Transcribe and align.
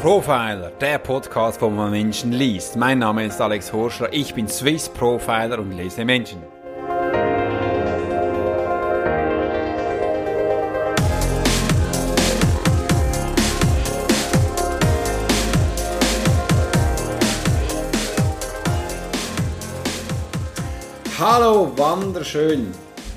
Profiler, 0.00 0.70
der 0.80 0.98
Podcast, 0.98 1.60
wo 1.60 1.68
man 1.68 1.90
Menschen 1.90 2.32
liest. 2.32 2.74
Mein 2.74 3.00
Name 3.00 3.26
ist 3.26 3.38
Alex 3.38 3.70
Horschler, 3.70 4.10
ich 4.14 4.32
bin 4.32 4.48
Swiss 4.48 4.88
Profiler 4.88 5.58
und 5.58 5.72
lese 5.72 6.06
Menschen. 6.06 6.42
Hallo, 21.18 21.70
wunderschön. 21.76 22.72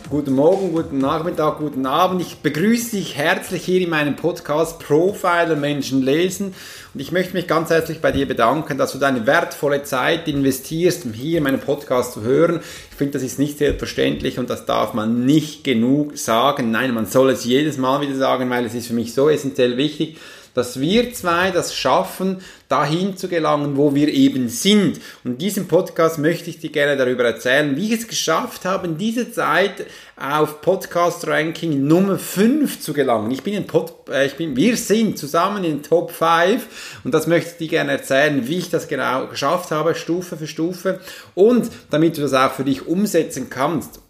Guten 0.09 0.33
Morgen, 0.33 0.73
guten 0.73 0.97
Nachmittag, 0.97 1.59
guten 1.59 1.85
Abend. 1.85 2.21
Ich 2.21 2.37
begrüße 2.37 2.97
dich 2.97 3.15
herzlich 3.15 3.63
hier 3.63 3.81
in 3.81 3.89
meinem 3.89 4.15
Podcast 4.15 4.77
Profiler 4.79 5.55
Menschen 5.55 6.01
lesen. 6.03 6.53
Und 6.93 6.99
ich 6.99 7.11
möchte 7.11 7.33
mich 7.33 7.47
ganz 7.47 7.69
herzlich 7.69 8.01
bei 8.01 8.11
dir 8.11 8.27
bedanken, 8.27 8.77
dass 8.77 8.91
du 8.91 8.97
deine 8.97 9.25
wertvolle 9.25 9.83
Zeit 9.83 10.27
investierst, 10.27 11.05
um 11.05 11.13
hier 11.13 11.41
meinen 11.41 11.59
Podcast 11.59 12.13
zu 12.13 12.21
hören. 12.21 12.59
Ich 12.91 12.97
finde, 12.97 13.13
das 13.13 13.23
ist 13.23 13.39
nicht 13.39 13.57
selbstverständlich 13.57 14.39
und 14.39 14.49
das 14.49 14.65
darf 14.65 14.93
man 14.93 15.25
nicht 15.25 15.63
genug 15.63 16.17
sagen. 16.17 16.69
Nein, 16.69 16.93
man 16.93 17.05
soll 17.05 17.29
es 17.29 17.45
jedes 17.45 17.77
Mal 17.77 18.01
wieder 18.01 18.15
sagen, 18.15 18.49
weil 18.49 18.65
es 18.65 18.75
ist 18.75 18.87
für 18.87 18.93
mich 18.93 19.13
so 19.13 19.29
essentiell 19.29 19.77
wichtig 19.77 20.17
dass 20.53 20.79
wir 20.79 21.13
zwei 21.13 21.51
das 21.51 21.75
schaffen, 21.75 22.41
dahin 22.69 23.17
zu 23.17 23.27
gelangen, 23.27 23.77
wo 23.77 23.93
wir 23.93 24.07
eben 24.07 24.49
sind. 24.49 24.99
Und 25.23 25.31
in 25.31 25.37
diesem 25.37 25.67
Podcast 25.67 26.19
möchte 26.19 26.49
ich 26.49 26.59
dir 26.59 26.71
gerne 26.71 26.97
darüber 26.97 27.23
erzählen, 27.23 27.75
wie 27.75 27.93
ich 27.93 28.01
es 28.01 28.07
geschafft 28.07 28.65
habe, 28.65 28.87
in 28.87 28.97
dieser 28.97 29.31
Zeit 29.31 29.85
auf 30.15 30.61
Podcast 30.61 31.27
Ranking 31.27 31.85
Nummer 31.87 32.17
5 32.17 32.79
zu 32.79 32.93
gelangen. 32.93 33.31
Ich 33.31 33.43
bin 33.43 33.53
in 33.53 33.67
Pod, 33.67 33.93
äh, 34.09 34.25
ich 34.25 34.35
bin, 34.35 34.55
wir 34.55 34.77
sind 34.77 35.17
zusammen 35.17 35.63
in 35.63 35.81
Top 35.81 36.11
5 36.11 37.01
und 37.03 37.13
das 37.13 37.27
möchte 37.27 37.51
ich 37.51 37.57
dir 37.57 37.67
gerne 37.67 37.93
erzählen, 37.93 38.47
wie 38.47 38.59
ich 38.59 38.69
das 38.69 38.87
genau 38.87 39.27
geschafft 39.27 39.71
habe, 39.71 39.95
Stufe 39.95 40.37
für 40.37 40.47
Stufe 40.47 40.99
und 41.33 41.69
damit 41.89 42.17
du 42.17 42.21
das 42.21 42.33
auch 42.33 42.53
für 42.53 42.63
dich 42.63 42.87
umsetzen 42.87 43.49
kannst. 43.49 44.02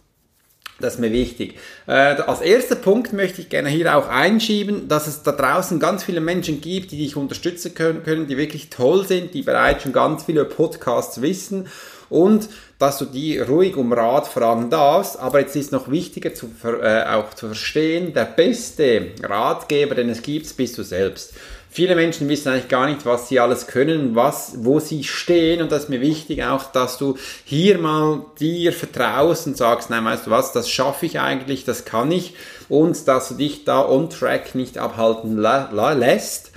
Das 0.84 0.96
ist 0.96 1.00
mir 1.00 1.14
wichtig. 1.14 1.56
Äh, 1.88 1.92
als 1.92 2.42
erster 2.42 2.76
Punkt 2.76 3.14
möchte 3.14 3.42
ich 3.42 3.48
gerne 3.48 3.70
hier 3.70 3.96
auch 3.96 4.10
einschieben, 4.10 4.90
dass 4.90 5.08
es 5.08 5.24
da 5.24 5.32
draußen 5.32 5.80
ganz 5.80 6.04
viele 6.04 6.20
Menschen 6.20 6.60
gibt, 6.60 6.92
die 6.92 6.98
dich 6.98 7.16
unterstützen 7.16 7.74
können, 7.74 8.04
können 8.04 8.28
die 8.28 8.36
wirklich 8.36 8.70
toll 8.70 9.08
sind, 9.08 9.34
die 9.34 9.44
bereits 9.44 9.84
schon 9.84 9.94
ganz 9.94 10.26
viele 10.26 10.44
Podcasts 10.44 11.22
wissen 11.22 11.68
und 12.10 12.50
dass 12.80 12.98
du 12.98 13.06
die 13.06 13.40
ruhig 13.40 13.78
um 13.78 13.94
Rat 13.94 14.28
fragen 14.28 14.70
darfst. 14.70 15.18
Aber 15.18 15.40
jetzt 15.40 15.56
ist 15.56 15.72
noch 15.72 15.90
wichtiger 15.90 16.34
zu, 16.34 16.50
äh, 16.64 17.04
auch 17.04 17.34
zu 17.34 17.48
verstehen, 17.48 18.14
der 18.14 18.26
beste 18.26 19.12
Ratgeber, 19.24 19.96
den 19.96 20.10
es 20.10 20.22
gibt, 20.22 20.56
bist 20.58 20.78
du 20.78 20.84
selbst. 20.84 21.34
Viele 21.74 21.96
Menschen 21.96 22.30
wissen 22.30 22.50
eigentlich 22.50 22.68
gar 22.68 22.86
nicht, 22.86 23.04
was 23.04 23.30
sie 23.30 23.40
alles 23.40 23.66
können, 23.66 24.16
was, 24.16 24.54
wo 24.58 24.80
sie 24.80 25.04
stehen 25.04 25.60
und 25.60 25.72
das 25.72 25.86
ist 25.86 25.90
mir 25.90 26.02
wichtig 26.02 26.44
auch, 26.44 26.66
dass 26.72 27.00
du 27.00 27.18
hier 27.46 27.80
mal 27.80 28.28
dir 28.40 28.72
vertraust 28.72 29.48
und 29.48 29.58
sagst, 29.58 29.90
nein, 29.90 30.06
weißt 30.06 30.28
du 30.28 30.30
was, 30.30 30.52
das 30.52 30.70
schaffe 30.70 31.08
ich 31.08 31.20
eigentlich, 31.20 31.66
das 31.66 31.84
kann 31.84 32.12
ich 32.12 32.36
und 32.70 33.08
dass 33.08 33.30
du 33.30 33.34
dich 33.34 33.66
da 33.66 33.84
on 33.90 34.12
track 34.12 34.54
nicht 34.54 34.78
abhalten 34.78 35.36
lässt. 35.36 36.52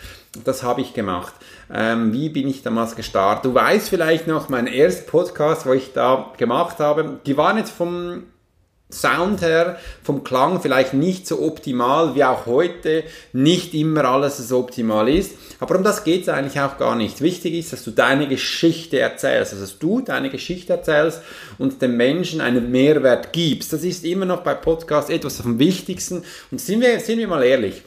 Das 0.45 0.63
habe 0.63 0.83
ich 0.83 0.93
gemacht. 0.93 1.33
Ähm, 1.73 2.13
wie 2.13 2.29
bin 2.29 2.47
ich 2.47 2.63
damals 2.63 2.95
gestartet? 2.95 3.47
Du 3.47 3.55
weißt 3.55 3.89
vielleicht 3.89 4.27
noch, 4.27 4.51
mein 4.51 4.67
erster 4.67 5.11
Podcast, 5.11 5.65
wo 5.65 5.73
ich 5.73 5.95
da 5.95 6.31
gemacht 6.37 6.79
habe, 6.79 7.21
die 7.25 7.39
waren 7.39 7.57
jetzt 7.57 7.73
vom 7.73 8.25
Sound 8.89 9.43
her, 9.43 9.81
vom 10.05 10.23
Klang 10.23 10.61
vielleicht 10.63 10.95
nicht 10.95 11.27
so 11.27 11.43
optimal 11.43 12.15
wie 12.15 12.23
auch 12.23 12.47
heute, 12.47 13.03
nicht 13.33 13.75
immer 13.75 14.05
alles 14.05 14.39
so 14.39 14.61
optimal 14.61 15.09
ist. 15.09 15.33
Aber 15.59 15.77
um 15.77 15.83
das 15.83 16.05
geht 16.05 16.23
es 16.23 16.29
eigentlich 16.29 16.61
auch 16.61 16.79
gar 16.79 16.95
nicht. 16.95 17.21
Wichtig 17.21 17.55
ist, 17.55 17.73
dass 17.73 17.83
du 17.83 17.91
deine 17.91 18.29
Geschichte 18.29 19.01
erzählst, 19.01 19.53
also 19.53 19.65
dass 19.65 19.79
du 19.81 20.03
deine 20.03 20.31
Geschichte 20.31 20.73
erzählst 20.73 21.21
und 21.59 21.83
dem 21.83 21.97
Menschen 21.97 22.41
einen 22.41 22.71
Mehrwert 22.71 23.33
gibst. 23.33 23.73
Das 23.73 23.83
ist 23.83 24.05
immer 24.05 24.25
noch 24.25 24.43
bei 24.43 24.55
Podcasts 24.55 25.11
etwas 25.11 25.41
vom 25.41 25.59
Wichtigsten. 25.59 26.23
Und 26.53 26.61
sind 26.61 26.81
wir, 26.81 27.01
sind 27.01 27.19
wir 27.19 27.27
mal 27.27 27.43
ehrlich, 27.43 27.83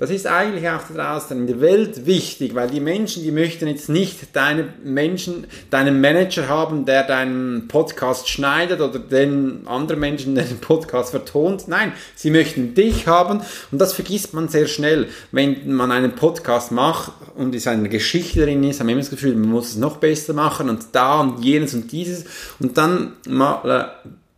das 0.00 0.08
ist 0.08 0.26
eigentlich 0.26 0.66
auch 0.66 0.80
da 0.94 1.12
draußen 1.12 1.38
in 1.38 1.46
der 1.46 1.60
Welt 1.60 2.06
wichtig, 2.06 2.54
weil 2.54 2.70
die 2.70 2.80
Menschen, 2.80 3.22
die 3.22 3.30
möchten 3.30 3.68
jetzt 3.68 3.90
nicht 3.90 4.34
deine 4.34 4.72
Menschen, 4.82 5.46
deinen 5.68 6.00
Manager 6.00 6.48
haben, 6.48 6.86
der 6.86 7.02
deinen 7.02 7.68
Podcast 7.68 8.26
schneidet 8.26 8.80
oder 8.80 8.98
den 8.98 9.66
anderen 9.66 10.00
Menschen, 10.00 10.34
der 10.34 10.44
den 10.44 10.58
Podcast 10.58 11.10
vertont. 11.10 11.68
Nein, 11.68 11.92
sie 12.14 12.30
möchten 12.30 12.74
dich 12.74 13.06
haben 13.06 13.42
und 13.70 13.78
das 13.78 13.92
vergisst 13.92 14.32
man 14.32 14.48
sehr 14.48 14.68
schnell. 14.68 15.08
Wenn 15.32 15.70
man 15.70 15.92
einen 15.92 16.14
Podcast 16.14 16.72
macht 16.72 17.12
und 17.36 17.54
es 17.54 17.66
eine 17.66 17.90
Geschichte 17.90 18.46
drin 18.46 18.64
ist, 18.64 18.80
haben 18.80 18.86
wir 18.86 18.94
immer 18.94 19.02
das 19.02 19.10
Gefühl, 19.10 19.36
man 19.36 19.50
muss 19.50 19.68
es 19.68 19.76
noch 19.76 19.98
besser 19.98 20.32
machen 20.32 20.70
und 20.70 20.86
da 20.92 21.20
und 21.20 21.44
jenes 21.44 21.74
und 21.74 21.92
dieses 21.92 22.24
und 22.58 22.78
dann 22.78 23.16
äh, 23.26 23.84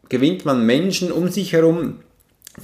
gewinnt 0.09 0.45
man 0.45 0.67
Menschen 0.67 1.13
um 1.13 1.29
sich 1.29 1.53
herum, 1.53 2.01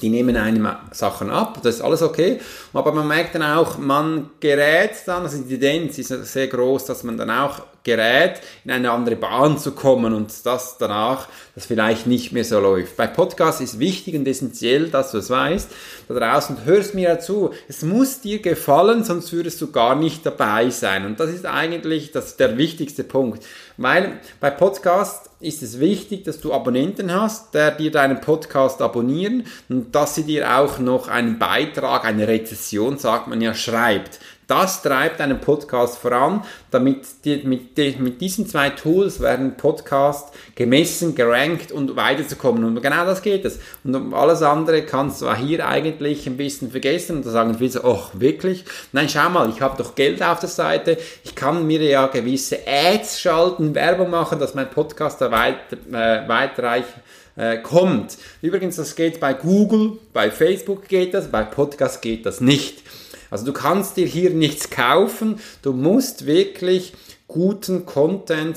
die 0.00 0.09
nehmen 0.09 0.36
einem 0.36 0.69
Sachen 0.92 1.31
ab, 1.31 1.60
das 1.62 1.76
ist 1.76 1.81
alles 1.81 2.03
okay, 2.03 2.41
aber 2.72 2.92
man 2.92 3.09
merkt 3.09 3.34
dann 3.34 3.42
auch, 3.42 3.78
man 3.78 4.31
gerät 4.41 4.92
dann, 5.06 5.22
also 5.22 5.42
die 5.42 5.59
Tendenz 5.59 5.98
ist 5.98 6.09
sehr 6.09 6.47
groß, 6.47 6.84
dass 6.86 7.03
man 7.03 7.16
dann 7.16 7.31
auch 7.31 7.62
gerät, 7.84 8.41
in 8.64 8.70
eine 8.70 8.91
andere 8.91 9.16
Bahn 9.16 9.56
zu 9.58 9.72
kommen 9.72 10.12
und 10.12 10.31
das 10.44 10.76
danach, 10.78 11.28
das 11.54 11.66
vielleicht 11.66 12.06
nicht 12.06 12.32
mehr 12.32 12.44
so 12.44 12.60
läuft. 12.60 12.97
Bei 12.97 13.06
Podcasts 13.06 13.60
ist 13.60 13.78
wichtig 13.78 14.14
und 14.14 14.28
essentiell, 14.28 14.88
dass 14.88 15.12
du 15.12 15.19
es 15.19 15.31
weißt, 15.31 15.70
da 16.08 16.14
draußen 16.14 16.64
hörst 16.64 16.94
mir 16.94 17.08
ja 17.08 17.19
zu, 17.19 17.50
es 17.66 17.82
muss 17.82 18.20
dir 18.20 18.41
gefallen, 18.41 19.04
sonst 19.04 19.32
würdest 19.32 19.60
du 19.60 19.70
gar 19.70 19.94
nicht 19.94 20.26
dabei 20.26 20.69
sein. 20.70 21.06
Und 21.06 21.19
das 21.19 21.31
ist 21.31 21.47
eigentlich 21.47 22.12
das, 22.12 22.37
der 22.37 22.58
wichtigste 22.58 23.04
Punkt, 23.04 23.44
weil 23.78 24.21
bei 24.41 24.50
Podcasts 24.50 25.31
ist 25.41 25.62
es 25.62 25.78
wichtig, 25.78 26.25
dass 26.25 26.41
du 26.41 26.53
Abonnenten 26.53 27.12
hast, 27.15 27.55
der 27.55 27.71
dir 27.71 27.93
deinen 27.93 28.21
Podcast 28.21 28.83
abonnieren 28.83 29.47
und 29.69 29.94
dass 29.94 30.16
sie 30.16 30.25
dir 30.25 30.59
auch 30.59 30.81
noch 30.81 31.09
einen 31.09 31.39
Beitrag, 31.39 32.05
eine 32.05 32.27
Rezession, 32.27 32.99
sagt 32.99 33.28
man 33.28 33.41
ja, 33.41 33.55
schreibt. 33.55 34.19
Das 34.48 34.81
treibt 34.81 35.20
einen 35.20 35.42
Podcast 35.42 35.98
voran, 35.98 36.42
damit 36.70 37.04
die, 37.26 37.36
mit, 37.44 37.76
die, 37.76 37.94
mit 37.98 38.19
diesen 38.22 38.47
zwei 38.47 38.70
Tools 38.70 39.20
werden 39.20 39.59
Podcast 39.59 40.34
gemessen, 40.54 41.14
gerankt 41.14 41.70
und 41.70 41.97
weiterzukommen. 41.97 42.64
Und 42.64 42.82
genau 42.82 43.04
das 43.04 43.20
geht 43.20 43.44
es. 43.44 43.60
Und 43.84 43.94
um 43.94 44.14
alles 44.14 44.41
andere 44.41 44.81
kannst 44.82 45.20
du 45.20 45.31
hier 45.34 45.69
eigentlich 45.69 46.26
ein 46.26 46.38
bisschen 46.38 46.70
vergessen 46.70 47.16
und 47.16 47.26
da 47.26 47.31
sagen 47.31 47.56
viele 47.58 47.72
so, 47.72 47.84
oh, 47.84 48.04
wirklich? 48.14 48.64
Nein, 48.92 49.10
schau 49.10 49.28
mal, 49.28 49.50
ich 49.50 49.60
habe 49.60 49.76
doch 49.76 49.94
Geld 49.94 50.22
auf 50.22 50.41
der 50.41 50.48
Seite, 50.48 50.97
ich 51.25 51.34
kann 51.34 51.66
mir 51.66 51.82
ja 51.82 52.06
gewisse 52.06 52.60
Ads 52.66 53.20
schalten, 53.20 53.75
Werbung 53.75 54.08
machen, 54.08 54.38
dass 54.38 54.54
mein 54.54 54.70
Podcast 54.70 55.20
da 55.20 55.31
weiter, 55.31 55.76
äh, 55.92 56.26
weiterreich 56.26 56.87
äh, 57.37 57.58
kommt. 57.58 58.16
Übrigens, 58.41 58.76
das 58.76 58.97
geht 58.97 59.20
bei 59.20 59.34
Google, 59.34 59.98
bei 60.14 60.31
Facebook 60.31 60.88
geht 60.88 61.12
das, 61.12 61.28
bei 61.28 61.42
Podcast 61.42 62.00
geht 62.00 62.25
das 62.25 62.41
nicht. 62.41 62.82
Also 63.31 63.44
du 63.44 63.53
kannst 63.53 63.97
dir 63.97 64.06
hier 64.06 64.31
nichts 64.31 64.71
kaufen, 64.71 65.41
du 65.62 65.72
musst 65.72 66.27
wirklich 66.27 66.94
guten 67.27 67.84
Content 67.84 68.56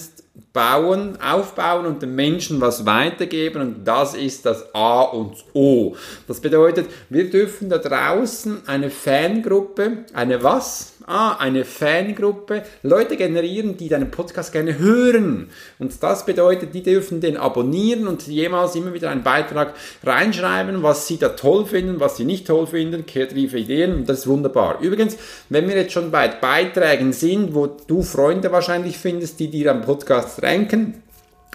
bauen, 0.54 1.18
aufbauen 1.22 1.86
und 1.86 2.02
den 2.02 2.16
Menschen 2.16 2.62
was 2.62 2.86
weitergeben 2.86 3.62
und 3.62 3.86
das 3.86 4.14
ist 4.14 4.46
das 4.46 4.74
A 4.74 5.02
und 5.02 5.36
O. 5.54 5.96
Das 6.28 6.40
bedeutet, 6.40 6.90
wir 7.10 7.30
dürfen 7.30 7.70
da 7.70 7.78
draußen 7.78 8.68
eine 8.68 8.90
Fangruppe, 8.90 10.06
eine 10.14 10.42
was? 10.44 10.91
Ah, 11.08 11.38
eine 11.38 11.66
Fangruppe, 11.66 12.64
Leute 12.84 13.18
generieren, 13.18 13.78
die 13.78 13.90
deinen 13.90 14.12
Podcast 14.12 14.52
gerne 14.52 14.78
hören. 14.78 15.50
Und 15.80 16.02
das 16.04 16.26
bedeutet, 16.26 16.74
die 16.74 16.84
dürfen 16.84 17.22
den 17.22 17.38
abonnieren 17.38 18.08
und 18.08 18.28
jemals 18.28 18.76
immer 18.76 18.94
wieder 18.94 19.10
einen 19.10 19.24
Beitrag 19.24 19.74
reinschreiben, 20.04 20.84
was 20.84 21.08
sie 21.08 21.18
da 21.18 21.30
toll 21.30 21.66
finden, 21.66 22.00
was 22.00 22.18
sie 22.18 22.26
nicht 22.26 22.48
toll 22.48 22.68
finden, 22.68 23.06
kreative 23.06 23.58
Ideen 23.58 23.96
und 23.96 24.10
das 24.10 24.20
ist 24.20 24.28
wunderbar. 24.28 24.80
Übrigens, 24.82 25.18
wenn 25.50 25.68
wir 25.68 25.76
jetzt 25.76 25.94
schon 25.94 26.12
bei 26.12 26.28
Beiträgen 26.28 27.14
sind, 27.14 27.54
wo 27.56 27.68
du 27.68 28.04
Freunde 28.04 28.52
wahrscheinlich 28.52 28.98
findest, 28.98 29.40
die 29.40 29.50
dir 29.50 29.72
am 29.72 29.82
Podcast 29.82 30.42
ranken, 30.44 31.02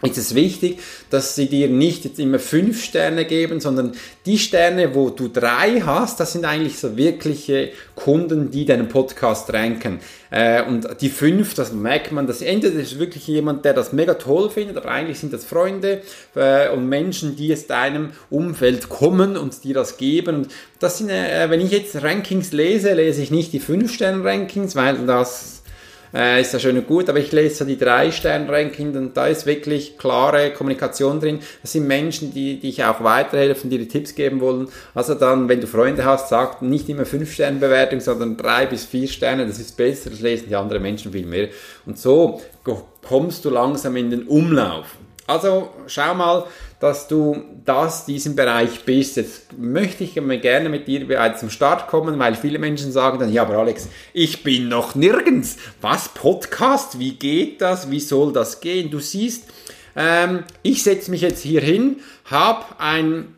ist 0.03 0.19
es 0.19 0.35
wichtig, 0.35 0.79
dass 1.09 1.35
sie 1.35 1.49
dir 1.49 1.69
nicht 1.69 2.05
jetzt 2.05 2.19
immer 2.19 2.39
fünf 2.39 2.85
Sterne 2.85 3.25
geben, 3.25 3.61
sondern 3.61 3.93
die 4.27 4.37
Sterne, 4.37 4.95
wo 4.95 5.09
du 5.09 5.29
drei 5.29 5.81
hast, 5.81 6.21
das 6.21 6.35
sind 6.35 6.45
eigentlich 6.45 6.79
so 6.79 6.99
wirkliche 6.99 7.71
Kunden, 7.95 8.51
die 8.51 8.67
deinen 8.67 8.89
Podcast 8.89 9.51
ranken. 9.55 10.01
Äh, 10.31 10.63
und 10.65 10.87
die 11.01 11.09
fünf, 11.09 11.55
das 11.55 11.73
merkt 11.73 12.13
man, 12.13 12.27
dass 12.27 12.43
entweder 12.43 12.79
ist 12.79 12.99
wirklich 12.99 13.27
jemand, 13.27 13.65
der 13.65 13.73
das 13.73 13.95
mega 13.95 14.15
toll 14.15 14.51
findet, 14.51 14.77
aber 14.77 14.91
eigentlich 14.91 15.19
sind 15.19 15.33
das 15.33 15.47
Freunde 15.47 16.03
äh, 16.35 16.69
und 16.69 16.91
Menschen, 16.91 17.35
die 17.35 17.51
aus 17.55 17.67
deinem 17.67 18.11
Umfeld 18.29 18.91
kommen 18.91 19.39
und 19.39 19.65
dir 19.65 19.73
das 19.73 19.97
geben. 19.97 20.37
Und 20.37 20.49
das 20.79 20.99
sind, 20.99 21.09
äh, 21.09 21.49
wenn 21.49 21.63
ich 21.63 21.71
jetzt 21.71 22.03
Rankings 22.03 22.53
lese, 22.53 22.93
lese 22.93 23.23
ich 23.23 23.31
nicht 23.31 23.55
die 23.55 23.61
fünf 23.61 23.95
Sterne 23.95 24.23
Rankings, 24.23 24.77
weil 24.77 25.07
das 25.07 25.56
äh, 26.17 26.41
ist 26.41 26.55
ja 26.55 26.59
schön 26.59 26.79
und 26.79 26.87
gut, 26.87 27.11
aber 27.11 27.19
ich 27.19 27.31
lese 27.31 27.67
die 27.67 27.77
drei 27.77 28.11
Stern 28.11 28.49
Ranking 28.49 28.97
und 28.97 29.17
da 29.17 29.27
ist 29.27 29.45
wirklich 29.45 29.99
klare 29.99 30.51
Kommunikation 30.51 31.21
drin. 31.21 31.41
Das 31.61 31.73
sind 31.73 31.87
Menschen, 31.87 32.33
die 32.33 32.59
dich 32.59 32.83
auch 32.85 33.05
weiterhelfen, 33.05 33.69
die 33.69 33.77
dir 33.77 33.89
Tipps 33.89 34.15
geben 34.15 34.41
wollen. 34.41 34.69
Also 34.95 35.15
dann, 35.15 35.49
wenn 35.49 35.61
du 35.61 35.67
Freunde 35.67 36.05
hast, 36.07 36.31
sag 36.31 36.63
nicht 36.63 36.89
immer 36.89 37.05
fünf 37.05 37.33
Sterne 37.33 37.59
Bewertung, 37.59 38.01
sondern 38.01 38.39
drei 38.39 38.65
bis 38.65 38.87
vier 38.87 39.09
Sterne. 39.09 39.47
Das 39.47 39.59
ist 39.59 39.77
besser, 39.77 40.09
das 40.09 40.21
lesen 40.21 40.47
die 40.49 40.57
anderen 40.57 40.83
Menschen 40.83 41.13
viel 41.13 41.27
mehr. 41.27 41.49
Und 41.85 41.99
so 41.99 42.41
kommst 43.03 43.45
du 43.45 43.51
langsam 43.51 43.97
in 43.97 44.11
den 44.11 44.23
Umlauf. 44.23 44.97
Also 45.27 45.71
schau 45.87 46.15
mal, 46.15 46.45
dass 46.79 47.09
du 47.09 47.45
das, 47.65 48.05
diesen 48.05 48.37
Bereich 48.37 48.85
bist. 48.85 49.17
Jetzt 49.17 49.59
möchte 49.59 50.05
ich 50.05 50.15
gerne 50.15 50.69
mit 50.69 50.87
dir 50.87 51.07
bereits 51.07 51.41
zum 51.41 51.51
Start 51.51 51.89
kommen, 51.89 52.19
weil 52.19 52.35
viele 52.35 52.59
Menschen 52.59 52.93
sagen 52.93 53.19
dann, 53.19 53.33
ja, 53.33 53.43
aber 53.43 53.59
Alex, 53.59 53.89
ich 54.13 54.43
bin 54.43 54.69
noch 54.69 54.95
nirgends. 54.95 55.57
Was, 55.81 56.11
Podcast? 56.11 56.99
Wie 56.99 57.13
geht 57.13 57.61
das? 57.61 57.91
Wie 57.91 58.01
soll 58.01 58.33
das 58.33 58.61
gehen? 58.61 58.91
Du 58.91 59.01
siehst, 59.01 59.45
ähm, 59.97 60.45
ich 60.63 60.83
setze 60.83 61.11
mich 61.11 61.23
jetzt 61.23 61.43
hier 61.43 61.61
hin, 61.61 62.01
habe 62.27 62.65
ein 62.79 63.36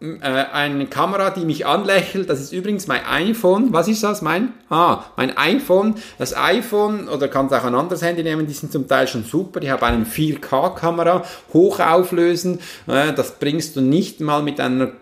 äh, 0.00 0.44
eine 0.52 0.86
Kamera, 0.86 1.30
die 1.30 1.44
mich 1.44 1.66
anlächelt. 1.66 2.28
Das 2.28 2.40
ist 2.40 2.52
übrigens 2.52 2.86
mein 2.86 3.04
iPhone. 3.06 3.72
Was 3.72 3.88
ist 3.88 4.02
das? 4.02 4.22
Mein? 4.22 4.52
Ah, 4.68 5.04
mein 5.16 5.36
iPhone. 5.36 5.94
Das 6.18 6.36
iPhone, 6.36 7.08
oder 7.08 7.28
kannst 7.28 7.54
auch 7.54 7.64
ein 7.64 7.74
anderes 7.74 8.02
Handy 8.02 8.22
nehmen, 8.22 8.46
die 8.46 8.52
sind 8.52 8.72
zum 8.72 8.88
Teil 8.88 9.08
schon 9.08 9.24
super. 9.24 9.62
Ich 9.62 9.70
habe 9.70 9.86
eine 9.86 10.04
4K-Kamera, 10.04 11.24
hochauflösend. 11.52 12.60
Äh, 12.86 13.12
das 13.12 13.38
bringst 13.38 13.76
du 13.76 13.80
nicht 13.80 14.20
mal 14.20 14.42
mit 14.42 14.60
einer 14.60 14.92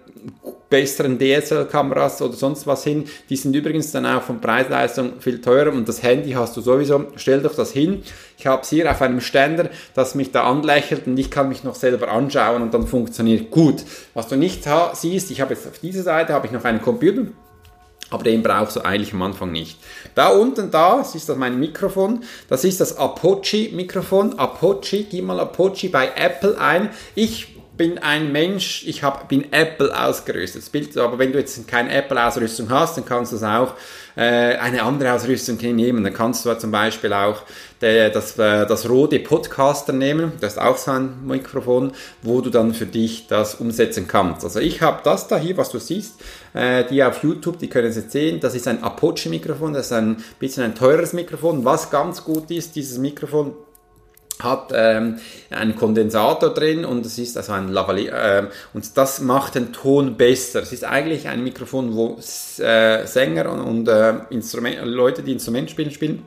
besseren 0.72 1.18
DSL-Kameras 1.18 2.22
oder 2.22 2.32
sonst 2.32 2.66
was 2.66 2.82
hin. 2.82 3.04
Die 3.28 3.36
sind 3.36 3.54
übrigens 3.54 3.92
dann 3.92 4.06
auch 4.06 4.22
von 4.22 4.40
Preisleistung 4.40 5.20
viel 5.20 5.40
teurer 5.42 5.70
und 5.70 5.86
das 5.86 6.02
Handy 6.02 6.32
hast 6.32 6.56
du 6.56 6.62
sowieso. 6.62 7.04
Stell 7.16 7.42
doch 7.42 7.54
das 7.54 7.72
hin. 7.72 8.02
Ich 8.38 8.46
habe 8.46 8.62
es 8.62 8.70
hier 8.70 8.90
auf 8.90 9.02
einem 9.02 9.20
Ständer, 9.20 9.68
das 9.94 10.14
mich 10.14 10.32
da 10.32 10.44
anlächelt 10.44 11.06
und 11.06 11.18
ich 11.18 11.30
kann 11.30 11.50
mich 11.50 11.62
noch 11.62 11.74
selber 11.74 12.08
anschauen 12.10 12.62
und 12.62 12.72
dann 12.72 12.86
funktioniert 12.86 13.50
gut. 13.50 13.84
Was 14.14 14.28
du 14.28 14.36
nicht 14.36 14.66
siehst, 14.94 15.30
ich 15.30 15.42
habe 15.42 15.52
jetzt 15.52 15.68
auf 15.68 15.78
dieser 15.78 16.02
Seite 16.02 16.32
habe 16.32 16.46
ich 16.46 16.52
noch 16.52 16.64
einen 16.64 16.80
Computer. 16.80 17.26
Aber 18.12 18.24
den 18.24 18.42
brauchst 18.42 18.76
du 18.76 18.80
eigentlich 18.80 19.14
am 19.14 19.22
Anfang 19.22 19.52
nicht. 19.52 19.78
Da 20.14 20.28
unten, 20.28 20.70
da, 20.70 20.98
das 20.98 21.14
ist 21.14 21.30
das 21.30 21.36
mein 21.36 21.58
Mikrofon. 21.58 22.24
Das 22.48 22.62
ist 22.62 22.80
das 22.80 22.98
Apoche-Mikrofon. 22.98 24.38
Apoche, 24.38 25.04
gib 25.04 25.24
mal 25.24 25.40
Apoche 25.40 25.88
bei 25.88 26.10
Apple 26.14 26.58
ein. 26.60 26.90
Ich 27.14 27.51
bin 27.82 27.98
ein 27.98 28.30
Mensch, 28.30 28.84
ich 28.86 29.02
hab, 29.02 29.28
bin 29.28 29.52
Apple 29.52 29.90
ausgerüstet. 29.92 30.70
Bild, 30.70 30.96
aber 30.96 31.18
wenn 31.18 31.32
du 31.32 31.40
jetzt 31.40 31.66
keine 31.66 31.92
Apple-Ausrüstung 31.92 32.70
hast, 32.70 32.96
dann 32.96 33.04
kannst 33.04 33.32
du 33.32 33.36
es 33.36 33.42
auch 33.42 33.74
äh, 34.14 34.54
eine 34.56 34.84
andere 34.84 35.12
Ausrüstung 35.12 35.56
nehmen. 35.56 36.04
Dann 36.04 36.14
kannst 36.14 36.46
du 36.46 36.54
zum 36.56 36.70
Beispiel 36.70 37.12
auch 37.12 37.42
der, 37.80 38.10
das, 38.10 38.38
äh, 38.38 38.66
das 38.66 38.88
Rode 38.88 39.18
Podcaster 39.18 39.92
nehmen. 39.92 40.30
Das 40.40 40.52
ist 40.52 40.58
auch 40.60 40.76
so 40.76 40.92
ein 40.92 41.26
Mikrofon, 41.26 41.90
wo 42.22 42.40
du 42.40 42.50
dann 42.50 42.72
für 42.72 42.86
dich 42.86 43.26
das 43.26 43.56
umsetzen 43.56 44.06
kannst. 44.06 44.44
Also 44.44 44.60
ich 44.60 44.80
habe 44.80 45.00
das 45.02 45.26
da 45.26 45.36
hier, 45.36 45.56
was 45.56 45.70
du 45.70 45.80
siehst, 45.80 46.20
äh, 46.54 46.84
die 46.84 47.02
auf 47.02 47.24
YouTube, 47.24 47.58
die 47.58 47.68
können 47.68 47.88
es 47.88 47.96
jetzt 47.96 48.12
sehen. 48.12 48.38
Das 48.38 48.54
ist 48.54 48.68
ein 48.68 48.80
Apoche-Mikrofon, 48.84 49.72
das 49.72 49.86
ist 49.86 49.92
ein 49.92 50.22
bisschen 50.38 50.62
ein 50.62 50.76
teures 50.76 51.14
Mikrofon. 51.14 51.64
Was 51.64 51.90
ganz 51.90 52.22
gut 52.22 52.48
ist, 52.52 52.76
dieses 52.76 52.98
Mikrofon 52.98 53.54
hat 54.40 54.72
ähm, 54.74 55.18
einen 55.50 55.76
Kondensator 55.76 56.50
drin 56.50 56.84
und 56.84 57.06
es 57.06 57.18
ist 57.18 57.36
also 57.36 57.52
ein 57.52 57.68
Lavalier 57.68 58.12
äh, 58.12 58.46
und 58.74 58.96
das 58.96 59.20
macht 59.20 59.54
den 59.54 59.72
Ton 59.72 60.16
besser. 60.16 60.62
Es 60.62 60.72
ist 60.72 60.84
eigentlich 60.84 61.28
ein 61.28 61.44
Mikrofon, 61.44 61.94
wo 61.94 62.18
äh, 62.62 63.06
Sänger 63.06 63.50
und, 63.52 63.60
und 63.60 63.88
äh, 63.88 64.84
Leute, 64.84 65.22
die 65.22 65.32
Instrument 65.32 65.70
spielen, 65.70 65.90
spielen. 65.90 66.24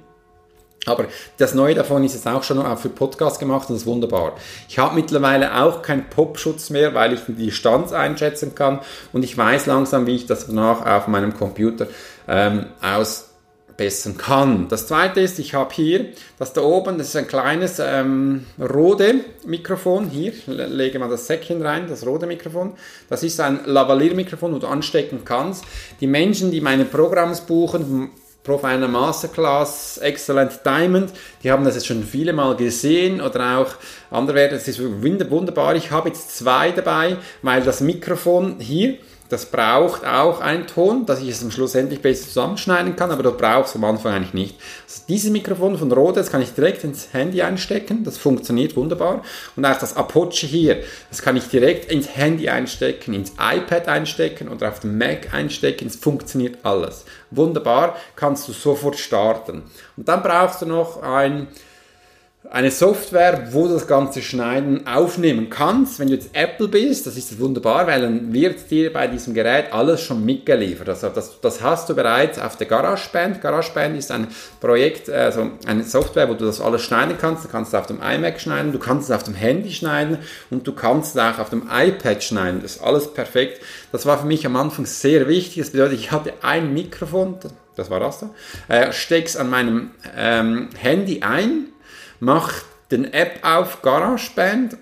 Aber 0.85 1.05
das 1.37 1.55
Neue 1.55 1.73
davon 1.73 2.03
ist 2.03 2.13
jetzt 2.13 2.27
auch 2.27 2.43
schon 2.43 2.59
auch 2.59 2.77
für 2.77 2.89
Podcast 2.89 3.39
gemacht 3.39 3.69
und 3.69 3.75
das 3.75 3.81
ist 3.81 3.87
wunderbar. 3.87 4.33
Ich 4.69 4.77
habe 4.77 4.95
mittlerweile 4.95 5.63
auch 5.63 5.81
keinen 5.81 6.09
Popschutz 6.09 6.69
mehr, 6.69 6.93
weil 6.93 7.13
ich 7.13 7.21
die 7.27 7.33
Distanz 7.33 7.91
einschätzen 7.91 8.53
kann 8.53 8.81
und 9.11 9.23
ich 9.23 9.35
weiß 9.35 9.65
langsam, 9.65 10.05
wie 10.05 10.15
ich 10.15 10.27
das 10.27 10.45
danach 10.45 10.85
auf 10.85 11.07
meinem 11.07 11.35
Computer 11.35 11.87
ähm, 12.27 12.67
aus 12.81 13.34
bessern 13.77 14.17
kann. 14.17 14.67
Das 14.69 14.87
zweite 14.87 15.19
ist, 15.19 15.39
ich 15.39 15.53
habe 15.53 15.73
hier, 15.73 16.07
das 16.39 16.53
da 16.53 16.61
oben, 16.61 16.97
das 16.97 17.09
ist 17.09 17.15
ein 17.15 17.27
kleines 17.27 17.79
ähm, 17.79 18.45
Rode 18.59 19.15
Mikrofon. 19.45 20.09
Hier 20.09 20.33
lege 20.47 20.99
mal 20.99 21.09
das 21.09 21.27
Säckchen 21.27 21.61
rein, 21.61 21.87
das 21.87 22.05
Rode 22.05 22.25
Mikrofon. 22.25 22.73
Das 23.09 23.23
ist 23.23 23.39
ein 23.39 23.61
Lavalier-Mikrofon, 23.65 24.53
wo 24.53 24.59
du 24.59 24.67
anstecken 24.67 25.21
kannst. 25.25 25.65
Die 25.99 26.07
Menschen, 26.07 26.51
die 26.51 26.61
meine 26.61 26.85
Programms 26.85 27.41
buchen, 27.41 28.11
Profiler 28.45 28.87
Masterclass, 28.87 29.97
Excellent 29.97 30.59
Diamond, 30.63 31.11
die 31.43 31.51
haben 31.51 31.65
das 31.65 31.73
jetzt 31.73 31.87
schon 31.87 32.03
viele 32.03 32.31
Mal 32.31 32.55
gesehen 32.55 33.19
oder 33.19 33.57
auch 33.57 33.71
andere 34.11 34.37
werden, 34.37 34.57
es 34.57 34.67
ist 34.67 34.79
wunderbar. 34.79 35.75
Ich 35.75 35.89
habe 35.89 36.09
jetzt 36.09 36.37
zwei 36.37 36.71
dabei, 36.71 37.17
weil 37.41 37.63
das 37.63 37.81
Mikrofon 37.81 38.59
hier, 38.59 38.99
das 39.29 39.47
braucht 39.47 40.05
auch 40.05 40.39
einen 40.39 40.67
Ton, 40.67 41.05
dass 41.05 41.21
ich 41.21 41.29
es 41.29 41.43
am 41.43 41.49
Schluss 41.49 41.73
endlich 41.73 42.01
besser 42.01 42.27
zusammenschneiden 42.27 42.95
kann, 42.95 43.11
aber 43.11 43.23
das 43.23 43.37
braucht 43.37 43.69
es 43.69 43.75
am 43.75 43.83
Anfang 43.83 44.13
eigentlich 44.13 44.33
nicht. 44.33 44.55
Also 44.83 45.01
dieses 45.07 45.31
Mikrofon 45.31 45.77
von 45.77 45.91
Rode, 45.91 46.19
das 46.19 46.31
kann 46.31 46.41
ich 46.41 46.53
direkt 46.53 46.83
ins 46.83 47.11
Handy 47.11 47.41
einstecken, 47.41 48.03
das 48.03 48.17
funktioniert 48.17 48.75
wunderbar. 48.75 49.23
Und 49.55 49.65
auch 49.65 49.79
das 49.79 49.97
Apoche 49.97 50.45
hier, 50.45 50.83
das 51.09 51.21
kann 51.21 51.37
ich 51.37 51.47
direkt 51.47 51.91
ins 51.91 52.15
Handy 52.15 52.49
einstecken, 52.49 53.13
ins 53.13 53.33
iPad 53.39 53.87
einstecken 53.87 54.47
oder 54.47 54.69
auf 54.69 54.81
dem 54.81 54.97
Mac 54.97 55.33
einstecken, 55.33 55.87
es 55.87 55.95
funktioniert 55.95 56.59
alles. 56.63 57.05
Wunderbar, 57.31 57.95
kannst 58.15 58.47
du 58.47 58.51
sofort 58.51 58.97
starten. 58.97 59.63
Und 59.97 60.07
dann 60.07 60.21
brauchst 60.21 60.61
du 60.61 60.67
noch 60.67 61.01
ein 61.01 61.47
eine 62.51 62.71
Software, 62.71 63.47
wo 63.51 63.67
du 63.67 63.73
das 63.73 63.87
ganze 63.87 64.21
Schneiden 64.21 64.85
aufnehmen 64.87 65.49
kannst. 65.49 65.99
Wenn 65.99 66.07
du 66.07 66.13
jetzt 66.13 66.29
Apple 66.33 66.67
bist, 66.67 67.07
das 67.07 67.17
ist 67.17 67.39
wunderbar, 67.39 67.87
weil 67.87 68.01
dann 68.01 68.33
wird 68.33 68.69
dir 68.69 68.93
bei 68.93 69.07
diesem 69.07 69.33
Gerät 69.33 69.73
alles 69.73 70.01
schon 70.01 70.23
mitgeliefert. 70.23 70.89
Also 70.89 71.09
das, 71.09 71.39
das 71.41 71.61
hast 71.61 71.89
du 71.89 71.95
bereits 71.95 72.39
auf 72.39 72.55
der 72.55 72.67
GarageBand. 72.67 73.41
GarageBand 73.41 73.97
ist 73.97 74.11
ein 74.11 74.27
Projekt, 74.59 75.09
also 75.09 75.51
eine 75.65 75.83
Software, 75.83 76.29
wo 76.29 76.33
du 76.33 76.45
das 76.45 76.61
alles 76.61 76.83
schneiden 76.83 77.17
kannst. 77.19 77.45
Du 77.45 77.49
kannst 77.49 77.73
es 77.73 77.79
auf 77.79 77.87
dem 77.87 77.99
iMac 78.01 78.39
schneiden, 78.39 78.71
du 78.71 78.79
kannst 78.79 79.09
es 79.09 79.15
auf 79.15 79.23
dem 79.23 79.35
Handy 79.35 79.71
schneiden 79.71 80.19
und 80.49 80.67
du 80.67 80.73
kannst 80.73 81.15
es 81.15 81.21
auch 81.21 81.39
auf 81.39 81.49
dem 81.49 81.69
iPad 81.71 82.23
schneiden. 82.23 82.61
Das 82.61 82.77
ist 82.77 82.83
alles 82.83 83.13
perfekt. 83.13 83.61
Das 83.91 84.05
war 84.05 84.19
für 84.19 84.27
mich 84.27 84.45
am 84.45 84.55
Anfang 84.55 84.85
sehr 84.85 85.27
wichtig. 85.27 85.63
Das 85.63 85.71
bedeutet, 85.71 85.99
ich 85.99 86.11
hatte 86.11 86.33
ein 86.41 86.73
Mikrofon, 86.73 87.37
das 87.75 87.89
war 87.89 87.99
das 87.99 88.19
da, 88.19 88.29
äh, 88.67 88.93
steck's 88.93 89.35
an 89.35 89.49
meinem 89.49 89.91
ähm, 90.15 90.69
Handy 90.77 91.21
ein 91.21 91.69
mach 92.19 92.53
den 92.91 93.13
App 93.13 93.39
auf 93.43 93.81
GarageBand 93.81 94.77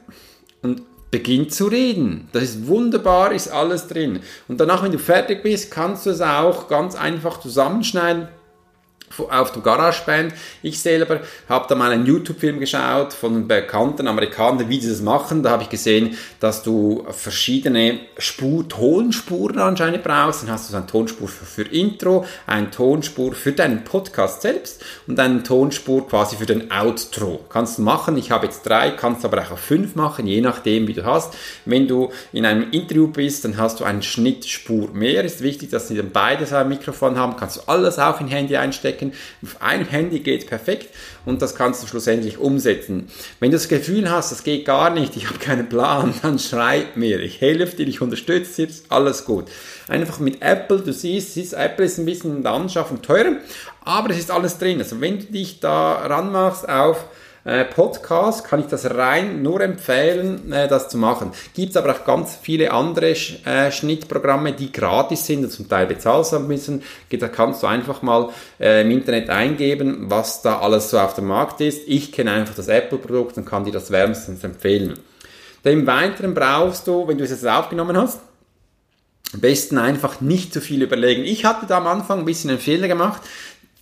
und 0.61 0.81
beginnt 1.11 1.53
zu 1.53 1.67
reden. 1.67 2.27
Das 2.31 2.43
ist 2.43 2.67
wunderbar, 2.67 3.31
ist 3.31 3.47
alles 3.49 3.87
drin. 3.87 4.21
Und 4.47 4.59
danach, 4.59 4.83
wenn 4.83 4.91
du 4.91 4.97
fertig 4.97 5.43
bist, 5.43 5.69
kannst 5.69 6.05
du 6.05 6.09
es 6.09 6.21
auch 6.21 6.67
ganz 6.67 6.95
einfach 6.95 7.39
zusammenschneiden 7.39 8.27
auf 9.19 9.51
der 9.51 9.61
GarageBand. 9.61 10.33
Ich 10.61 10.79
selber 10.79 11.21
habe 11.49 11.65
da 11.67 11.75
mal 11.75 11.91
einen 11.91 12.05
YouTube-Film 12.05 12.59
geschaut 12.59 13.13
von 13.13 13.33
einem 13.33 13.47
bekannten 13.47 14.07
Amerikanern, 14.07 14.69
wie 14.69 14.79
die 14.79 14.87
das 14.87 15.01
machen. 15.01 15.43
Da 15.43 15.51
habe 15.51 15.63
ich 15.63 15.69
gesehen, 15.69 16.17
dass 16.39 16.63
du 16.63 17.05
verschiedene 17.09 17.99
Spur, 18.17 18.67
Tonspuren 18.67 19.59
anscheinend 19.59 20.03
brauchst. 20.03 20.43
Dann 20.43 20.51
hast 20.51 20.67
du 20.67 20.71
so 20.71 20.77
eine 20.77 20.87
Tonspur 20.87 21.27
für, 21.27 21.45
für 21.45 21.63
Intro, 21.63 22.25
eine 22.47 22.69
Tonspur 22.71 23.33
für 23.33 23.51
deinen 23.51 23.83
Podcast 23.83 24.41
selbst 24.41 24.83
und 25.07 25.19
eine 25.19 25.43
Tonspur 25.43 26.07
quasi 26.07 26.35
für 26.35 26.45
den 26.45 26.71
Outro. 26.71 27.45
Kannst 27.49 27.77
du 27.77 27.81
machen. 27.83 28.17
Ich 28.17 28.31
habe 28.31 28.45
jetzt 28.45 28.63
drei, 28.63 28.91
kannst 28.91 29.25
aber 29.25 29.41
auch 29.41 29.57
fünf 29.57 29.95
machen, 29.95 30.27
je 30.27 30.41
nachdem, 30.41 30.87
wie 30.87 30.93
du 30.93 31.05
hast. 31.05 31.33
Wenn 31.65 31.87
du 31.87 32.11
in 32.31 32.45
einem 32.45 32.71
Interview 32.71 33.07
bist, 33.07 33.45
dann 33.45 33.57
hast 33.57 33.79
du 33.79 33.83
eine 33.83 34.03
Schnittspur 34.03 34.89
mehr. 34.93 35.23
Ist 35.23 35.41
wichtig, 35.41 35.69
dass 35.69 35.87
sie 35.87 35.95
dann 35.95 36.11
beide 36.11 36.45
so 36.45 36.55
ein 36.55 36.69
Mikrofon 36.69 37.17
haben. 37.17 37.35
Kannst 37.37 37.57
du 37.57 37.61
alles 37.67 37.99
auch 37.99 38.19
in 38.19 38.27
Handy 38.27 38.57
einstecken 38.57 39.02
stecken. 39.03 39.13
Auf 39.43 39.61
einem 39.61 39.87
Handy 39.87 40.19
geht 40.19 40.47
perfekt 40.47 40.89
und 41.25 41.41
das 41.41 41.55
kannst 41.55 41.83
du 41.83 41.87
schlussendlich 41.87 42.37
umsetzen. 42.37 43.07
Wenn 43.39 43.51
du 43.51 43.57
das 43.57 43.67
Gefühl 43.67 44.09
hast, 44.09 44.31
das 44.31 44.43
geht 44.43 44.65
gar 44.65 44.89
nicht, 44.89 45.15
ich 45.17 45.27
habe 45.27 45.39
keinen 45.39 45.69
Plan, 45.69 46.13
dann 46.21 46.39
schreib 46.39 46.97
mir. 46.97 47.19
Ich 47.19 47.41
helfe 47.41 47.75
dir, 47.77 47.87
ich 47.87 48.01
unterstütze 48.01 48.67
dir, 48.67 48.73
alles 48.89 49.25
gut. 49.25 49.45
Einfach 49.87 50.19
mit 50.19 50.41
Apple, 50.41 50.79
du 50.79 50.93
siehst, 50.93 51.33
siehst 51.33 51.53
Apple 51.53 51.85
ist 51.85 51.97
ein 51.97 52.05
bisschen 52.05 52.37
in 52.37 52.43
der 52.43 52.53
Anschaffung 52.53 53.01
teurer, 53.01 53.37
aber 53.81 54.11
es 54.11 54.19
ist 54.19 54.31
alles 54.31 54.57
drin. 54.57 54.79
Also 54.79 55.01
wenn 55.01 55.19
du 55.19 55.25
dich 55.25 55.59
da 55.59 55.93
ranmachst 56.05 56.67
auf 56.67 57.05
äh, 57.45 57.65
Podcast 57.65 58.45
kann 58.45 58.61
ich 58.61 58.67
das 58.67 58.89
rein 58.89 59.41
nur 59.41 59.59
empfehlen, 59.59 60.51
äh, 60.53 60.67
das 60.67 60.87
zu 60.87 60.97
machen. 60.97 61.31
Gibt 61.53 61.71
es 61.71 61.77
aber 61.77 61.93
auch 61.93 62.05
ganz 62.05 62.37
viele 62.41 62.71
andere 62.71 63.11
äh, 63.11 63.71
Schnittprogramme, 63.71 64.53
die 64.53 64.71
gratis 64.71 65.25
sind 65.25 65.43
und 65.43 65.51
zum 65.51 65.67
Teil 65.67 65.87
bezahlt 65.87 66.13
müssen. 66.47 66.83
Da 67.11 67.27
kannst 67.27 67.63
du 67.63 67.67
einfach 67.67 68.01
mal 68.01 68.29
äh, 68.59 68.81
im 68.81 68.91
Internet 68.91 69.29
eingeben, 69.29 70.05
was 70.09 70.41
da 70.41 70.59
alles 70.59 70.89
so 70.89 70.99
auf 70.99 71.15
dem 71.15 71.27
Markt 71.27 71.59
ist. 71.59 71.87
Ich 71.87 72.11
kenne 72.11 72.31
einfach 72.31 72.55
das 72.55 72.69
Apple-Produkt 72.69 73.37
und 73.37 73.45
kann 73.45 73.65
dir 73.65 73.73
das 73.73 73.91
wärmstens 73.91 74.43
empfehlen. 74.43 74.93
Im 75.63 75.87
Weiteren 75.87 76.33
brauchst 76.33 76.87
du, 76.87 77.07
wenn 77.07 77.17
du 77.17 77.23
es 77.23 77.29
jetzt 77.29 77.47
aufgenommen 77.47 77.97
hast, 77.97 78.19
am 79.33 79.39
besten 79.39 79.77
einfach 79.77 80.21
nicht 80.21 80.53
zu 80.53 80.61
viel 80.61 80.83
überlegen. 80.83 81.23
Ich 81.23 81.45
hatte 81.45 81.65
da 81.65 81.77
am 81.77 81.87
Anfang 81.87 82.19
ein 82.19 82.25
bisschen 82.25 82.51
einen 82.51 82.59
Fehler 82.59 82.87
gemacht 82.87 83.21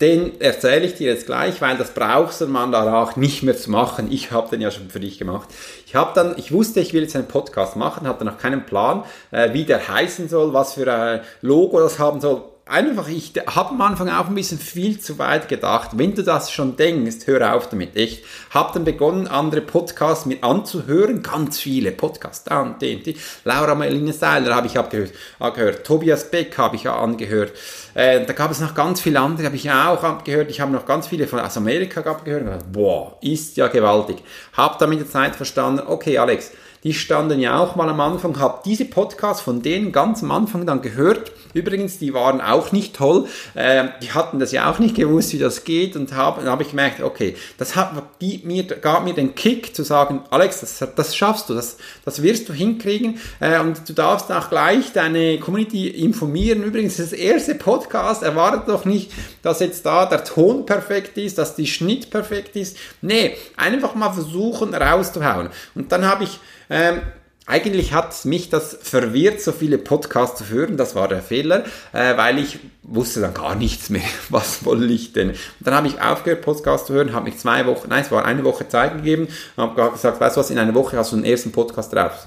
den 0.00 0.40
erzähle 0.40 0.86
ich 0.86 0.94
dir 0.94 1.12
jetzt 1.12 1.26
gleich, 1.26 1.60
weil 1.60 1.76
das 1.76 1.92
brauchst 1.92 2.40
du 2.40 2.46
man 2.46 2.72
danach 2.72 3.16
nicht 3.16 3.42
mehr 3.42 3.56
zu 3.56 3.70
machen. 3.70 4.10
Ich 4.10 4.32
habe 4.32 4.48
den 4.50 4.60
ja 4.60 4.70
schon 4.70 4.90
für 4.90 5.00
dich 5.00 5.18
gemacht. 5.18 5.48
Ich 5.86 5.94
habe 5.94 6.10
dann, 6.14 6.34
ich 6.38 6.52
wusste, 6.52 6.80
ich 6.80 6.92
will 6.92 7.02
jetzt 7.02 7.14
einen 7.14 7.28
Podcast 7.28 7.76
machen, 7.76 8.08
hatte 8.08 8.24
noch 8.24 8.38
keinen 8.38 8.66
Plan, 8.66 9.04
äh, 9.30 9.52
wie 9.52 9.64
der 9.64 9.88
heißen 9.88 10.28
soll, 10.28 10.52
was 10.52 10.74
für 10.74 10.92
ein 10.92 11.20
Logo 11.40 11.78
das 11.78 11.98
haben 11.98 12.20
soll 12.20 12.42
einfach, 12.72 13.08
ich 13.08 13.32
habe 13.46 13.70
am 13.70 13.80
Anfang 13.82 14.08
auch 14.08 14.28
ein 14.28 14.34
bisschen 14.34 14.58
viel 14.58 14.98
zu 14.98 15.18
weit 15.18 15.48
gedacht. 15.48 15.90
Wenn 15.94 16.14
du 16.14 16.22
das 16.22 16.50
schon 16.50 16.76
denkst, 16.76 17.26
hör 17.26 17.54
auf 17.54 17.68
damit, 17.68 17.94
echt. 17.96 18.24
Habe 18.50 18.72
dann 18.74 18.84
begonnen, 18.84 19.28
andere 19.28 19.60
Podcasts 19.60 20.26
mit 20.26 20.42
anzuhören, 20.42 21.22
ganz 21.22 21.58
viele 21.58 21.92
Podcasts, 21.92 22.44
da 22.44 22.62
und 22.62 22.80
den, 22.80 23.02
die. 23.02 23.16
Laura 23.44 23.74
Marlene 23.74 24.12
Seiler 24.12 24.54
habe 24.54 24.66
ich 24.66 24.78
abgehört, 24.78 25.12
angehört, 25.38 25.86
Tobias 25.86 26.30
Beck 26.30 26.56
habe 26.58 26.76
ich 26.76 26.88
angehört. 26.88 27.52
Äh, 27.94 28.24
da 28.24 28.32
gab 28.32 28.50
es 28.50 28.60
noch 28.60 28.74
ganz 28.74 29.00
viele 29.00 29.20
andere, 29.20 29.46
habe 29.46 29.56
ich 29.56 29.70
auch 29.70 30.02
abgehört. 30.02 30.50
Ich 30.50 30.60
habe 30.60 30.72
noch 30.72 30.86
ganz 30.86 31.06
viele 31.06 31.28
von 31.28 31.40
aus 31.40 31.56
Amerika 31.56 32.00
abgehört. 32.00 32.72
Boah, 32.72 33.18
ist 33.20 33.56
ja 33.56 33.68
gewaltig. 33.68 34.16
Habe 34.54 34.76
dann 34.78 34.88
mit 34.88 35.00
der 35.00 35.08
Zeit 35.08 35.36
verstanden, 35.36 35.82
okay 35.86 36.16
Alex, 36.16 36.52
die 36.84 36.94
standen 36.94 37.38
ja 37.38 37.58
auch 37.58 37.76
mal 37.76 37.88
am 37.88 38.00
Anfang, 38.00 38.38
habe 38.40 38.60
diese 38.64 38.84
Podcasts 38.84 39.42
von 39.42 39.62
denen 39.62 39.92
ganz 39.92 40.22
am 40.22 40.32
Anfang 40.32 40.66
dann 40.66 40.82
gehört. 40.82 41.30
Übrigens, 41.54 41.98
die 41.98 42.12
waren 42.12 42.40
auch 42.40 42.72
nicht 42.72 42.96
toll. 42.96 43.26
Äh, 43.54 43.88
die 44.02 44.12
hatten 44.12 44.40
das 44.40 44.52
ja 44.52 44.70
auch 44.70 44.78
nicht 44.78 44.96
gewusst, 44.96 45.32
wie 45.32 45.38
das 45.38 45.64
geht 45.64 45.96
und 45.96 46.14
habe, 46.14 46.40
dann 46.40 46.50
habe 46.50 46.62
ich 46.62 46.70
gemerkt, 46.70 47.00
okay, 47.00 47.36
das 47.58 47.76
hat 47.76 47.92
mir, 48.20 48.64
gab 48.64 49.04
mir 49.04 49.14
den 49.14 49.34
Kick 49.34 49.76
zu 49.76 49.84
sagen, 49.84 50.22
Alex, 50.30 50.60
das, 50.60 50.84
das 50.96 51.14
schaffst 51.14 51.48
du, 51.48 51.54
das, 51.54 51.76
das 52.04 52.22
wirst 52.22 52.48
du 52.48 52.52
hinkriegen 52.52 53.20
äh, 53.38 53.60
und 53.60 53.88
du 53.88 53.92
darfst 53.92 54.32
auch 54.32 54.48
gleich 54.48 54.92
deine 54.92 55.38
Community 55.38 55.88
informieren. 55.88 56.64
Übrigens, 56.64 56.96
das 56.96 57.12
erste 57.12 57.54
Podcast 57.54 58.22
erwartet 58.22 58.62
doch 58.66 58.84
nicht, 58.84 59.12
dass 59.42 59.60
jetzt 59.60 59.86
da 59.86 60.06
der 60.06 60.24
Ton 60.24 60.66
perfekt 60.66 61.16
ist, 61.16 61.38
dass 61.38 61.54
die 61.54 61.66
Schnitt 61.66 62.10
perfekt 62.10 62.56
ist. 62.56 62.76
Nee, 63.02 63.36
einfach 63.56 63.94
mal 63.94 64.12
versuchen 64.12 64.74
rauszuhauen. 64.74 65.48
Und 65.74 65.92
dann 65.92 66.06
habe 66.06 66.24
ich 66.24 66.40
ähm, 66.72 67.02
eigentlich 67.46 67.92
hat 67.92 68.24
mich 68.24 68.50
das 68.50 68.78
verwirrt, 68.80 69.40
so 69.40 69.52
viele 69.52 69.76
Podcasts 69.76 70.38
zu 70.38 70.48
hören. 70.48 70.76
Das 70.76 70.94
war 70.94 71.08
der 71.08 71.22
Fehler, 71.22 71.64
äh, 71.92 72.16
weil 72.16 72.38
ich 72.38 72.60
wusste 72.82 73.20
dann 73.20 73.34
gar 73.34 73.54
nichts 73.56 73.90
mehr. 73.90 74.02
Was 74.30 74.64
wollte 74.64 74.86
ich 74.86 75.12
denn? 75.12 75.30
Und 75.30 75.38
dann 75.60 75.74
habe 75.74 75.88
ich 75.88 76.00
aufgehört, 76.00 76.42
Podcasts 76.42 76.86
zu 76.86 76.94
hören, 76.94 77.12
habe 77.12 77.26
mich 77.26 77.38
zwei 77.38 77.66
Wochen, 77.66 77.88
nein, 77.88 78.02
es 78.02 78.10
war 78.10 78.24
eine 78.24 78.44
Woche 78.44 78.68
Zeit 78.68 78.94
gegeben, 78.94 79.28
habe 79.56 79.90
gesagt, 79.90 80.20
weißt 80.20 80.36
du 80.36 80.40
was, 80.40 80.50
in 80.50 80.58
einer 80.58 80.74
Woche 80.74 80.96
hast 80.96 81.12
du 81.12 81.16
den 81.16 81.24
ersten 81.24 81.52
Podcast 81.52 81.94
raus. 81.94 82.26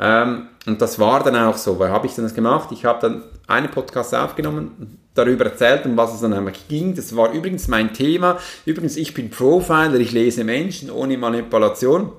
Ähm, 0.00 0.48
und 0.66 0.80
das 0.80 0.98
war 0.98 1.22
dann 1.22 1.36
auch 1.36 1.56
so. 1.56 1.78
Weil 1.78 1.90
habe 1.90 2.06
ich 2.06 2.14
dann 2.14 2.24
das 2.24 2.34
gemacht? 2.34 2.70
Ich 2.72 2.84
habe 2.84 3.00
dann 3.00 3.24
einen 3.48 3.70
Podcast 3.70 4.14
aufgenommen, 4.14 4.98
darüber 5.14 5.44
erzählt, 5.44 5.84
um 5.84 5.96
was 5.96 6.14
es 6.14 6.20
dann 6.20 6.32
eigentlich 6.32 6.68
ging. 6.68 6.94
Das 6.94 7.14
war 7.14 7.32
übrigens 7.32 7.68
mein 7.68 7.92
Thema. 7.92 8.38
Übrigens, 8.64 8.96
ich 8.96 9.12
bin 9.12 9.28
Profiler, 9.28 10.00
ich 10.00 10.12
lese 10.12 10.44
Menschen 10.44 10.90
ohne 10.90 11.18
Manipulation. 11.18 12.12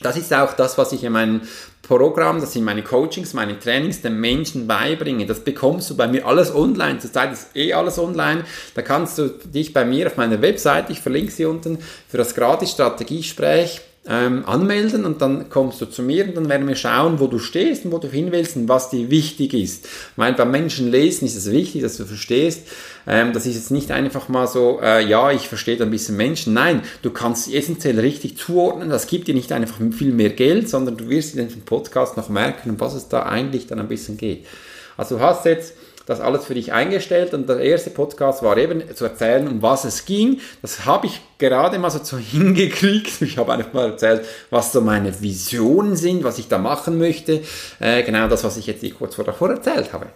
Das 0.00 0.16
ist 0.16 0.32
auch 0.34 0.52
das, 0.52 0.76
was 0.76 0.92
ich 0.92 1.04
in 1.04 1.12
meinem 1.12 1.40
Programm, 1.82 2.40
das 2.40 2.52
sind 2.52 2.64
meine 2.64 2.82
Coachings, 2.82 3.32
meine 3.32 3.58
Trainings 3.58 4.02
den 4.02 4.20
Menschen 4.20 4.66
beibringe. 4.66 5.24
Das 5.24 5.40
bekommst 5.40 5.88
du 5.88 5.96
bei 5.96 6.08
mir 6.08 6.26
alles 6.26 6.54
online. 6.54 6.98
Zurzeit 6.98 7.32
ist 7.32 7.54
eh 7.54 7.72
alles 7.72 7.98
online. 7.98 8.44
Da 8.74 8.82
kannst 8.82 9.18
du 9.18 9.28
dich 9.28 9.72
bei 9.72 9.84
mir 9.84 10.08
auf 10.08 10.16
meiner 10.16 10.42
Webseite, 10.42 10.92
ich 10.92 11.00
verlinke 11.00 11.30
sie 11.30 11.44
unten, 11.44 11.78
für 12.08 12.18
das 12.18 12.34
gratis 12.34 12.72
Strategiegespräch 12.72 13.80
ähm, 14.08 14.44
anmelden 14.46 15.04
und 15.04 15.20
dann 15.20 15.48
kommst 15.48 15.80
du 15.80 15.86
zu 15.86 16.02
mir 16.02 16.26
und 16.26 16.36
dann 16.36 16.48
werden 16.48 16.68
wir 16.68 16.76
schauen, 16.76 17.18
wo 17.18 17.26
du 17.26 17.38
stehst 17.38 17.84
und 17.84 17.92
wo 17.92 17.98
du 17.98 18.08
hin 18.08 18.30
willst 18.30 18.56
und 18.56 18.68
was 18.68 18.90
dir 18.90 19.10
wichtig 19.10 19.54
ist. 19.54 19.88
Weil 20.16 20.34
beim 20.34 20.50
Menschen 20.50 20.90
lesen 20.90 21.26
ist 21.26 21.36
es 21.36 21.50
wichtig, 21.50 21.82
dass 21.82 21.96
du 21.96 22.04
verstehst, 22.04 22.68
ähm, 23.06 23.32
das 23.32 23.46
ist 23.46 23.56
jetzt 23.56 23.70
nicht 23.70 23.90
einfach 23.90 24.28
mal 24.28 24.46
so, 24.46 24.80
äh, 24.82 25.04
ja, 25.04 25.30
ich 25.30 25.48
verstehe 25.48 25.80
ein 25.80 25.90
bisschen 25.90 26.16
Menschen. 26.16 26.54
Nein, 26.54 26.82
du 27.02 27.10
kannst 27.10 27.52
essentiell 27.52 27.98
richtig 27.98 28.36
zuordnen. 28.36 28.90
Das 28.90 29.06
gibt 29.06 29.28
dir 29.28 29.34
nicht 29.34 29.52
einfach 29.52 29.78
viel 29.92 30.12
mehr 30.12 30.30
Geld, 30.30 30.68
sondern 30.68 30.96
du 30.96 31.08
wirst 31.08 31.36
in 31.36 31.48
dem 31.48 31.62
Podcast 31.62 32.16
noch 32.16 32.28
merken, 32.28 32.70
um 32.70 32.80
was 32.80 32.94
es 32.94 33.08
da 33.08 33.24
eigentlich 33.24 33.66
dann 33.66 33.80
ein 33.80 33.88
bisschen 33.88 34.16
geht. 34.16 34.46
Also 34.96 35.16
du 35.16 35.20
hast 35.20 35.44
jetzt 35.44 35.74
das 36.06 36.20
alles 36.20 36.44
für 36.44 36.54
dich 36.54 36.72
eingestellt 36.72 37.34
und 37.34 37.48
der 37.48 37.58
erste 37.58 37.90
Podcast 37.90 38.42
war 38.42 38.56
eben 38.56 38.82
zu 38.94 39.04
erzählen, 39.04 39.46
um 39.48 39.60
was 39.60 39.84
es 39.84 40.04
ging. 40.04 40.40
Das 40.62 40.86
habe 40.86 41.08
ich 41.08 41.20
gerade 41.38 41.78
mal 41.78 41.90
so 41.90 41.98
zu 41.98 42.16
hingekriegt. 42.18 43.20
Ich 43.22 43.36
habe 43.38 43.52
einfach 43.52 43.72
mal 43.72 43.90
erzählt, 43.90 44.24
was 44.50 44.72
so 44.72 44.80
meine 44.80 45.20
Visionen 45.20 45.96
sind, 45.96 46.24
was 46.24 46.38
ich 46.38 46.48
da 46.48 46.58
machen 46.58 46.98
möchte. 46.98 47.42
Äh, 47.80 48.04
genau 48.04 48.28
das, 48.28 48.44
was 48.44 48.56
ich 48.56 48.66
jetzt 48.66 48.84
kurz 48.96 49.16
davor 49.16 49.50
erzählt 49.50 49.92
habe. 49.92 50.06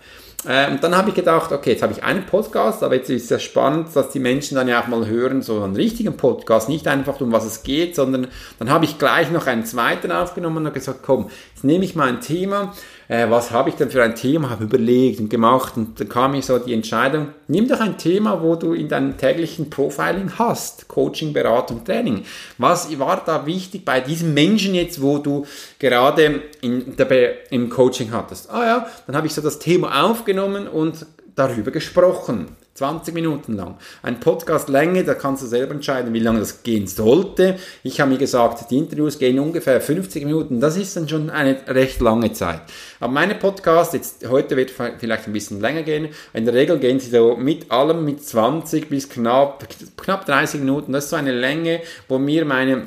Äh, 0.47 0.71
und 0.71 0.83
dann 0.83 0.97
habe 0.97 1.11
ich 1.11 1.15
gedacht, 1.15 1.53
okay, 1.53 1.73
jetzt 1.73 1.83
habe 1.83 1.93
ich 1.93 2.03
einen 2.03 2.25
Podcast, 2.25 2.83
aber 2.83 2.95
jetzt 2.95 3.11
ist 3.11 3.31
es 3.31 3.43
spannend, 3.43 3.89
dass 3.95 4.11
die 4.11 4.21
Menschen 4.21 4.55
dann 4.55 4.69
ja 4.69 4.83
auch 4.83 4.87
mal 4.87 5.07
hören, 5.07 5.43
so 5.43 5.63
einen 5.63 5.77
richtigen 5.77 6.17
Podcast, 6.17 6.69
nicht 6.69 6.89
einfach 6.89 7.21
um 7.21 7.31
was 7.33 7.45
es 7.45 7.63
geht, 7.63 7.95
sondern 7.95 8.29
dann 8.59 8.71
habe 8.71 8.87
ich 8.87 8.99
gleich 8.99 9.31
noch 9.31 9.47
einen 9.47 9.67
zweiten 9.67 10.11
aufgenommen 10.13 10.67
und 10.67 10.73
gesagt, 10.73 11.01
komm, 11.03 11.31
jetzt 11.55 11.65
nehme 11.65 11.85
ich 11.85 11.95
mal 11.95 12.09
ein 12.09 12.23
Thema, 12.23 12.73
äh, 13.09 13.29
was 13.29 13.51
habe 13.51 13.69
ich 13.69 13.75
denn 13.75 13.91
für 13.91 14.03
ein 14.03 14.15
Thema, 14.15 14.49
habe 14.49 14.65
überlegt 14.65 15.21
und 15.21 15.29
gemacht 15.29 15.77
und 15.77 16.01
dann 16.01 16.09
kam 16.09 16.31
mir 16.31 16.43
so 16.43 16.59
die 16.59 16.73
Entscheidung, 16.73 17.29
nimm 17.49 17.69
doch 17.69 17.81
ein 17.81 17.99
Thema, 17.99 18.41
wo 18.41 18.55
du 18.57 18.73
in 18.73 18.89
deinem 18.89 19.19
täglichen 19.19 19.69
Profiling 19.69 20.33
hast, 20.39 20.89
Coaching, 20.89 21.35
Beratung, 21.35 21.85
Training. 21.85 22.25
Was 22.57 22.99
war 22.99 23.23
da 23.27 23.45
wichtig 23.45 23.85
bei 23.85 24.01
diesem 24.01 24.33
Menschen 24.33 24.75
jetzt, 24.75 25.03
wo 25.03 25.19
du 25.19 25.45
gerade 25.79 26.43
in 26.63 26.97
der, 26.97 27.53
im 27.53 27.69
Coaching 27.69 28.11
hattest? 28.13 28.49
Ah 28.51 28.65
ja, 28.65 28.87
dann 29.07 29.17
habe 29.17 29.27
ich 29.27 29.35
so 29.35 29.43
das 29.43 29.59
Thema 29.59 30.05
aufgenommen 30.05 30.30
und 30.39 31.07
darüber 31.35 31.71
gesprochen. 31.71 32.57
20 32.75 33.13
Minuten 33.13 33.57
lang. 33.57 33.77
Ein 34.03 34.21
Podcast 34.21 34.71
Länge, 34.71 35.05
da 35.05 35.15
kannst 35.15 35.43
du 35.43 35.47
selber 35.47 35.75
entscheiden, 35.75 36.15
wie 36.15 36.21
lange 36.21 36.39
das 36.39 36.63
gehen 36.63 36.87
sollte. 36.87 37.57
Ich 37.83 38.01
habe 38.01 38.13
mir 38.13 38.17
gesagt, 38.17 38.71
die 38.71 38.79
Interviews 38.79 39.19
gehen 39.19 39.39
ungefähr 39.39 39.81
50 39.83 40.25
Minuten. 40.25 40.61
Das 40.61 40.79
ist 40.79 40.97
dann 40.97 41.09
schon 41.09 41.29
eine 41.29 41.59
recht 41.67 42.01
lange 42.01 42.33
Zeit. 42.33 42.63
Aber 42.99 43.13
meine 43.13 43.35
Podcasts, 43.35 43.93
jetzt 43.93 44.27
heute 44.29 44.57
wird 44.57 44.71
vielleicht 44.71 45.27
ein 45.27 45.33
bisschen 45.33 45.61
länger 45.61 45.83
gehen. 45.83 46.09
In 46.33 46.47
der 46.47 46.55
Regel 46.55 46.79
gehen 46.79 47.01
sie 47.01 47.11
so 47.11 47.37
mit 47.37 47.71
allem 47.71 48.05
mit 48.05 48.25
20 48.25 48.89
bis 48.89 49.11
knapp, 49.11 49.67
knapp 49.99 50.25
30 50.25 50.61
Minuten. 50.61 50.93
Das 50.93 51.05
ist 51.05 51.11
so 51.11 51.17
eine 51.17 51.33
Länge, 51.33 51.81
wo 52.09 52.19
mir 52.19 52.47
meine 52.47 52.87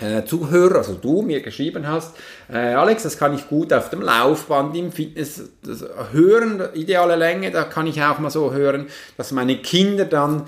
äh, 0.00 0.24
Zuhörer, 0.24 0.76
also 0.76 0.94
du 0.94 1.22
mir 1.22 1.40
geschrieben 1.40 1.86
hast, 1.86 2.16
äh, 2.52 2.74
Alex, 2.74 3.02
das 3.04 3.18
kann 3.18 3.34
ich 3.34 3.48
gut 3.48 3.72
auf 3.72 3.90
dem 3.90 4.02
Laufband 4.02 4.76
im 4.76 4.92
Fitness 4.92 5.42
hören, 6.12 6.62
ideale 6.74 7.16
Länge, 7.16 7.50
da 7.50 7.64
kann 7.64 7.86
ich 7.86 8.02
auch 8.02 8.18
mal 8.18 8.30
so 8.30 8.52
hören, 8.52 8.86
dass 9.16 9.32
meine 9.32 9.56
Kinder 9.58 10.04
dann 10.04 10.44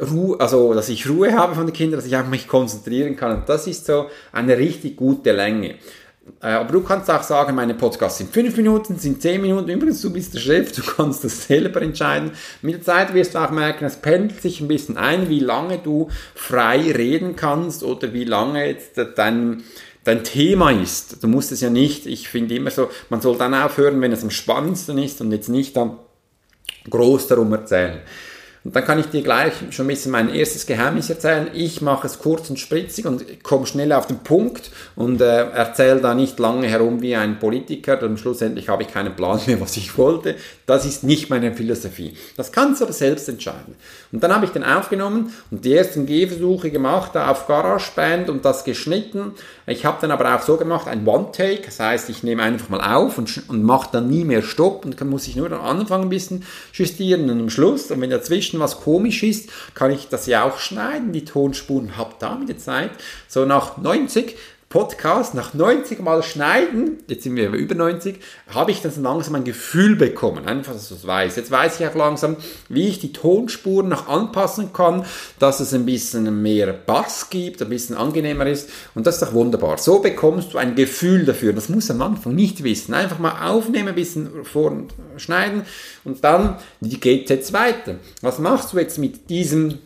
Ruhe, 0.00 0.40
also 0.40 0.72
dass 0.72 0.88
ich 0.88 1.08
Ruhe 1.08 1.36
habe 1.36 1.54
von 1.54 1.66
den 1.66 1.74
Kindern, 1.74 1.98
dass 1.98 2.06
ich 2.06 2.16
auch 2.16 2.26
mich 2.26 2.48
konzentrieren 2.48 3.16
kann. 3.16 3.36
Und 3.36 3.48
das 3.48 3.66
ist 3.66 3.84
so 3.84 4.06
eine 4.32 4.56
richtig 4.56 4.96
gute 4.96 5.32
Länge. 5.32 5.74
Äh, 6.40 6.48
aber 6.48 6.72
du 6.72 6.82
kannst 6.82 7.10
auch 7.10 7.22
sagen, 7.22 7.54
meine 7.54 7.74
Podcasts 7.74 8.18
sind 8.18 8.32
5 8.32 8.56
Minuten, 8.56 8.96
sind 8.96 9.20
10 9.20 9.40
Minuten. 9.40 9.68
Übrigens, 9.68 10.00
du 10.00 10.12
bist 10.12 10.34
der 10.34 10.40
Chef, 10.40 10.72
du 10.72 10.82
kannst 10.82 11.24
das 11.24 11.46
selber 11.46 11.82
entscheiden. 11.82 12.32
Mit 12.62 12.74
der 12.74 12.82
Zeit 12.82 13.14
wirst 13.14 13.34
du 13.34 13.38
auch 13.38 13.50
merken, 13.50 13.84
es 13.84 13.96
pendelt 13.96 14.40
sich 14.42 14.60
ein 14.60 14.68
bisschen 14.68 14.96
ein, 14.96 15.28
wie 15.28 15.40
lange 15.40 15.78
du 15.78 16.08
frei 16.34 16.92
reden 16.92 17.36
kannst 17.36 17.82
oder 17.82 18.12
wie 18.12 18.24
lange 18.24 18.66
jetzt 18.66 19.00
dein, 19.16 19.62
dein 20.04 20.24
Thema 20.24 20.70
ist. 20.70 21.22
Du 21.22 21.28
musst 21.28 21.52
es 21.52 21.60
ja 21.60 21.70
nicht, 21.70 22.06
ich 22.06 22.28
finde 22.28 22.54
immer 22.54 22.70
so, 22.70 22.90
man 23.08 23.20
soll 23.20 23.36
dann 23.38 23.54
aufhören, 23.54 24.00
wenn 24.00 24.12
es 24.12 24.22
am 24.22 24.30
spannendsten 24.30 24.98
ist 24.98 25.20
und 25.20 25.32
jetzt 25.32 25.48
nicht 25.48 25.76
dann 25.76 25.98
groß 26.90 27.28
darum 27.28 27.52
erzählen. 27.52 28.00
Und 28.64 28.76
dann 28.76 28.84
kann 28.84 29.00
ich 29.00 29.06
dir 29.06 29.22
gleich 29.22 29.54
schon 29.70 29.86
ein 29.86 29.88
bisschen 29.88 30.12
mein 30.12 30.32
erstes 30.32 30.66
Geheimnis 30.66 31.10
erzählen. 31.10 31.48
Ich 31.52 31.80
mache 31.80 32.06
es 32.06 32.20
kurz 32.20 32.48
und 32.48 32.60
spritzig 32.60 33.06
und 33.06 33.42
komme 33.42 33.66
schnell 33.66 33.92
auf 33.92 34.06
den 34.06 34.18
Punkt 34.18 34.70
und 34.94 35.20
äh, 35.20 35.50
erzähle 35.50 36.00
da 36.00 36.14
nicht 36.14 36.38
lange 36.38 36.68
herum 36.68 37.02
wie 37.02 37.16
ein 37.16 37.40
Politiker. 37.40 37.96
Dann 37.96 38.16
schlussendlich 38.16 38.68
habe 38.68 38.84
ich 38.84 38.88
keinen 38.88 39.16
Plan 39.16 39.40
mehr, 39.46 39.60
was 39.60 39.76
ich 39.76 39.98
wollte. 39.98 40.36
Das 40.66 40.84
ist 40.84 41.02
nicht 41.02 41.28
meine 41.28 41.52
Philosophie. 41.52 42.16
Das 42.36 42.52
kannst 42.52 42.80
du 42.80 42.84
aber 42.84 42.92
selbst 42.92 43.28
entscheiden. 43.28 43.74
Und 44.12 44.22
dann 44.22 44.32
habe 44.32 44.44
ich 44.44 44.52
den 44.52 44.62
aufgenommen 44.62 45.32
und 45.50 45.64
die 45.64 45.74
ersten 45.74 46.06
Gehversuche 46.06 46.70
gemacht 46.70 47.16
auf 47.16 47.48
GarageBand 47.48 48.30
und 48.30 48.44
das 48.44 48.62
geschnitten. 48.62 49.32
Ich 49.66 49.84
habe 49.84 49.98
dann 50.00 50.10
aber 50.10 50.34
auch 50.34 50.42
so 50.42 50.56
gemacht, 50.56 50.88
ein 50.88 51.06
One-Take. 51.06 51.62
Das 51.64 51.78
heißt, 51.78 52.08
ich 52.10 52.22
nehme 52.22 52.42
einfach 52.42 52.68
mal 52.68 52.80
auf 52.80 53.18
und, 53.18 53.48
und 53.48 53.62
mache 53.62 53.90
dann 53.92 54.08
nie 54.08 54.24
mehr 54.24 54.42
Stopp 54.42 54.84
und 54.84 55.00
dann 55.00 55.08
muss 55.08 55.28
ich 55.28 55.36
nur 55.36 55.50
am 55.52 55.64
Anfang 55.80 56.02
ein 56.02 56.08
bisschen 56.08 56.44
justieren 56.72 57.30
und 57.30 57.40
am 57.40 57.50
Schluss. 57.50 57.90
Und 57.90 58.00
wenn 58.00 58.10
dazwischen 58.10 58.32
dazwischen 58.32 58.60
was 58.60 58.80
komisch 58.80 59.22
ist, 59.22 59.50
kann 59.74 59.90
ich 59.90 60.08
das 60.08 60.26
ja 60.26 60.44
auch 60.44 60.58
schneiden, 60.58 61.12
die 61.12 61.24
Tonspuren, 61.24 61.96
habe 61.96 62.14
da 62.18 62.34
mit 62.34 62.48
der 62.48 62.58
Zeit, 62.58 62.90
so 63.28 63.44
nach 63.44 63.76
90 63.76 64.36
Podcast 64.72 65.34
nach 65.34 65.52
90 65.52 66.00
Mal 66.00 66.22
schneiden, 66.22 67.00
jetzt 67.06 67.24
sind 67.24 67.36
wir 67.36 67.50
über 67.50 67.74
90, 67.74 68.18
habe 68.48 68.70
ich 68.70 68.80
dann 68.80 69.02
langsam 69.02 69.34
ein 69.34 69.44
Gefühl 69.44 69.96
bekommen, 69.96 70.46
einfach, 70.48 70.72
dass 70.72 70.90
ich 70.90 70.96
es 70.96 71.06
weiß. 71.06 71.36
Jetzt 71.36 71.50
weiß 71.50 71.78
ich 71.78 71.86
auch 71.86 71.94
langsam, 71.94 72.38
wie 72.70 72.88
ich 72.88 72.98
die 72.98 73.12
Tonspuren 73.12 73.90
noch 73.90 74.08
anpassen 74.08 74.72
kann, 74.72 75.04
dass 75.38 75.60
es 75.60 75.74
ein 75.74 75.84
bisschen 75.84 76.40
mehr 76.40 76.72
Bass 76.72 77.28
gibt, 77.28 77.60
ein 77.60 77.68
bisschen 77.68 77.98
angenehmer 77.98 78.46
ist 78.46 78.70
und 78.94 79.06
das 79.06 79.16
ist 79.16 79.22
doch 79.22 79.34
wunderbar. 79.34 79.76
So 79.76 79.98
bekommst 79.98 80.54
du 80.54 80.58
ein 80.58 80.74
Gefühl 80.74 81.26
dafür. 81.26 81.52
Das 81.52 81.68
muss 81.68 81.90
am 81.90 82.00
Anfang 82.00 82.34
nicht 82.34 82.64
wissen. 82.64 82.94
Einfach 82.94 83.18
mal 83.18 83.50
aufnehmen, 83.50 83.88
ein 83.88 83.94
bisschen 83.94 84.42
vorschneiden 84.42 85.66
und 86.02 86.24
dann, 86.24 86.56
wie 86.80 86.96
geht 86.96 87.24
es 87.24 87.28
jetzt 87.28 87.52
weiter? 87.52 87.96
Was 88.22 88.38
machst 88.38 88.72
du 88.72 88.78
jetzt 88.78 88.96
mit 88.96 89.28
diesem 89.28 89.80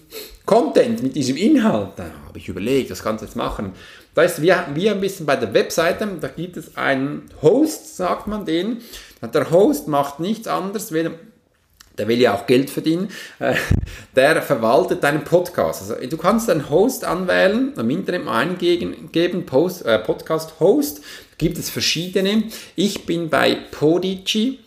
Content, 0.45 1.03
mit 1.03 1.17
diesem 1.17 1.37
Inhalt? 1.37 1.95
Da 1.97 2.05
habe 2.29 2.39
ich 2.39 2.49
überlegt, 2.49 2.93
was 2.93 3.03
kannst 3.03 3.23
du 3.23 3.27
jetzt 3.27 3.35
machen? 3.35 3.73
Da 4.17 4.23
ist 4.23 4.41
wie, 4.41 4.51
wie 4.73 4.89
ein 4.89 5.01
bisschen 5.01 5.27
bei 5.27 5.37
der 5.37 5.53
Webseite, 5.53 6.09
da 6.19 6.29
gibt 6.29 6.57
es 6.57 6.75
einen 6.75 7.29
Host, 7.43 7.99
sagt 7.99 8.27
man 8.27 8.47
den. 8.47 8.79
Der 9.21 9.51
Host 9.51 9.89
macht 9.89 10.21
nichts 10.21 10.49
anderes, 10.49 10.89
der 10.89 12.09
will 12.09 12.19
ja 12.19 12.35
auch 12.35 12.47
Geld 12.47 12.71
verdienen, 12.71 13.11
äh, 13.41 13.57
der 14.17 14.41
verwaltet 14.41 15.05
deinen 15.05 15.23
Podcast. 15.23 15.83
Also 15.83 16.07
du 16.07 16.17
kannst 16.17 16.49
einen 16.49 16.71
Host 16.71 17.05
anwählen, 17.05 17.75
im 17.77 17.91
Internet 17.91 18.27
eingeben, 18.27 19.45
Post, 19.45 19.85
äh, 19.85 19.99
Podcast 19.99 20.61
Host, 20.61 21.03
gibt 21.37 21.59
es 21.59 21.69
verschiedene. 21.69 22.45
Ich 22.75 23.05
bin 23.05 23.29
bei 23.29 23.55
Podigy, 23.71 24.61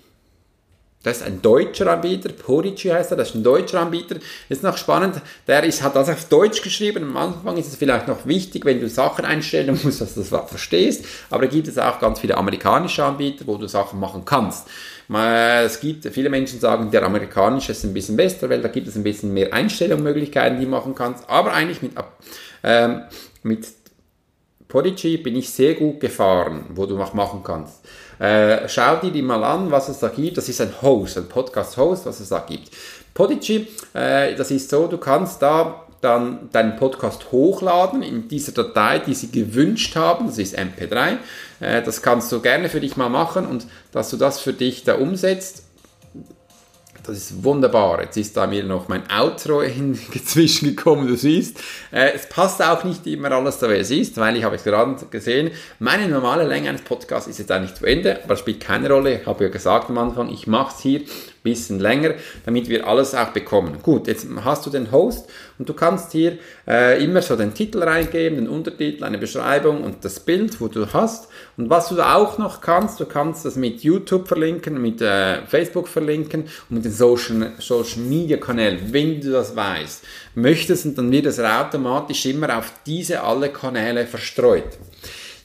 das 1.04 1.18
ist 1.18 1.24
ein 1.24 1.42
deutscher 1.42 1.90
Anbieter, 1.90 2.30
Podigy 2.30 2.90
heißt 2.90 3.12
er, 3.12 3.18
das 3.18 3.30
ist 3.30 3.36
ein 3.36 3.44
deutscher 3.44 3.80
Anbieter. 3.80 4.18
Ist 4.50 4.64
noch 4.64 4.76
spannend, 4.76 5.22
der 5.48 5.64
ist, 5.64 5.82
hat 5.82 5.96
das 5.96 6.10
auf 6.10 6.26
Deutsch 6.26 6.62
geschrieben. 6.62 7.04
Am 7.04 7.16
Anfang 7.16 7.56
ist 7.56 7.68
es 7.68 7.78
vielleicht 7.78 8.10
noch 8.10 8.26
wichtig, 8.26 8.66
wenn 8.66 8.82
du 8.82 8.90
Sachen 8.90 9.24
einstellen 9.24 9.80
musst, 9.84 10.02
dass 10.02 10.16
du 10.16 10.22
das 10.22 10.50
verstehst. 10.50 11.06
Aber 11.30 11.44
da 11.44 11.48
gibt 11.48 11.70
es 11.70 11.78
auch 11.78 12.00
ganz 12.00 12.20
viele 12.20 12.36
amerikanische 12.36 13.06
Anbieter, 13.06 13.48
wo 13.48 13.56
du 13.56 13.68
Sachen 13.68 13.98
machen 13.98 14.24
kannst. 14.26 14.68
Es 15.12 15.80
gibt, 15.80 16.06
viele 16.14 16.30
Menschen 16.30 16.60
sagen, 16.60 16.92
der 16.92 17.04
amerikanische 17.04 17.72
ist 17.72 17.84
ein 17.86 17.94
bisschen 17.94 18.18
besser, 18.18 18.50
weil 18.50 18.62
da 18.62 18.68
gibt 18.68 18.88
es 18.88 18.96
ein 18.96 19.04
bisschen 19.04 19.34
mehr 19.34 19.54
Einstellungsmöglichkeiten, 19.54 20.60
die 20.60 20.66
du 20.66 20.72
machen 20.72 20.96
kannst. 20.96 21.30
Aber 21.30 21.54
eigentlich 21.54 21.82
mit, 21.82 21.94
ähm, 22.62 23.04
mit 23.42 23.66
Podigy 24.70 25.18
bin 25.18 25.36
ich 25.36 25.50
sehr 25.50 25.74
gut 25.74 26.00
gefahren, 26.00 26.64
wo 26.76 26.86
du 26.86 26.96
noch 26.96 27.16
machen 27.16 27.42
kannst. 27.44 27.80
Äh, 28.20 28.70
schau 28.70 28.98
dir 28.98 29.10
die 29.10 29.24
mal 29.24 29.44
an, 29.44 29.72
was 29.72 29.90
es 29.90 29.98
da 29.98 30.10
gibt. 30.10 30.38
Das 30.38 30.48
ist 30.48 30.62
ein 30.62 30.72
Host, 30.84 31.18
ein 31.18 31.28
Podcast-Host, 31.28 32.06
was 32.06 32.20
es 32.20 32.30
da 32.30 32.46
gibt. 32.48 32.70
Podigy, 33.16 33.68
äh, 33.96 34.36
das 34.36 34.52
ist 34.52 34.70
so, 34.70 34.86
du 34.86 35.00
kannst 35.00 35.42
da 35.42 35.88
dann 36.02 36.50
deinen 36.52 36.76
Podcast 36.78 37.32
hochladen 37.32 38.04
in 38.04 38.28
dieser 38.28 38.52
Datei, 38.52 39.00
die 39.00 39.16
sie 39.16 39.32
gewünscht 39.32 39.96
haben. 39.96 40.28
Das 40.28 40.38
ist 40.38 40.58
MP3. 40.58 41.18
Äh, 41.62 41.82
das 41.82 42.04
kannst 42.04 42.32
du 42.32 42.40
gerne 42.40 42.70
für 42.70 42.80
dich 42.80 42.96
mal 42.96 43.10
machen 43.10 43.48
und 43.48 43.66
dass 43.92 44.12
du 44.12 44.18
das 44.18 44.40
für 44.40 44.54
dich 44.54 44.84
da 44.84 44.96
umsetzt 44.96 45.64
das 47.04 47.18
ist 47.18 47.44
wunderbar. 47.44 48.02
Jetzt 48.02 48.18
ist 48.18 48.36
da 48.36 48.48
mir 48.48 48.64
noch 48.64 48.88
mein 48.88 49.04
Outro 49.12 49.62
dazwischen 50.14 50.76
gekommen, 50.76 51.08
du 51.08 51.16
siehst. 51.16 51.60
Äh, 51.92 52.12
es 52.16 52.28
passt 52.28 52.62
auch 52.62 52.84
nicht 52.84 53.06
immer 53.08 53.32
alles 53.32 53.58
da, 53.58 53.70
wie 53.70 53.74
es 53.74 53.92
ist, 53.92 54.18
weil 54.18 54.38
ich 54.38 54.44
habe 54.44 54.56
es 54.56 54.64
gerade 54.64 54.96
gesehen, 55.10 55.52
meine 55.80 56.08
normale 56.08 56.46
Länge 56.46 56.70
eines 56.70 56.82
Podcasts 56.82 57.30
ist 57.30 57.40
jetzt 57.40 57.52
eigentlich 57.52 57.76
zu 57.76 57.86
Ende, 57.86 58.24
aber 58.24 58.36
spielt 58.36 58.60
keine 58.60 58.90
Rolle. 58.90 59.22
Ich 59.22 59.26
habe 59.28 59.44
ja 59.44 59.50
gesagt 59.50 59.90
am 59.90 59.98
Anfang, 59.98 60.30
ich 60.30 60.48
mache 60.48 60.76
es 60.76 60.82
hier 60.82 61.02
bisschen 61.44 61.80
länger, 61.80 62.16
damit 62.46 62.70
wir 62.70 62.88
alles 62.88 63.16
auch 63.16 63.30
bekommen. 63.30 63.80
Gut, 63.82 64.08
jetzt 64.08 64.28
hast 64.44 64.66
du 64.66 64.70
den 64.70 64.92
Host 64.92 65.30
und 65.58 65.68
du 65.68 65.74
kannst 65.74 66.12
hier 66.12 66.38
äh, 66.68 67.04
immer 67.04 67.22
so 67.22 67.36
den 67.36 67.54
Titel 67.54 67.84
reingeben, 67.84 68.38
den 68.38 68.48
Untertitel, 68.48 69.04
eine 69.04 69.18
Beschreibung 69.18 69.84
und 69.84 70.04
das 70.06 70.20
Bild, 70.20 70.60
wo 70.60 70.68
du 70.68 70.92
hast. 70.92 71.30
Und 71.58 71.70
was 71.70 71.90
du 71.90 71.96
da 71.96 72.16
auch 72.16 72.38
noch 72.38 72.62
kannst, 72.62 73.00
du 73.00 73.06
kannst 73.06 73.46
das 73.46 73.56
mit 73.56 73.82
YouTube 73.82 74.28
verlinken, 74.28 74.82
mit 74.82 75.02
äh, 75.02 75.46
Facebook 75.46 75.88
verlinken 75.88 76.44
und 76.70 76.76
mit 76.76 76.86
den 76.86 76.92
Social, 76.92 77.54
Social 77.60 78.02
Media 78.02 78.38
Kanälen, 78.38 78.80
wenn 78.92 79.22
du 79.22 79.32
das 79.32 79.56
weißt, 79.56 80.04
möchtest 80.36 80.86
und 80.86 80.98
dann 80.98 81.12
wird 81.12 81.26
es 81.26 81.40
automatisch 81.40 82.26
immer 82.26 82.58
auf 82.58 82.72
diese 82.86 83.24
alle 83.24 83.50
Kanäle 83.50 84.08
verstreut. 84.08 84.78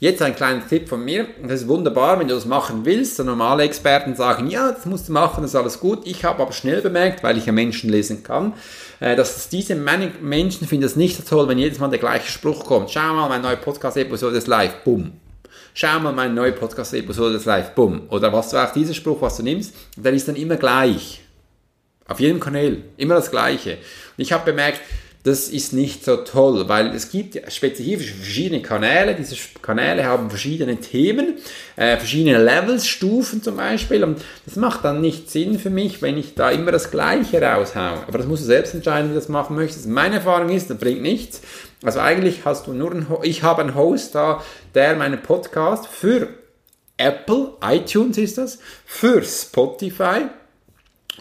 Jetzt 0.01 0.21
ein 0.23 0.35
kleiner 0.35 0.67
Tipp 0.67 0.89
von 0.89 1.05
mir. 1.05 1.27
Das 1.43 1.63
ist 1.63 1.69
wunderbar, 1.69 2.19
wenn 2.19 2.29
du 2.29 2.35
das 2.35 2.47
machen 2.47 2.85
willst. 2.85 3.17
So 3.17 3.23
normale 3.23 3.63
Experten 3.63 4.17
sagen, 4.17 4.49
ja, 4.49 4.73
das 4.73 4.87
musst 4.87 5.09
du 5.09 5.13
machen, 5.13 5.43
das 5.43 5.53
ist 5.53 5.57
alles 5.57 5.81
gut. 5.81 6.01
Ich 6.05 6.25
habe 6.25 6.43
aber 6.43 6.53
schnell 6.53 6.83
bemerkt, 6.83 7.23
weil 7.23 7.39
ich 7.39 7.47
ja 7.47 7.53
Menschen 7.53 7.91
lesen 7.91 8.23
kann, 8.23 8.55
äh, 9.01 9.17
dass 9.17 9.49
diese 9.49 9.75
Menschen 9.75 10.67
finden 10.67 10.85
es 10.85 10.97
nicht 10.97 11.17
so 11.17 11.23
toll, 11.23 11.49
wenn 11.49 11.59
jedes 11.59 11.79
Mal 11.79 11.89
der 11.89 12.01
gleiche 12.01 12.31
Spruch 12.31 12.65
kommt. 12.65 12.91
Schau 12.91 13.15
mal, 13.15 13.29
meine 13.29 13.43
neue 13.43 13.57
Podcast-Episode 13.57 14.37
ist 14.37 14.49
live. 14.49 14.75
Bumm. 14.85 15.13
Schau 15.75 16.01
mal, 16.01 16.13
meine 16.13 16.35
neue 16.35 16.53
Podcast-Episode 16.53 17.37
ist 17.37 17.47
live. 17.47 17.71
Bumm. 17.71 18.03
Oder 18.09 18.33
was 18.33 18.51
du 18.51 18.57
auch 18.57 18.73
dieser 18.73 18.95
Spruch, 18.95 19.21
was 19.23 19.37
du 19.37 19.43
nimmst, 19.43 19.75
der 19.97 20.13
ist 20.13 20.27
dann 20.29 20.37
immer 20.37 20.57
gleich. 20.57 21.21
Auf 22.07 22.21
jedem 22.21 22.41
Kanal. 22.41 22.79
Immer 22.97 23.15
das 23.15 23.31
Gleiche. 23.31 23.79
Und 24.17 24.23
ich 24.23 24.33
habe 24.33 24.45
bemerkt, 24.45 24.81
das 25.25 25.49
ist 25.49 25.73
nicht 25.73 26.05
so 26.05 26.19
toll, 26.19 26.69
weil 26.69 26.95
es 26.95 27.11
gibt 27.11 27.41
spezifisch 27.51 28.13
verschiedene 28.13 28.61
Kanäle. 28.61 29.15
Diese 29.15 29.37
Kanäle 29.63 30.05
haben 30.05 30.29
verschiedene 30.29 30.77
Themen, 30.77 31.39
äh, 31.77 31.97
verschiedene 31.97 32.37
Levels, 32.37 32.87
Stufen 32.87 33.43
zum 33.43 33.57
Beispiel. 33.57 34.05
Und 34.05 34.21
das 34.45 34.57
macht 34.57 34.85
dann 34.85 35.01
nicht 35.01 35.31
Sinn 35.31 35.59
für 35.59 35.71
mich, 35.71 36.03
wenn 36.03 36.19
ich 36.19 36.35
da 36.35 36.51
immer 36.51 36.73
das 36.73 36.91
Gleiche 36.91 37.41
raushaue. 37.41 38.05
Aber 38.07 38.19
das 38.19 38.27
musst 38.27 38.43
du 38.43 38.47
selbst 38.47 38.75
entscheiden, 38.75 39.09
wie 39.09 39.15
du 39.15 39.19
das 39.19 39.31
machen 39.31 39.57
möchtest. 39.57 39.87
Meine 39.87 40.17
Erfahrung 40.17 40.51
ist, 40.51 40.69
das 40.69 40.77
bringt 40.77 41.01
nichts. 41.01 41.41
Also 41.83 42.01
eigentlich 42.01 42.45
hast 42.45 42.67
du 42.67 42.75
nur 42.75 42.91
einen, 42.93 43.07
ich 43.23 43.43
habe 43.43 43.63
einen 43.63 43.75
Host 43.75 44.15
da, 44.15 44.45
der 44.75 44.95
meinen 44.95 45.23
Podcast 45.23 45.87
für 45.87 46.29
Apple, 46.99 47.55
iTunes 47.63 48.19
ist 48.19 48.37
das, 48.37 48.59
für 48.85 49.25
Spotify, 49.25 50.27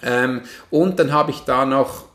ähm, 0.01 0.41
und 0.69 0.99
dann 0.99 1.11
habe 1.11 1.31
ich 1.31 1.41
da 1.41 1.65
noch 1.65 2.05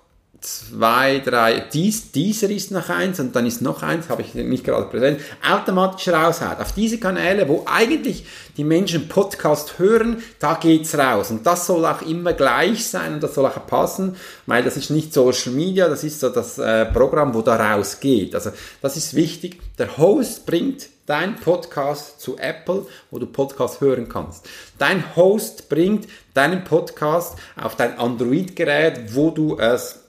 zwei, 0.41 1.19
drei, 1.19 1.65
dies, 1.73 2.13
dieser 2.13 2.49
ist 2.51 2.71
noch 2.71 2.89
eins 2.89 3.19
und 3.19 3.35
dann 3.35 3.47
ist 3.47 3.61
noch 3.61 3.83
eins, 3.83 4.09
habe 4.09 4.23
ich 4.23 4.35
nicht 4.35 4.65
gerade 4.65 4.87
präsent, 4.87 5.21
automatisch 5.49 6.09
raushaut. 6.09 6.61
Auf 6.61 6.73
diese 6.73 6.99
Kanäle, 6.99 7.49
wo 7.49 7.65
eigentlich 7.67 8.25
die 8.57 8.65
Menschen 8.65 9.09
Podcast 9.09 9.79
hören, 9.79 10.23
da 10.39 10.55
geht's 10.55 10.97
raus. 10.97 11.31
Und 11.31 11.47
das 11.47 11.67
soll 11.67 11.85
auch 11.85 12.03
immer 12.03 12.33
gleich 12.33 12.87
sein 12.87 13.15
und 13.15 13.23
das 13.23 13.35
soll 13.35 13.47
auch 13.47 13.67
passen, 13.67 14.17
weil 14.47 14.63
das 14.63 14.77
ist 14.77 14.91
nicht 14.91 15.13
Social 15.13 15.53
Media, 15.53 15.89
das 15.89 16.05
ist 16.05 16.21
so 16.21 16.29
das 16.29 16.59
äh, 16.59 16.87
Programm, 16.87 17.35
wo 17.35 17.43
da 17.43 17.75
rausgeht. 17.75 18.35
Also 18.35 18.51
das 18.81 18.97
ist 18.97 19.15
wichtig. 19.15 19.61
Der 19.79 19.99
Host 19.99 20.47
bringt 20.47 20.89
dein 21.07 21.37
Podcast 21.37 22.21
zu 22.21 22.37
Apple, 22.39 22.87
wo 23.11 23.19
du 23.19 23.27
Podcast 23.27 23.81
hören 23.81 24.09
kannst. 24.09 24.47
Dein 24.79 25.17
Host 25.17 25.69
bringt 25.69 26.07
deinen 26.35 26.65
Podcast 26.65 27.37
auf 27.61 27.77
dein 27.77 27.99
Android-Gerät, 27.99 29.15
wo 29.15 29.31
du 29.31 29.59
es 29.59 30.01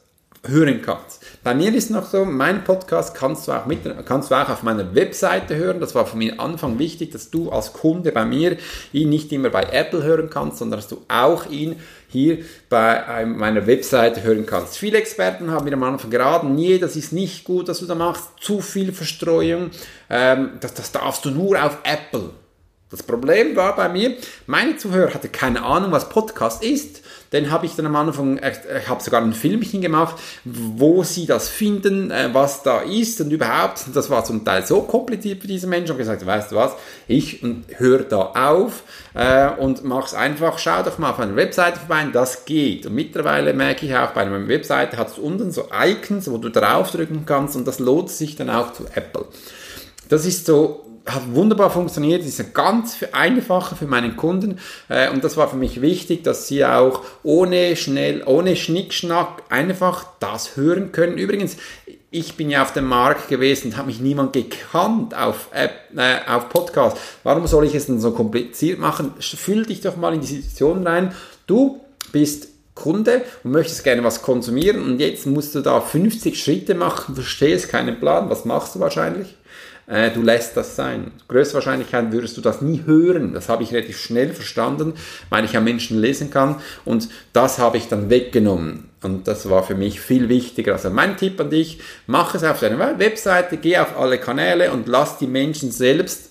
hören 0.48 0.82
kannst. 0.82 1.24
Bei 1.44 1.54
mir 1.54 1.74
ist 1.74 1.92
noch 1.92 2.06
so, 2.06 2.24
mein 2.26 2.64
Podcast 2.64 3.14
kannst 3.14 3.48
du 3.48 3.52
auch 3.52 3.66
mit, 3.66 3.80
kannst 4.06 4.32
du 4.32 4.36
auch 4.36 4.50
auf 4.50 4.64
meiner 4.64 4.96
Webseite 4.96 5.56
hören. 5.56 5.80
Das 5.80 5.96
war 5.96 6.06
von 6.06 6.20
mir 6.20 6.40
Anfang 6.40 6.80
wichtig, 6.80 7.12
dass 7.12 7.30
du 7.30 7.52
als 7.52 7.74
Kunde 7.74 8.12
bei 8.12 8.26
mir 8.26 8.58
ihn 8.94 9.10
nicht 9.10 9.32
immer 9.32 9.50
bei 9.50 9.64
Apple 9.64 10.04
hören 10.04 10.30
kannst, 10.30 10.60
sondern 10.60 10.80
dass 10.80 10.88
du 10.88 11.04
auch 11.08 11.50
ihn 11.50 11.76
hier 12.08 12.40
bei 12.70 13.26
meiner 13.26 13.68
Webseite 13.68 14.24
hören 14.24 14.46
kannst. 14.46 14.78
Viele 14.78 14.98
Experten 14.98 15.52
haben 15.52 15.66
mir 15.66 15.74
am 15.74 15.84
Anfang 15.84 16.10
geraten, 16.10 16.56
nee, 16.56 16.78
das 16.80 16.96
ist 16.96 17.14
nicht 17.14 17.44
gut, 17.44 17.70
dass 17.70 17.80
du 17.80 17.86
da 17.86 17.96
machst, 17.96 18.30
zu 18.40 18.62
viel 18.62 18.92
Verstreuung, 18.94 19.72
ähm, 20.10 20.52
das, 20.60 20.74
das 20.74 20.92
darfst 20.92 21.26
du 21.26 21.32
nur 21.32 21.64
auf 21.64 21.78
Apple. 21.84 22.32
Das 22.90 23.04
Problem 23.04 23.56
war 23.56 23.76
bei 23.76 23.88
mir, 23.88 24.16
meine 24.48 24.78
Zuhörer 24.78 25.14
hatten 25.14 25.32
keine 25.32 25.64
Ahnung, 25.64 25.92
was 25.92 26.10
Podcast 26.10 26.64
ist 26.64 27.04
den 27.32 27.52
habe 27.52 27.66
ich 27.66 27.76
dann 27.76 27.86
am 27.86 27.96
Anfang, 27.96 28.40
ich 28.40 28.90
habe 28.90 29.04
sogar 29.04 29.22
ein 29.22 29.34
Filmchen 29.34 29.82
gemacht, 29.82 30.16
wo 30.44 31.04
sie 31.04 31.26
das 31.26 31.48
finden, 31.48 32.10
äh, 32.12 32.30
was 32.34 32.64
da 32.64 32.82
ist 32.82 33.22
und 33.22 33.32
überhaupt. 33.32 33.86
Das 33.94 34.10
war 34.10 34.24
zum 34.24 34.44
Teil 34.44 34.66
so 34.66 34.82
kompliziert 34.82 35.42
für 35.42 35.48
diese 35.48 35.68
Menschen. 35.68 35.86
Ich 35.86 35.90
habe 35.92 36.00
gesagt, 36.00 36.26
weißt 36.26 36.52
du 36.52 36.56
was, 36.56 36.74
ich 37.08 37.44
höre 37.78 38.04
da 38.04 38.32
auf 38.36 38.84
äh, 39.14 39.50
und 39.50 39.84
es 39.84 40.14
einfach. 40.14 40.58
Schau 40.58 40.82
doch 40.84 40.98
mal 40.98 41.12
auf 41.12 41.20
einer 41.20 41.36
Webseite 41.36 41.80
vorbei, 41.80 42.08
das 42.12 42.46
geht. 42.46 42.88
Und 42.88 42.96
mittlerweile 42.96 43.54
merke 43.54 43.86
ich 43.86 43.96
auch, 43.96 44.12
bei 44.12 44.22
einer 44.22 44.48
Webseite 44.48 44.98
hat 44.98 45.10
es 45.10 45.18
unten 45.20 45.52
so 45.52 45.68
Icons, 45.72 46.32
wo 46.32 46.38
du 46.38 46.50
draufdrücken 46.50 47.26
kannst 47.26 47.56
und 47.56 47.68
das 47.68 47.80
lohnt 47.80 48.10
sich 48.10 48.36
dann 48.36 48.50
auch 48.50 48.74
zu 48.74 48.86
Apple. 48.96 49.26
Das 50.08 50.26
ist 50.26 50.48
so 50.48 50.89
hat 51.06 51.34
wunderbar 51.34 51.70
funktioniert, 51.72 52.24
ist 52.24 52.54
ganz 52.54 52.98
einfacher 53.12 53.76
für 53.76 53.86
meinen 53.86 54.16
Kunden 54.16 54.60
äh, 54.88 55.10
und 55.10 55.24
das 55.24 55.38
war 55.38 55.50
für 55.50 55.56
mich 55.56 55.82
wichtig, 55.82 56.24
dass 56.24 56.48
sie 56.48 56.66
auch 56.66 57.04
ohne 57.24 57.76
schnell, 57.76 58.24
ohne 58.26 58.56
Schnickschnack 58.56 59.44
einfach 59.50 60.06
das 60.20 60.56
hören 60.56 60.92
können. 60.92 61.18
Übrigens, 61.18 61.58
ich 62.12 62.36
bin 62.36 62.50
ja 62.50 62.64
auf 62.64 62.74
dem 62.74 62.86
Markt 62.86 63.28
gewesen, 63.28 63.78
habe 63.78 63.88
mich 63.88 64.00
niemand 64.00 64.34
gekannt 64.34 65.16
auf, 65.16 65.50
App, 65.52 65.74
äh, 65.96 66.18
auf 66.28 66.50
Podcast. 66.50 66.98
Warum 67.24 67.46
soll 67.48 67.66
ich 67.66 67.76
es 67.76 67.86
denn 67.86 68.00
so 68.00 68.12
kompliziert 68.12 68.80
machen? 68.80 69.14
Fühl 69.20 69.66
dich 69.66 69.82
doch 69.82 69.96
mal 69.96 70.14
in 70.14 70.22
die 70.22 70.28
Situation 70.28 70.86
rein. 70.86 71.14
Du 71.46 71.82
bist 72.12 72.50
Kunde 72.80 73.24
und 73.44 73.52
möchtest 73.52 73.84
gerne 73.84 74.04
was 74.04 74.22
konsumieren 74.22 74.82
und 74.82 75.00
jetzt 75.00 75.26
musst 75.26 75.54
du 75.54 75.62
da 75.62 75.82
50 75.82 76.42
Schritte 76.42 76.76
machen, 76.76 77.14
verstehst 77.14 77.70
keinen 77.70 78.00
Plan, 78.00 78.30
was 78.30 78.46
machst 78.46 78.76
du 78.76 78.80
wahrscheinlich? 78.80 79.36
Äh, 79.90 80.12
du 80.12 80.22
lässt 80.22 80.56
das 80.56 80.76
sein. 80.76 81.12
Größte 81.28 81.56
Wahrscheinlichkeit 81.56 82.12
würdest 82.12 82.38
du 82.38 82.42
das 82.42 82.62
nie 82.62 82.84
hören. 82.86 83.34
Das 83.34 83.50
habe 83.50 83.64
ich 83.64 83.74
relativ 83.74 84.00
schnell 84.00 84.30
verstanden, 84.34 84.94
weil 85.30 85.46
ich 85.46 85.54
ja 85.54 85.62
Menschen 85.62 86.00
lesen 86.00 86.30
kann 86.30 86.58
und 86.86 87.10
das 87.34 87.58
habe 87.58 87.78
ich 87.78 87.88
dann 87.88 88.10
weggenommen. 88.10 88.90
Und 89.02 89.28
das 89.28 89.50
war 89.50 89.64
für 89.64 89.76
mich 89.76 90.00
viel 90.00 90.30
wichtiger. 90.30 90.74
Also 90.74 90.90
mein 90.90 91.18
Tipp 91.18 91.40
an 91.40 91.50
dich, 91.50 91.80
mach 92.06 92.36
es 92.36 92.44
auf 92.44 92.60
deiner 92.60 93.00
Webseite, 93.00 93.58
geh 93.58 93.78
auf 93.78 93.98
alle 93.98 94.18
Kanäle 94.18 94.72
und 94.72 94.88
lass 94.88 95.18
die 95.18 95.28
Menschen 95.28 95.72
selbst 95.72 96.29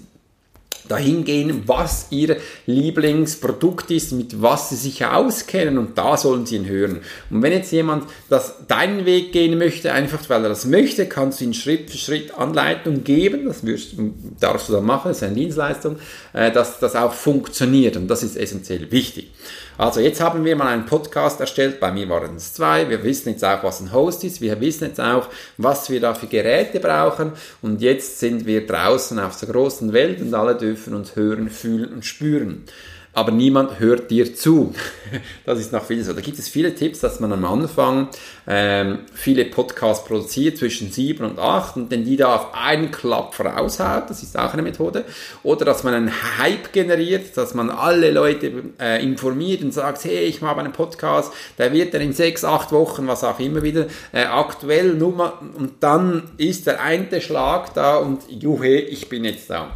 dahin 0.88 1.24
gehen, 1.24 1.62
was 1.66 2.08
ihr 2.10 2.36
Lieblingsprodukt 2.66 3.90
ist, 3.90 4.12
mit 4.12 4.42
was 4.42 4.70
sie 4.70 4.76
sich 4.76 5.04
auskennen 5.04 5.78
und 5.78 5.96
da 5.96 6.16
sollen 6.16 6.46
sie 6.46 6.56
ihn 6.56 6.66
hören. 6.66 7.00
Und 7.30 7.42
wenn 7.42 7.52
jetzt 7.52 7.72
jemand 7.72 8.04
das 8.28 8.66
deinen 8.66 9.04
Weg 9.04 9.32
gehen 9.32 9.58
möchte, 9.58 9.92
einfach 9.92 10.20
weil 10.28 10.42
er 10.42 10.48
das 10.48 10.64
möchte, 10.64 11.06
kannst 11.06 11.40
du 11.40 11.44
ihm 11.44 11.52
Schritt 11.52 11.90
für 11.90 11.98
Schritt 11.98 12.34
Anleitung 12.34 13.04
geben, 13.04 13.46
das 13.46 13.64
wirst, 13.64 13.94
darfst 14.40 14.68
du 14.68 14.72
dann 14.72 14.84
machen, 14.84 15.08
das 15.08 15.18
ist 15.18 15.22
eine 15.24 15.34
Dienstleistung, 15.34 15.96
äh, 16.32 16.50
dass 16.50 16.78
das 16.80 16.96
auch 16.96 17.12
funktioniert 17.12 17.96
und 17.96 18.08
das 18.08 18.22
ist 18.22 18.36
essentiell 18.36 18.90
wichtig. 18.90 19.30
Also 19.78 20.00
jetzt 20.00 20.20
haben 20.20 20.44
wir 20.44 20.56
mal 20.56 20.66
einen 20.66 20.86
Podcast 20.86 21.38
erstellt, 21.38 21.78
bei 21.78 21.92
mir 21.92 22.08
waren 22.08 22.34
es 22.34 22.52
zwei, 22.52 22.90
wir 22.90 23.04
wissen 23.04 23.28
jetzt 23.28 23.44
auch, 23.44 23.62
was 23.62 23.80
ein 23.80 23.92
Host 23.92 24.24
ist, 24.24 24.40
wir 24.40 24.60
wissen 24.60 24.88
jetzt 24.88 25.00
auch, 25.00 25.28
was 25.56 25.88
wir 25.88 26.00
da 26.00 26.14
für 26.14 26.26
Geräte 26.26 26.80
brauchen. 26.80 27.30
Und 27.62 27.80
jetzt 27.80 28.18
sind 28.18 28.44
wir 28.44 28.66
draußen 28.66 29.20
auf 29.20 29.38
der 29.38 29.48
großen 29.48 29.92
Welt 29.92 30.20
und 30.20 30.34
alle 30.34 30.56
dürfen 30.56 30.94
uns 30.94 31.14
hören, 31.14 31.48
fühlen 31.48 31.92
und 31.92 32.04
spüren 32.04 32.64
aber 33.12 33.32
niemand 33.32 33.80
hört 33.80 34.10
dir 34.10 34.34
zu. 34.34 34.74
Das 35.46 35.58
ist 35.58 35.72
noch 35.72 35.84
viel 35.84 36.04
so. 36.04 36.12
Da 36.12 36.20
gibt 36.20 36.38
es 36.38 36.48
viele 36.48 36.74
Tipps, 36.74 37.00
dass 37.00 37.20
man 37.20 37.32
am 37.32 37.42
Anfang 37.46 38.08
ähm, 38.46 38.98
viele 39.14 39.46
Podcasts 39.46 40.04
produziert 40.04 40.58
zwischen 40.58 40.92
sieben 40.92 41.24
und 41.24 41.38
acht 41.38 41.76
und 41.76 41.90
den 41.90 42.04
die 42.04 42.18
da 42.18 42.34
auf 42.34 42.48
einen 42.52 42.90
Klapp 42.90 43.34
voraushaut. 43.34 44.10
Das 44.10 44.22
ist 44.22 44.38
auch 44.38 44.52
eine 44.52 44.60
Methode. 44.60 45.06
Oder 45.42 45.64
dass 45.64 45.84
man 45.84 45.94
einen 45.94 46.12
Hype 46.38 46.74
generiert, 46.74 47.34
dass 47.38 47.54
man 47.54 47.70
alle 47.70 48.10
Leute 48.10 48.52
äh, 48.78 49.02
informiert 49.02 49.62
und 49.62 49.72
sagt, 49.72 50.04
hey, 50.04 50.26
ich 50.26 50.42
habe 50.42 50.60
einen 50.60 50.72
Podcast, 50.72 51.32
der 51.56 51.72
wird 51.72 51.94
dann 51.94 52.02
in 52.02 52.12
sechs, 52.12 52.44
acht 52.44 52.70
Wochen, 52.70 53.06
was 53.06 53.24
auch 53.24 53.40
immer 53.40 53.62
wieder, 53.62 53.86
äh, 54.12 54.24
aktuell 54.24 54.92
Nummer 54.92 55.40
und 55.56 55.82
dann 55.82 56.30
ist 56.36 56.66
der 56.66 56.82
eine 56.82 57.20
Schlag 57.22 57.72
da 57.72 57.96
und 57.96 58.20
juhe, 58.28 58.78
ich 58.78 59.08
bin 59.08 59.24
jetzt 59.24 59.48
da. 59.48 59.70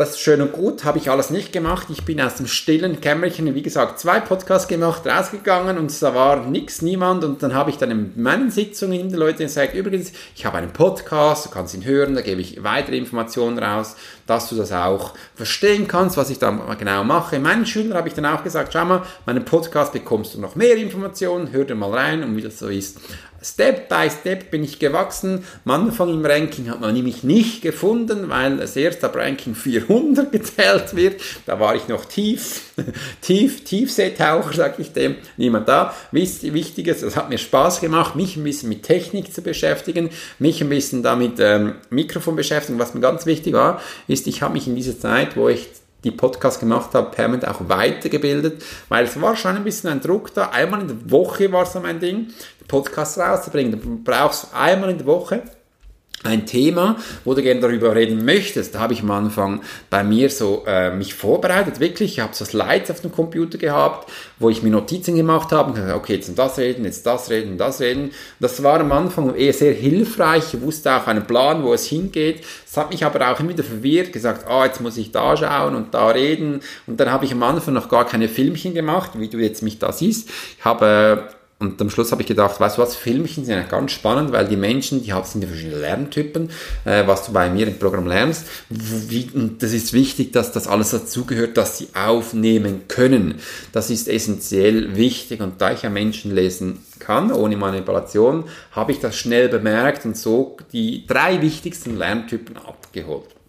Das 0.00 0.12
ist 0.12 0.20
schön 0.20 0.40
und 0.40 0.52
gut, 0.52 0.84
habe 0.84 0.96
ich 0.96 1.10
alles 1.10 1.28
nicht 1.28 1.52
gemacht. 1.52 1.88
Ich 1.90 2.06
bin 2.06 2.22
aus 2.22 2.36
dem 2.36 2.46
stillen 2.46 3.02
Kämmerchen, 3.02 3.54
wie 3.54 3.60
gesagt, 3.60 3.98
zwei 3.98 4.18
Podcasts 4.18 4.66
gemacht, 4.66 5.06
rausgegangen 5.06 5.76
und 5.76 6.00
da 6.00 6.14
war 6.14 6.46
nichts, 6.46 6.80
niemand. 6.80 7.22
Und 7.22 7.42
dann 7.42 7.52
habe 7.52 7.68
ich 7.68 7.76
dann 7.76 7.90
in 7.90 8.12
meinen 8.16 8.50
Sitzungen 8.50 9.10
den 9.10 9.18
Leuten 9.18 9.42
gesagt, 9.42 9.74
übrigens, 9.74 10.12
ich 10.34 10.46
habe 10.46 10.56
einen 10.56 10.72
Podcast, 10.72 11.44
du 11.44 11.50
kannst 11.50 11.74
ihn 11.74 11.84
hören, 11.84 12.14
da 12.14 12.22
gebe 12.22 12.40
ich 12.40 12.64
weitere 12.64 12.96
Informationen 12.96 13.58
raus, 13.58 13.94
dass 14.26 14.48
du 14.48 14.56
das 14.56 14.72
auch 14.72 15.12
verstehen 15.34 15.86
kannst, 15.86 16.16
was 16.16 16.30
ich 16.30 16.38
da 16.38 16.48
genau 16.78 17.04
mache. 17.04 17.38
Meinen 17.38 17.66
Schülern 17.66 17.98
habe 17.98 18.08
ich 18.08 18.14
dann 18.14 18.24
auch 18.24 18.42
gesagt, 18.42 18.72
schau 18.72 18.86
mal, 18.86 19.02
meinen 19.26 19.44
Podcast 19.44 19.92
bekommst 19.92 20.32
du 20.32 20.40
noch 20.40 20.56
mehr 20.56 20.78
Informationen, 20.78 21.52
hör 21.52 21.66
dir 21.66 21.74
mal 21.74 21.92
rein 21.92 22.22
und 22.22 22.36
wie 22.36 22.42
das 22.42 22.58
so 22.58 22.68
ist. 22.68 23.00
Step 23.42 23.88
by 23.88 24.08
Step 24.10 24.50
bin 24.50 24.64
ich 24.64 24.78
gewachsen. 24.78 25.44
Am 25.64 25.70
Anfang 25.70 26.10
im 26.10 26.24
Ranking 26.24 26.68
hat 26.70 26.80
man 26.80 26.92
nämlich 26.92 27.24
nicht 27.24 27.62
gefunden, 27.62 28.28
weil 28.28 28.60
es 28.60 28.76
erst 28.76 29.02
ab 29.02 29.16
Ranking 29.16 29.54
400 29.54 30.30
gezählt 30.32 30.94
wird. 30.94 31.20
Da 31.46 31.58
war 31.58 31.74
ich 31.74 31.88
noch 31.88 32.04
tief, 32.04 32.72
tief, 33.22 33.64
Tiefseetaucher, 33.64 34.52
sag 34.52 34.78
ich 34.78 34.92
dem. 34.92 35.16
Niemand 35.36 35.68
da. 35.68 35.94
Wichtiges, 36.12 37.02
es 37.02 37.16
hat 37.16 37.30
mir 37.30 37.38
Spaß 37.38 37.80
gemacht, 37.80 38.14
mich 38.16 38.36
ein 38.36 38.44
bisschen 38.44 38.68
mit 38.68 38.82
Technik 38.82 39.32
zu 39.32 39.42
beschäftigen, 39.42 40.10
mich 40.38 40.60
ein 40.60 40.68
bisschen 40.68 41.02
damit 41.02 41.40
ähm, 41.40 41.76
Mikrofon 41.88 42.36
beschäftigen. 42.36 42.78
Was 42.78 42.94
mir 42.94 43.00
ganz 43.00 43.26
wichtig 43.26 43.54
war, 43.54 43.80
ist, 44.06 44.26
ich 44.26 44.42
habe 44.42 44.52
mich 44.52 44.66
in 44.66 44.76
dieser 44.76 44.98
Zeit, 44.98 45.36
wo 45.36 45.48
ich 45.48 45.68
die 46.04 46.10
Podcast 46.10 46.60
gemacht 46.60 46.94
habe, 46.94 47.10
permanent 47.10 47.46
auch 47.46 47.68
weitergebildet, 47.68 48.62
weil 48.88 49.04
es 49.04 49.20
war 49.20 49.36
schon 49.36 49.56
ein 49.56 49.64
bisschen 49.64 49.90
ein 49.90 50.00
Druck 50.00 50.32
da. 50.34 50.48
Einmal 50.48 50.80
in 50.80 50.88
der 50.88 51.10
Woche 51.10 51.52
war 51.52 51.66
so 51.66 51.80
mein 51.80 52.00
Ding, 52.00 52.28
Podcast 52.70 53.18
rauszubringen. 53.18 53.72
Du 53.72 54.00
brauchst 54.04 54.54
einmal 54.54 54.90
in 54.90 54.98
der 54.98 55.06
Woche 55.06 55.42
ein 56.22 56.44
Thema, 56.44 56.96
wo 57.24 57.32
du 57.32 57.42
gerne 57.42 57.60
darüber 57.60 57.94
reden 57.94 58.24
möchtest. 58.24 58.74
Da 58.74 58.80
habe 58.80 58.92
ich 58.92 59.00
am 59.02 59.10
Anfang 59.10 59.62
bei 59.88 60.04
mir 60.04 60.28
so 60.28 60.64
äh, 60.66 60.94
mich 60.94 61.14
vorbereitet, 61.14 61.80
wirklich. 61.80 62.12
Ich 62.12 62.20
habe 62.20 62.34
so 62.34 62.44
Slides 62.44 62.90
auf 62.90 63.00
dem 63.00 63.10
Computer 63.10 63.56
gehabt, 63.56 64.10
wo 64.38 64.50
ich 64.50 64.62
mir 64.62 64.68
Notizen 64.68 65.16
gemacht 65.16 65.50
habe 65.50 65.70
und 65.70 65.76
gesagt, 65.76 65.96
okay, 65.96 66.14
jetzt 66.16 66.38
das 66.38 66.58
reden, 66.58 66.84
jetzt 66.84 67.06
das 67.06 67.30
reden, 67.30 67.56
das 67.56 67.80
reden. 67.80 68.10
Das 68.38 68.62
war 68.62 68.80
am 68.80 68.92
Anfang 68.92 69.34
eher 69.34 69.54
sehr 69.54 69.72
hilfreich. 69.72 70.52
Ich 70.52 70.60
wusste 70.60 70.92
auch 70.94 71.06
einen 71.06 71.26
Plan, 71.26 71.64
wo 71.64 71.72
es 71.72 71.86
hingeht. 71.86 72.44
Das 72.66 72.76
hat 72.76 72.90
mich 72.90 73.04
aber 73.04 73.30
auch 73.30 73.40
immer 73.40 73.50
wieder 73.50 73.64
verwirrt, 73.64 74.12
gesagt, 74.12 74.46
ah, 74.46 74.66
jetzt 74.66 74.82
muss 74.82 74.98
ich 74.98 75.12
da 75.12 75.36
schauen 75.36 75.74
und 75.74 75.94
da 75.94 76.08
reden. 76.08 76.60
Und 76.86 77.00
dann 77.00 77.10
habe 77.10 77.24
ich 77.24 77.32
am 77.32 77.42
Anfang 77.42 77.72
noch 77.72 77.88
gar 77.88 78.06
keine 78.06 78.28
Filmchen 78.28 78.74
gemacht, 78.74 79.12
wie 79.14 79.28
du 79.28 79.38
jetzt 79.38 79.62
mich 79.62 79.78
da 79.78 79.90
siehst. 79.90 80.28
Ich 80.58 80.64
habe 80.66 81.30
äh, 81.30 81.39
und 81.60 81.78
am 81.82 81.90
Schluss 81.90 82.10
habe 82.10 82.22
ich 82.22 82.28
gedacht, 82.28 82.58
weißt 82.58 82.78
du 82.78 82.82
was, 82.82 82.96
Filmchen 82.96 83.44
sind 83.44 83.54
ja 83.54 83.62
ganz 83.64 83.92
spannend, 83.92 84.32
weil 84.32 84.48
die 84.48 84.56
Menschen, 84.56 85.02
die 85.02 85.12
haben 85.12 85.26
sind 85.26 85.42
ja 85.42 85.48
verschiedene 85.48 85.78
Lerntypen, 85.78 86.48
äh, 86.86 87.06
was 87.06 87.26
du 87.26 87.32
bei 87.32 87.50
mir 87.50 87.68
im 87.68 87.78
Programm 87.78 88.06
lernst. 88.06 88.46
Wie, 88.70 89.28
und 89.34 89.62
das 89.62 89.72
ist 89.72 89.92
wichtig, 89.92 90.32
dass 90.32 90.52
das 90.52 90.66
alles 90.66 90.90
dazugehört, 90.90 91.58
dass 91.58 91.76
sie 91.76 91.88
aufnehmen 91.92 92.88
können. 92.88 93.34
Das 93.72 93.90
ist 93.90 94.08
essentiell 94.08 94.96
wichtig. 94.96 95.42
Und 95.42 95.60
da 95.60 95.72
ich 95.72 95.82
ja 95.82 95.90
Menschen 95.90 96.34
lesen 96.34 96.78
kann, 96.98 97.30
ohne 97.30 97.58
Manipulation, 97.58 98.44
habe 98.72 98.92
ich 98.92 99.00
das 99.00 99.16
schnell 99.16 99.50
bemerkt 99.50 100.06
und 100.06 100.16
so 100.16 100.56
die 100.72 101.06
drei 101.06 101.42
wichtigsten 101.42 101.98
Lerntypen 101.98 102.56
abgeholt. 102.56 103.39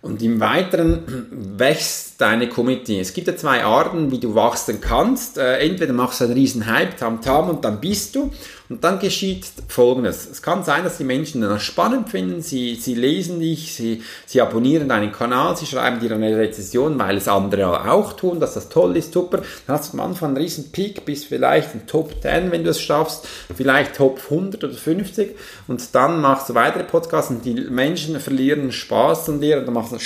Und 0.00 0.22
im 0.22 0.40
Weiteren 0.40 1.26
wächst 1.58 2.20
deine 2.20 2.48
Community. 2.48 3.00
Es 3.00 3.12
gibt 3.12 3.26
ja 3.26 3.36
zwei 3.36 3.64
Arten, 3.64 4.10
wie 4.10 4.20
du 4.20 4.34
wachsen 4.34 4.80
kannst. 4.80 5.38
Äh, 5.38 5.58
entweder 5.58 5.92
machst 5.92 6.20
du 6.20 6.24
einen 6.24 6.34
riesen 6.34 6.66
Hype, 6.66 6.96
tam 6.96 7.20
tam 7.20 7.50
und 7.50 7.64
dann 7.64 7.80
bist 7.80 8.14
du. 8.14 8.30
Und 8.68 8.84
dann 8.84 8.98
geschieht 8.98 9.46
Folgendes. 9.68 10.28
Es 10.30 10.42
kann 10.42 10.62
sein, 10.62 10.84
dass 10.84 10.98
die 10.98 11.04
Menschen 11.04 11.40
das 11.40 11.62
spannend 11.62 12.10
finden, 12.10 12.42
sie, 12.42 12.74
sie 12.74 12.94
lesen 12.94 13.40
dich, 13.40 13.74
sie, 13.74 14.02
sie 14.26 14.42
abonnieren 14.42 14.90
deinen 14.90 15.10
Kanal, 15.10 15.56
sie 15.56 15.64
schreiben 15.64 16.00
dir 16.00 16.12
eine 16.12 16.36
Rezession, 16.36 16.98
weil 16.98 17.16
es 17.16 17.28
andere 17.28 17.90
auch 17.90 18.12
tun, 18.12 18.40
dass 18.40 18.54
das 18.54 18.68
toll 18.68 18.94
ist, 18.98 19.14
super. 19.14 19.38
Dann 19.66 19.78
hast 19.78 19.94
du 19.94 19.98
am 19.98 20.04
Anfang 20.04 20.28
einen 20.30 20.36
riesen 20.36 20.70
Peak, 20.70 21.06
bis 21.06 21.24
vielleicht 21.24 21.74
in 21.74 21.86
Top 21.86 22.20
10, 22.20 22.52
wenn 22.52 22.62
du 22.62 22.70
es 22.70 22.80
schaffst, 22.80 23.26
vielleicht 23.56 23.96
Top 23.96 24.20
100 24.24 24.62
oder 24.62 24.74
50 24.74 25.34
und 25.66 25.94
dann 25.94 26.20
machst 26.20 26.50
du 26.50 26.54
weitere 26.54 26.84
Podcasts 26.84 27.30
und 27.30 27.46
die 27.46 27.54
Menschen 27.54 28.20
verlieren 28.20 28.70
Spaß 28.70 29.30
an 29.30 29.40
dir 29.40 29.58
und 29.58 29.64
dann 29.64 29.74
machst 29.74 29.92
du 29.92 29.98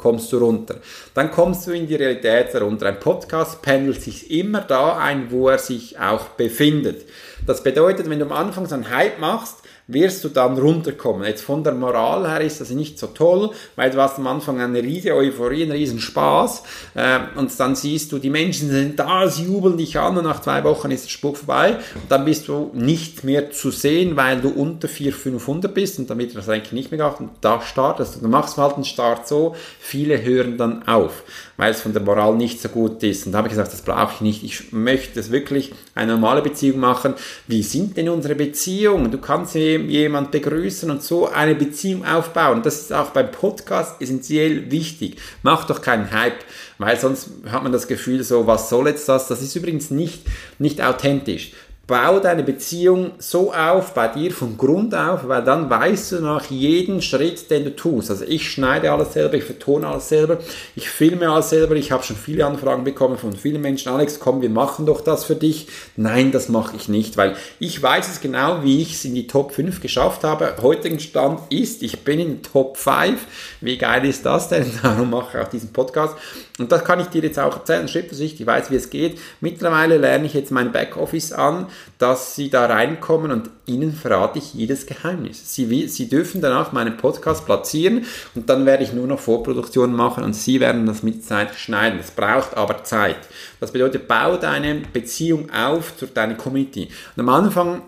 kommst 0.00 0.32
du 0.32 0.38
runter. 0.38 0.76
Dann 1.14 1.30
kommst 1.30 1.66
du 1.66 1.72
in 1.72 1.86
die 1.86 1.94
Realität 1.94 2.54
herunter. 2.54 2.86
Ein 2.86 3.00
Podcast 3.00 3.60
pendelt 3.60 4.00
sich 4.00 4.30
immer 4.30 4.62
da 4.62 4.96
ein, 4.96 5.30
wo 5.30 5.48
er 5.48 5.58
sich 5.58 5.98
auch 5.98 6.28
befindet. 6.30 7.04
Das 7.46 7.62
bedeutet, 7.62 8.08
wenn 8.08 8.18
du 8.18 8.24
am 8.26 8.32
Anfang 8.32 8.66
so 8.66 8.74
einen 8.74 8.90
Hype 8.90 9.18
machst, 9.18 9.59
wirst 9.92 10.24
du 10.24 10.28
dann 10.28 10.58
runterkommen. 10.58 11.26
Jetzt 11.26 11.42
von 11.42 11.64
der 11.64 11.74
Moral 11.74 12.28
her 12.28 12.40
ist 12.40 12.60
das 12.60 12.70
nicht 12.70 12.98
so 12.98 13.08
toll, 13.08 13.50
weil 13.76 13.90
du 13.90 14.00
hast 14.00 14.18
am 14.18 14.26
Anfang 14.26 14.60
eine 14.60 14.82
riesige 14.82 15.14
Euphorie, 15.14 15.62
einen 15.62 15.72
riesen 15.72 16.00
Spaß 16.00 16.62
äh, 16.94 17.18
und 17.36 17.58
dann 17.58 17.74
siehst 17.74 18.12
du, 18.12 18.18
die 18.18 18.30
Menschen 18.30 18.70
sind 18.70 18.98
da, 18.98 19.28
sie 19.28 19.44
jubeln 19.44 19.76
dich 19.76 19.98
an 19.98 20.16
und 20.16 20.24
nach 20.24 20.40
zwei 20.40 20.62
Wochen 20.64 20.90
ist 20.90 21.04
der 21.04 21.10
Spuk 21.10 21.36
vorbei 21.36 21.76
und 21.94 22.10
dann 22.10 22.24
bist 22.24 22.48
du 22.48 22.70
nicht 22.74 23.24
mehr 23.24 23.50
zu 23.50 23.70
sehen, 23.70 24.16
weil 24.16 24.40
du 24.40 24.48
unter 24.48 24.88
400, 24.88 25.20
500 25.20 25.74
bist 25.74 25.98
und 25.98 26.08
damit 26.08 26.34
das 26.36 26.48
eigentlich 26.48 26.72
nicht 26.72 26.90
mehr 26.90 26.98
gemacht 26.98 27.20
und 27.20 27.30
da 27.40 27.60
startest 27.60 28.16
du. 28.16 28.20
Du 28.20 28.28
machst 28.28 28.56
halt 28.56 28.74
einen 28.74 28.84
Start 28.84 29.26
so, 29.26 29.54
viele 29.78 30.22
hören 30.22 30.56
dann 30.56 30.86
auf, 30.86 31.22
weil 31.56 31.72
es 31.72 31.80
von 31.80 31.92
der 31.92 32.02
Moral 32.02 32.34
nicht 32.36 32.60
so 32.60 32.68
gut 32.68 33.02
ist 33.02 33.26
und 33.26 33.32
da 33.32 33.38
habe 33.38 33.48
ich 33.48 33.52
gesagt, 33.52 33.72
das 33.72 33.82
brauche 33.82 34.14
ich 34.14 34.20
nicht. 34.20 34.44
Ich 34.44 34.72
möchte 34.72 35.18
es 35.20 35.30
wirklich 35.30 35.72
eine 35.94 36.12
normale 36.12 36.42
Beziehung 36.42 36.80
machen. 36.80 37.14
Wie 37.46 37.62
sind 37.62 37.96
denn 37.96 38.08
unsere 38.08 38.34
Beziehungen? 38.34 39.10
Du 39.10 39.18
kannst 39.18 39.56
eben 39.56 39.79
jemand 39.88 40.30
begrüßen 40.30 40.90
und 40.90 41.02
so 41.02 41.28
eine 41.28 41.54
Beziehung 41.54 42.04
aufbauen. 42.04 42.62
Das 42.62 42.80
ist 42.80 42.92
auch 42.92 43.10
beim 43.10 43.30
Podcast 43.30 44.00
essentiell 44.02 44.70
wichtig. 44.70 45.16
Mach 45.42 45.64
doch 45.66 45.80
keinen 45.80 46.10
Hype, 46.10 46.44
weil 46.78 46.98
sonst 46.98 47.30
hat 47.50 47.62
man 47.62 47.72
das 47.72 47.88
Gefühl 47.88 48.22
so, 48.24 48.46
was 48.46 48.68
soll 48.68 48.88
jetzt 48.88 49.08
das? 49.08 49.28
Das 49.28 49.42
ist 49.42 49.56
übrigens 49.56 49.90
nicht, 49.90 50.22
nicht 50.58 50.82
authentisch 50.82 51.52
bau 51.90 52.20
deine 52.20 52.44
Beziehung 52.44 53.10
so 53.18 53.52
auf 53.52 53.94
bei 53.94 54.06
dir 54.06 54.30
von 54.30 54.56
Grund 54.56 54.94
auf, 54.94 55.26
weil 55.26 55.42
dann 55.42 55.68
weißt 55.68 56.12
du 56.12 56.20
nach 56.20 56.44
jedem 56.44 57.02
Schritt, 57.02 57.50
den 57.50 57.64
du 57.64 57.74
tust. 57.74 58.10
Also 58.10 58.24
ich 58.24 58.48
schneide 58.48 58.92
alles 58.92 59.12
selber, 59.12 59.34
ich 59.34 59.42
vertone 59.42 59.88
alles 59.88 60.08
selber, 60.08 60.38
ich 60.76 60.88
filme 60.88 61.28
alles 61.28 61.50
selber. 61.50 61.74
Ich 61.74 61.90
habe 61.90 62.04
schon 62.04 62.14
viele 62.14 62.46
Anfragen 62.46 62.84
bekommen 62.84 63.18
von 63.18 63.32
vielen 63.32 63.60
Menschen. 63.60 63.90
Alex, 63.90 64.20
komm, 64.20 64.40
wir 64.40 64.50
machen 64.50 64.86
doch 64.86 65.00
das 65.00 65.24
für 65.24 65.34
dich. 65.34 65.66
Nein, 65.96 66.30
das 66.30 66.48
mache 66.48 66.76
ich 66.76 66.88
nicht, 66.88 67.16
weil 67.16 67.34
ich 67.58 67.82
weiß 67.82 68.08
es 68.08 68.20
genau, 68.20 68.62
wie 68.62 68.80
ich 68.80 68.94
es 68.94 69.04
in 69.04 69.16
die 69.16 69.26
Top 69.26 69.52
5 69.52 69.80
geschafft 69.80 70.22
habe. 70.22 70.54
Heutigen 70.62 71.00
Stand 71.00 71.40
ist, 71.50 71.82
ich 71.82 72.04
bin 72.04 72.20
in 72.20 72.42
Top 72.42 72.76
5. 72.76 73.20
Wie 73.60 73.76
geil 73.76 74.06
ist 74.06 74.24
das 74.24 74.48
denn? 74.48 74.70
Darum 74.82 75.10
mache 75.10 75.36
ich 75.36 75.44
auch 75.44 75.48
diesen 75.48 75.72
Podcast. 75.72 76.14
Und 76.60 76.70
das 76.70 76.84
kann 76.84 77.00
ich 77.00 77.06
dir 77.06 77.22
jetzt 77.22 77.38
auch 77.38 77.56
erzählen, 77.56 77.88
Schritt 77.88 78.08
für 78.08 78.14
Schritt. 78.14 78.38
Ich 78.38 78.46
weiß, 78.46 78.70
wie 78.70 78.76
es 78.76 78.90
geht. 78.90 79.18
Mittlerweile 79.40 79.96
lerne 79.96 80.26
ich 80.26 80.34
jetzt 80.34 80.52
mein 80.52 80.70
Backoffice 80.70 81.32
an 81.32 81.66
dass 81.98 82.34
sie 82.34 82.48
da 82.50 82.66
reinkommen 82.66 83.30
und 83.30 83.50
ihnen 83.66 83.92
verrate 83.92 84.38
ich 84.38 84.54
jedes 84.54 84.86
Geheimnis. 84.86 85.54
Sie, 85.54 85.88
sie 85.88 86.08
dürfen 86.08 86.40
danach 86.40 86.72
meinen 86.72 86.96
Podcast 86.96 87.44
platzieren 87.44 88.06
und 88.34 88.48
dann 88.48 88.66
werde 88.66 88.84
ich 88.84 88.92
nur 88.92 89.06
noch 89.06 89.20
Vorproduktionen 89.20 89.94
machen 89.94 90.24
und 90.24 90.34
sie 90.34 90.60
werden 90.60 90.86
das 90.86 91.02
mit 91.02 91.24
Zeit 91.24 91.54
schneiden. 91.54 91.98
Das 91.98 92.10
braucht 92.10 92.56
aber 92.56 92.84
Zeit. 92.84 93.18
Das 93.60 93.72
bedeutet, 93.72 94.08
bau 94.08 94.36
deine 94.36 94.82
Beziehung 94.92 95.50
auf 95.50 95.96
zu 95.96 96.06
deiner 96.06 96.34
Community. 96.34 96.88
Und 97.16 97.20
am 97.20 97.28
Anfang 97.28 97.82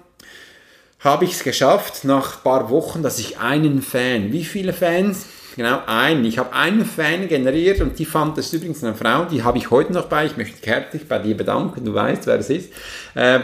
habe 1.01 1.25
ich 1.25 1.33
es 1.33 1.43
geschafft, 1.43 2.05
nach 2.05 2.37
ein 2.37 2.43
paar 2.43 2.71
Wochen, 2.71 3.03
dass 3.03 3.19
ich 3.19 3.39
einen 3.39 3.83
Fan, 3.83 4.33
wie 4.33 4.45
viele 4.45 4.73
Fans? 4.73 5.27
Genau, 5.55 5.81
einen. 5.87 6.25
Ich 6.25 6.39
habe 6.39 6.53
einen 6.53 6.85
Fan 6.85 7.29
generiert 7.29 7.81
und 7.81 7.99
die 7.99 8.05
fand 8.05 8.39
das 8.39 8.53
übrigens 8.53 8.83
eine 8.83 8.95
Frau, 8.95 9.25
die 9.25 9.43
habe 9.43 9.59
ich 9.59 9.71
heute 9.71 9.93
noch 9.93 10.07
bei. 10.07 10.27
Ich 10.27 10.37
möchte 10.37 10.67
herzlich 10.69 11.07
bei 11.07 11.19
dir 11.19 11.37
bedanken, 11.37 11.85
du 11.85 11.95
weißt, 11.95 12.27
wer 12.27 12.39
es 12.39 12.51
ist. 12.51 12.73
Äh, 13.15 13.41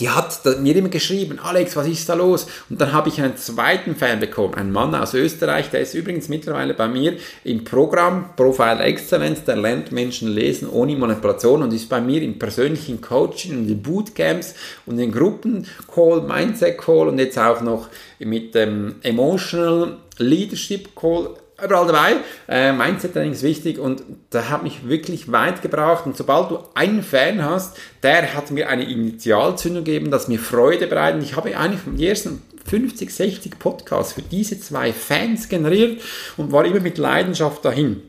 die 0.00 0.08
hat 0.08 0.40
mir 0.60 0.76
immer 0.76 0.88
geschrieben, 0.88 1.38
Alex, 1.38 1.76
was 1.76 1.86
ist 1.86 2.08
da 2.08 2.14
los? 2.14 2.46
Und 2.70 2.80
dann 2.80 2.92
habe 2.92 3.10
ich 3.10 3.20
einen 3.20 3.36
zweiten 3.36 3.94
Fan 3.94 4.18
bekommen, 4.18 4.54
einen 4.54 4.72
Mann 4.72 4.94
aus 4.94 5.12
Österreich, 5.12 5.68
der 5.68 5.80
ist 5.80 5.94
übrigens 5.94 6.28
mittlerweile 6.28 6.72
bei 6.72 6.88
mir 6.88 7.18
im 7.44 7.64
Programm 7.64 8.30
Profile 8.34 8.78
Excellence, 8.80 9.44
der 9.44 9.56
lernt 9.56 9.92
Menschen 9.92 10.28
lesen 10.28 10.70
ohne 10.70 10.96
Manipulation 10.96 11.62
und 11.62 11.72
ist 11.74 11.90
bei 11.90 12.00
mir 12.00 12.22
im 12.22 12.38
persönlichen 12.38 13.02
Coaching 13.02 13.58
und 13.58 13.68
in 13.68 13.82
Bootcamps 13.82 14.54
und 14.86 14.98
in 14.98 15.12
Gruppen 15.12 15.66
Call, 15.92 16.22
Mindset 16.22 16.78
Call 16.78 17.08
und 17.08 17.18
jetzt 17.18 17.38
auch 17.38 17.60
noch 17.60 17.88
mit 18.18 18.54
dem 18.54 18.96
Emotional 19.02 19.98
Leadership 20.16 20.96
Call 20.96 21.36
überall 21.64 21.86
dabei. 21.86 22.16
Äh, 22.48 22.72
Mindset-Training 22.72 23.32
ist 23.32 23.42
wichtig 23.42 23.78
und 23.78 24.02
da 24.30 24.48
hat 24.48 24.62
mich 24.62 24.88
wirklich 24.88 25.32
weit 25.32 25.62
gebracht. 25.62 26.06
Und 26.06 26.16
sobald 26.16 26.50
du 26.50 26.58
einen 26.74 27.02
Fan 27.02 27.44
hast, 27.44 27.76
der 28.02 28.34
hat 28.34 28.50
mir 28.50 28.68
eine 28.68 28.84
Initialzündung 28.84 29.84
gegeben, 29.84 30.10
das 30.10 30.28
mir 30.28 30.38
Freude 30.38 30.86
bereitet. 30.86 31.22
Ich 31.22 31.36
habe 31.36 31.56
eigentlich 31.56 31.80
die 31.86 32.06
ersten 32.06 32.42
50, 32.66 33.10
60 33.10 33.58
Podcasts 33.58 34.14
für 34.14 34.22
diese 34.22 34.58
zwei 34.60 34.92
Fans 34.92 35.48
generiert 35.48 36.00
und 36.36 36.52
war 36.52 36.64
immer 36.64 36.80
mit 36.80 36.98
Leidenschaft 36.98 37.64
dahin. 37.64 38.02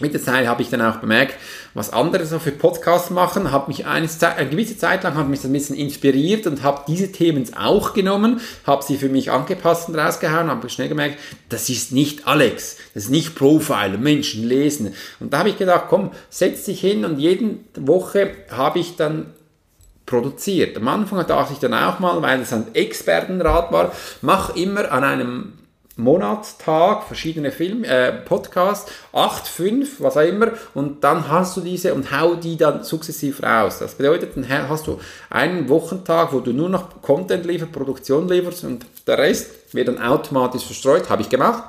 Mit 0.00 0.14
der 0.14 0.22
Zeit 0.22 0.46
habe 0.46 0.62
ich 0.62 0.70
dann 0.70 0.80
auch 0.80 0.96
bemerkt, 0.96 1.34
was 1.74 1.92
andere 1.92 2.24
so 2.24 2.38
für 2.38 2.50
Podcasts 2.50 3.10
machen, 3.10 3.52
habe 3.52 3.68
mich 3.68 3.86
eine, 3.86 4.08
eine 4.36 4.50
gewisse 4.50 4.76
Zeit 4.76 5.04
lang 5.04 5.14
hat 5.14 5.28
mich 5.28 5.40
das 5.40 5.50
ein 5.50 5.52
bisschen 5.52 5.76
inspiriert 5.76 6.46
und 6.46 6.62
habe 6.62 6.82
diese 6.88 7.12
Themen 7.12 7.46
auch 7.54 7.92
genommen, 7.92 8.40
habe 8.66 8.82
sie 8.82 8.96
für 8.96 9.08
mich 9.08 9.30
angepasst 9.30 9.88
und 9.88 9.94
rausgehauen, 9.96 10.48
habe 10.48 10.68
schnell 10.70 10.88
gemerkt, 10.88 11.18
das 11.50 11.68
ist 11.68 11.92
nicht 11.92 12.26
Alex, 12.26 12.78
das 12.94 13.04
ist 13.04 13.10
nicht 13.10 13.34
Profile, 13.34 13.98
Menschen 13.98 14.48
lesen. 14.48 14.94
Und 15.20 15.32
da 15.32 15.40
habe 15.40 15.50
ich 15.50 15.58
gedacht, 15.58 15.84
komm, 15.88 16.10
setz 16.30 16.64
dich 16.64 16.80
hin 16.80 17.04
und 17.04 17.18
jede 17.18 17.56
Woche 17.76 18.30
habe 18.50 18.78
ich 18.78 18.96
dann 18.96 19.26
produziert. 20.06 20.76
Am 20.76 20.88
Anfang 20.88 21.24
dachte 21.26 21.52
ich 21.52 21.58
dann 21.58 21.74
auch 21.74 21.98
mal, 22.00 22.20
weil 22.22 22.40
es 22.40 22.52
ein 22.52 22.74
Expertenrat 22.74 23.70
war, 23.72 23.92
mach 24.20 24.56
immer 24.56 24.90
an 24.90 25.04
einem 25.04 25.52
Monatstag, 25.96 27.04
verschiedene 27.04 27.52
Film, 27.52 27.84
äh, 27.84 28.12
Podcasts, 28.12 28.90
8, 29.12 29.46
5, 29.46 30.00
was 30.00 30.16
auch 30.16 30.22
immer, 30.22 30.52
und 30.74 31.04
dann 31.04 31.28
hast 31.28 31.56
du 31.56 31.60
diese 31.60 31.92
und 31.92 32.10
hau 32.10 32.34
die 32.34 32.56
dann 32.56 32.82
sukzessiv 32.82 33.42
raus. 33.42 33.78
Das 33.78 33.94
bedeutet, 33.94 34.36
dann 34.36 34.48
hast 34.68 34.86
du 34.86 34.98
einen 35.28 35.68
Wochentag, 35.68 36.32
wo 36.32 36.40
du 36.40 36.52
nur 36.52 36.68
noch 36.68 37.02
Content 37.02 37.44
lieferst, 37.44 37.72
Produktion 37.72 38.28
lieferst 38.28 38.64
und 38.64 38.86
der 39.06 39.18
Rest 39.18 39.50
wird 39.72 39.88
dann 39.88 40.00
automatisch 40.00 40.64
verstreut. 40.64 41.10
Habe 41.10 41.22
ich 41.22 41.28
gemacht. 41.28 41.64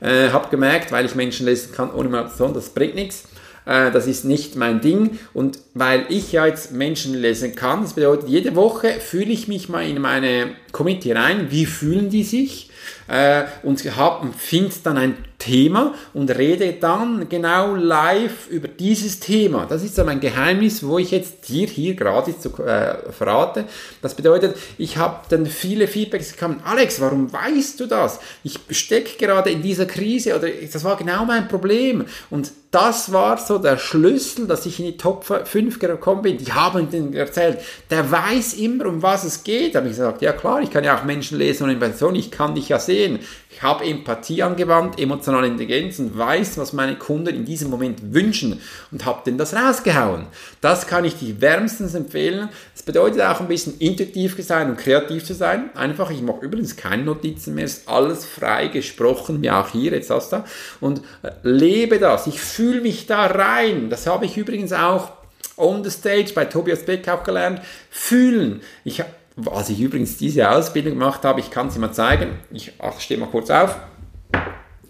Äh, 0.00 0.30
habe 0.30 0.48
gemerkt, 0.48 0.92
weil 0.92 1.04
ich 1.04 1.14
Menschen 1.14 1.44
lesen 1.44 1.72
kann 1.72 1.92
ohne 1.92 2.08
Motivation, 2.08 2.54
das 2.54 2.70
bringt 2.70 2.94
nichts. 2.94 3.24
Äh, 3.66 3.90
das 3.90 4.06
ist 4.06 4.24
nicht 4.24 4.56
mein 4.56 4.80
Ding. 4.80 5.18
Und 5.34 5.58
weil 5.74 6.06
ich 6.08 6.32
ja 6.32 6.46
jetzt 6.46 6.72
Menschen 6.72 7.14
lesen 7.14 7.54
kann, 7.54 7.82
das 7.82 7.94
bedeutet, 7.94 8.28
jede 8.28 8.56
Woche 8.56 8.92
fühle 9.00 9.30
ich 9.30 9.48
mich 9.48 9.68
mal 9.68 9.86
in 9.86 10.00
meine 10.00 10.54
Community 10.72 11.12
rein. 11.12 11.50
Wie 11.50 11.66
fühlen 11.66 12.08
die 12.08 12.24
sich? 12.24 12.69
Äh, 13.08 13.44
und 13.62 13.80
finde 13.80 14.74
dann 14.82 14.96
ein 14.96 15.16
Thema 15.40 15.94
und 16.12 16.30
rede 16.30 16.74
dann 16.74 17.28
genau 17.28 17.74
live 17.74 18.48
über 18.48 18.68
dieses 18.68 19.18
Thema. 19.18 19.66
Das 19.66 19.82
ist 19.82 19.96
so 19.96 20.04
mein 20.04 20.20
Geheimnis, 20.20 20.86
wo 20.86 20.98
ich 20.98 21.10
jetzt 21.10 21.48
dir 21.48 21.66
hier 21.66 21.94
gratis 21.94 22.40
zu, 22.40 22.50
äh, 22.62 23.10
verrate. 23.10 23.64
Das 24.02 24.14
bedeutet, 24.14 24.56
ich 24.78 24.98
habe 24.98 25.20
dann 25.30 25.46
viele 25.46 25.88
Feedbacks 25.88 26.32
bekommen. 26.32 26.60
Alex, 26.64 27.00
warum 27.00 27.32
weißt 27.32 27.80
du 27.80 27.86
das? 27.86 28.20
Ich 28.44 28.60
stecke 28.70 29.16
gerade 29.18 29.50
in 29.50 29.62
dieser 29.62 29.86
Krise 29.86 30.36
oder 30.36 30.48
das 30.48 30.84
war 30.84 30.96
genau 30.96 31.24
mein 31.24 31.48
Problem. 31.48 32.04
Und 32.28 32.52
das 32.70 33.12
war 33.12 33.36
so 33.36 33.58
der 33.58 33.78
Schlüssel, 33.78 34.46
dass 34.46 34.64
ich 34.64 34.78
in 34.78 34.86
die 34.86 34.96
Top 34.96 35.24
5 35.24 35.78
gekommen 35.80 36.22
bin. 36.22 36.38
Die 36.38 36.52
haben 36.52 36.88
den 36.88 37.14
erzählt, 37.14 37.58
der 37.90 38.08
weiß 38.08 38.54
immer, 38.54 38.86
um 38.86 39.02
was 39.02 39.24
es 39.24 39.42
geht. 39.42 39.74
Da 39.74 39.80
habe 39.80 39.88
ich 39.88 39.96
gesagt, 39.96 40.22
ja 40.22 40.32
klar, 40.32 40.60
ich 40.60 40.70
kann 40.70 40.84
ja 40.84 40.96
auch 40.96 41.02
Menschen 41.02 41.38
lesen 41.38 41.64
und 41.64 41.70
in 41.70 41.80
Person, 41.80 42.14
ich 42.14 42.30
kann 42.30 42.54
dich 42.54 42.68
ja 42.70 42.78
sehen. 42.78 43.18
Ich 43.50 43.62
habe 43.62 43.84
Empathie 43.84 44.42
angewandt, 44.42 44.98
emotionale 44.98 45.46
Intelligenz 45.46 45.98
und 45.98 46.16
weiß, 46.16 46.56
was 46.56 46.72
meine 46.72 46.96
Kunden 46.96 47.34
in 47.34 47.44
diesem 47.44 47.68
Moment 47.68 48.14
wünschen 48.14 48.60
und 48.90 49.04
habe 49.04 49.22
denn 49.26 49.36
das 49.36 49.54
rausgehauen. 49.54 50.26
Das 50.60 50.86
kann 50.86 51.04
ich 51.04 51.16
dir 51.16 51.40
wärmstens 51.40 51.94
empfehlen. 51.94 52.48
Es 52.74 52.82
bedeutet 52.82 53.20
auch 53.20 53.40
ein 53.40 53.48
bisschen 53.48 53.78
intuitiv 53.78 54.36
sein 54.42 54.70
und 54.70 54.78
kreativ 54.78 55.24
zu 55.24 55.34
sein. 55.34 55.70
Einfach, 55.74 56.10
ich 56.10 56.22
mache 56.22 56.44
übrigens 56.44 56.76
keine 56.76 57.02
Notizen 57.02 57.54
mehr, 57.54 57.64
ist 57.64 57.88
alles 57.88 58.24
frei 58.24 58.68
gesprochen, 58.68 59.42
wie 59.42 59.50
auch 59.50 59.68
hier, 59.68 59.92
jetzt 59.92 60.10
hast 60.10 60.32
du. 60.32 60.44
Und 60.80 61.02
äh, 61.22 61.30
lebe 61.42 61.98
das. 61.98 62.26
Ich 62.26 62.40
fühle 62.40 62.80
mich 62.80 63.06
da 63.06 63.26
rein. 63.26 63.90
Das 63.90 64.06
habe 64.06 64.24
ich 64.24 64.36
übrigens 64.36 64.72
auch 64.72 65.10
on 65.56 65.84
the 65.84 65.90
stage 65.90 66.32
bei 66.34 66.46
Tobias 66.46 66.84
Beck 66.84 67.06
auch 67.08 67.22
gelernt. 67.22 67.60
Fühlen. 67.90 68.62
Ich 68.84 69.02
was 69.36 69.70
ich 69.70 69.80
übrigens 69.80 70.16
diese 70.16 70.50
Ausbildung 70.50 70.94
gemacht 70.94 71.24
habe, 71.24 71.40
ich 71.40 71.50
kann 71.50 71.70
sie 71.70 71.78
mal 71.78 71.92
zeigen. 71.92 72.38
Ich 72.50 72.72
stehe 72.98 73.18
mal 73.18 73.28
kurz 73.28 73.50
auf. 73.50 73.76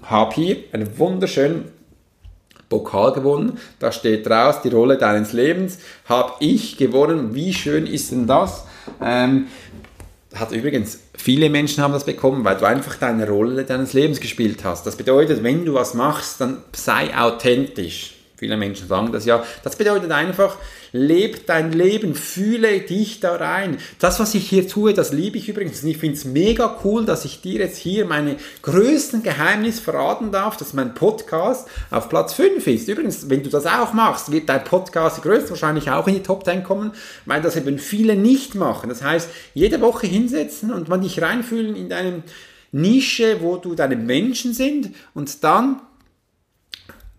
Habe 0.03 0.35
hier 0.35 0.57
einen 0.73 0.99
wunderschönen 0.99 1.71
Pokal 2.69 3.13
gewonnen. 3.13 3.59
Da 3.79 3.93
steht 3.93 4.27
draus 4.27 4.63
die 4.63 4.69
Rolle 4.69 4.97
deines 4.97 5.33
Lebens. 5.33 5.79
Habe 6.09 6.33
ich 6.41 6.77
gewonnen. 6.77 7.35
Wie 7.35 7.53
schön 7.53 7.87
ist 7.87 8.13
denn 8.13 8.27
das? 8.27 8.65
Ähm, 9.03 9.49
hat 10.35 10.53
übrigens 10.53 11.01
viele 11.15 11.51
Menschen 11.51 11.83
haben 11.83 11.93
das 11.93 12.05
bekommen, 12.05 12.45
weil 12.45 12.57
du 12.57 12.65
einfach 12.65 12.97
deine 12.97 13.29
Rolle 13.29 13.65
deines 13.65 13.93
Lebens 13.93 14.21
gespielt 14.21 14.65
hast. 14.65 14.87
Das 14.87 14.97
bedeutet, 14.97 15.43
wenn 15.43 15.65
du 15.65 15.75
was 15.75 15.95
machst, 15.95 16.41
dann 16.41 16.59
sei 16.73 17.17
authentisch. 17.17 18.15
Viele 18.37 18.57
Menschen 18.57 18.89
sagen 18.89 19.13
das 19.13 19.27
ja. 19.27 19.43
Das 19.65 19.77
bedeutet 19.77 20.11
einfach, 20.13 20.57
leb 20.93 21.47
dein 21.47 21.73
Leben, 21.73 22.15
fühle 22.15 22.81
dich 22.81 23.21
da 23.21 23.37
rein. 23.37 23.79
Das, 23.99 24.21
was 24.21 24.35
ich 24.35 24.49
hier 24.49 24.69
tue, 24.69 24.95
das 24.95 25.13
liebe 25.13 25.39
ich 25.39 25.49
übrigens. 25.49 25.83
Und 25.83 25.91
ich 25.91 25.99
finde 25.99 26.17
es 26.17 26.25
mega 26.25 26.79
cool, 26.85 27.05
dass 27.05 27.25
ich 27.25 27.41
dir 27.41 27.61
jetzt 27.61 27.79
hier 27.79 28.05
meine 28.05 28.37
größten 28.63 29.23
Geheimnisse 29.23 29.83
verraten 29.83 30.33
darf, 30.33 30.57
dass 30.57 30.73
mein 30.73 30.95
Podcast 30.95 31.69
auf 31.91 32.09
Platz 32.09 32.35
5 32.35 32.67
ist. 32.67 32.89
Übrigens, 32.89 33.29
wenn 33.31 33.43
du 33.43 33.51
das 33.51 33.67
auch 33.67 33.93
machst, 33.93 34.33
wird 34.33 34.49
dein 34.49 34.65
Podcast 34.65 35.23
größtwahrscheinlich 35.23 35.91
auch 35.91 36.09
in 36.09 36.15
die 36.15 36.23
Top 36.23 36.45
10 36.45 36.65
kommen, 36.65 36.93
weil 37.27 37.43
das 37.43 37.57
eben 37.57 37.79
viele 37.79 38.17
nicht 38.17 38.55
machen. 38.55 38.89
Das 38.89 39.03
heißt, 39.03 39.29
jede 39.55 39.81
Woche 39.81 40.07
hinsetzen 40.07 40.73
und 40.73 40.89
man 40.89 41.03
dich 41.03 41.21
reinfühlen 41.23 41.77
in 41.77 41.89
deinem 41.89 42.23
Nische, 42.73 43.41
wo 43.41 43.57
du 43.57 43.75
deine 43.75 43.97
Menschen 43.97 44.55
sind 44.55 44.91
und 45.15 45.43
dann 45.43 45.81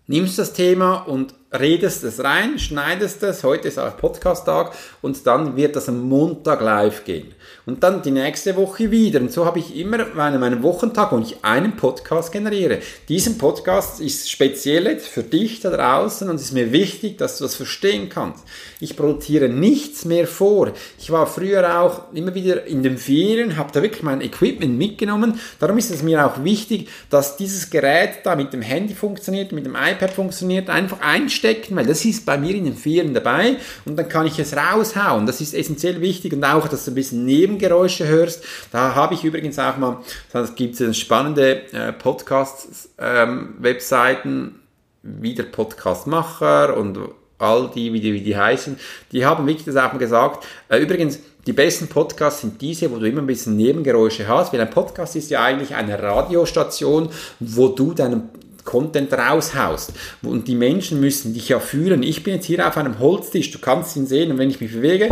nimmst 0.06 0.38
das 0.38 0.52
Thema 0.52 0.94
und 0.96 1.34
redest 1.58 2.02
es 2.04 2.22
rein, 2.24 2.58
schneidest 2.58 3.22
es, 3.22 3.44
heute 3.44 3.68
ist 3.68 3.78
auch 3.78 3.96
Podcast-Tag 3.96 4.72
und 5.02 5.26
dann 5.26 5.56
wird 5.56 5.76
das 5.76 5.88
am 5.88 6.00
Montag 6.08 6.60
live 6.62 7.04
gehen. 7.04 7.34
Und 7.66 7.82
dann 7.82 8.02
die 8.02 8.10
nächste 8.10 8.56
Woche 8.56 8.90
wieder. 8.90 9.20
Und 9.20 9.30
so 9.30 9.44
habe 9.44 9.58
ich 9.60 9.76
immer 9.76 10.04
meinen, 10.14 10.40
meinen 10.40 10.62
Wochentag, 10.62 11.12
wo 11.12 11.18
ich 11.18 11.44
einen 11.44 11.76
Podcast 11.76 12.32
generiere. 12.32 12.78
Diesen 13.08 13.38
Podcast 13.38 14.00
ist 14.00 14.30
speziell 14.30 14.86
jetzt 14.86 15.06
für 15.06 15.22
dich 15.22 15.60
da 15.60 15.70
draußen 15.70 16.28
und 16.28 16.36
es 16.36 16.42
ist 16.42 16.52
mir 16.52 16.72
wichtig, 16.72 17.18
dass 17.18 17.38
du 17.38 17.44
das 17.44 17.54
verstehen 17.54 18.08
kannst. 18.08 18.44
Ich 18.80 18.96
produziere 18.96 19.48
nichts 19.48 20.04
mehr 20.04 20.26
vor. 20.26 20.72
Ich 20.98 21.10
war 21.10 21.26
früher 21.26 21.80
auch 21.80 22.12
immer 22.14 22.34
wieder 22.34 22.66
in 22.66 22.82
den 22.82 22.98
Ferien, 22.98 23.56
habe 23.56 23.70
da 23.72 23.82
wirklich 23.82 24.02
mein 24.02 24.22
Equipment 24.22 24.76
mitgenommen. 24.76 25.38
Darum 25.60 25.78
ist 25.78 25.90
es 25.90 26.02
mir 26.02 26.26
auch 26.26 26.42
wichtig, 26.42 26.88
dass 27.10 27.36
dieses 27.36 27.70
Gerät 27.70 28.24
da 28.24 28.34
mit 28.34 28.52
dem 28.52 28.62
Handy 28.62 28.94
funktioniert, 28.94 29.52
mit 29.52 29.66
dem 29.66 29.76
iPad 29.76 30.10
funktioniert, 30.10 30.68
einfach 30.68 31.00
einstellen 31.00 31.41
stecken, 31.42 31.74
weil 31.74 31.86
das 31.86 32.04
ist 32.04 32.24
bei 32.24 32.38
mir 32.38 32.54
in 32.54 32.66
den 32.66 32.76
Ferien 32.76 33.14
dabei 33.14 33.56
und 33.84 33.96
dann 33.96 34.08
kann 34.08 34.26
ich 34.26 34.38
es 34.38 34.56
raushauen. 34.56 35.26
Das 35.26 35.40
ist 35.40 35.54
essentiell 35.54 36.00
wichtig 36.00 36.32
und 36.32 36.44
auch, 36.44 36.68
dass 36.68 36.84
du 36.84 36.92
ein 36.92 36.94
bisschen 36.94 37.24
Nebengeräusche 37.24 38.06
hörst. 38.06 38.44
Da 38.70 38.94
habe 38.94 39.14
ich 39.14 39.24
übrigens 39.24 39.58
auch 39.58 39.76
mal, 39.76 39.98
es 40.32 40.54
gibt 40.54 40.76
spannende 40.94 41.62
äh, 41.72 41.92
Podcast-Webseiten, 41.92 44.30
ähm, 44.30 44.54
wie 45.02 45.34
der 45.34 45.42
Podcastmacher 45.44 46.76
und 46.76 47.00
all 47.38 47.70
die, 47.74 47.90
wie 47.92 47.98
die, 47.98 48.14
wie 48.14 48.20
die 48.20 48.36
heißen, 48.36 48.78
die 49.10 49.26
haben 49.26 49.48
wirklich 49.48 49.64
das 49.64 49.74
auch 49.74 49.92
mal 49.92 49.98
gesagt. 49.98 50.46
Äh, 50.68 50.78
übrigens, 50.78 51.18
die 51.44 51.52
besten 51.52 51.88
Podcasts 51.88 52.42
sind 52.42 52.62
diese, 52.62 52.88
wo 52.92 52.98
du 52.98 53.08
immer 53.08 53.20
ein 53.20 53.26
bisschen 53.26 53.56
Nebengeräusche 53.56 54.28
hast, 54.28 54.52
weil 54.52 54.60
ein 54.60 54.70
Podcast 54.70 55.16
ist 55.16 55.28
ja 55.28 55.42
eigentlich 55.42 55.74
eine 55.74 56.00
Radiostation, 56.00 57.08
wo 57.40 57.66
du 57.66 57.94
deinen 57.94 58.30
Content 58.64 59.12
raushaust. 59.12 59.92
Und 60.22 60.48
die 60.48 60.54
Menschen 60.54 61.00
müssen 61.00 61.34
dich 61.34 61.48
ja 61.48 61.60
fühlen. 61.60 62.02
Ich 62.02 62.22
bin 62.22 62.34
jetzt 62.34 62.46
hier 62.46 62.66
auf 62.66 62.76
einem 62.76 62.98
Holztisch, 62.98 63.50
du 63.50 63.58
kannst 63.58 63.96
ihn 63.96 64.06
sehen 64.06 64.30
und 64.30 64.38
wenn 64.38 64.50
ich 64.50 64.60
mich 64.60 64.72
bewege, 64.72 65.08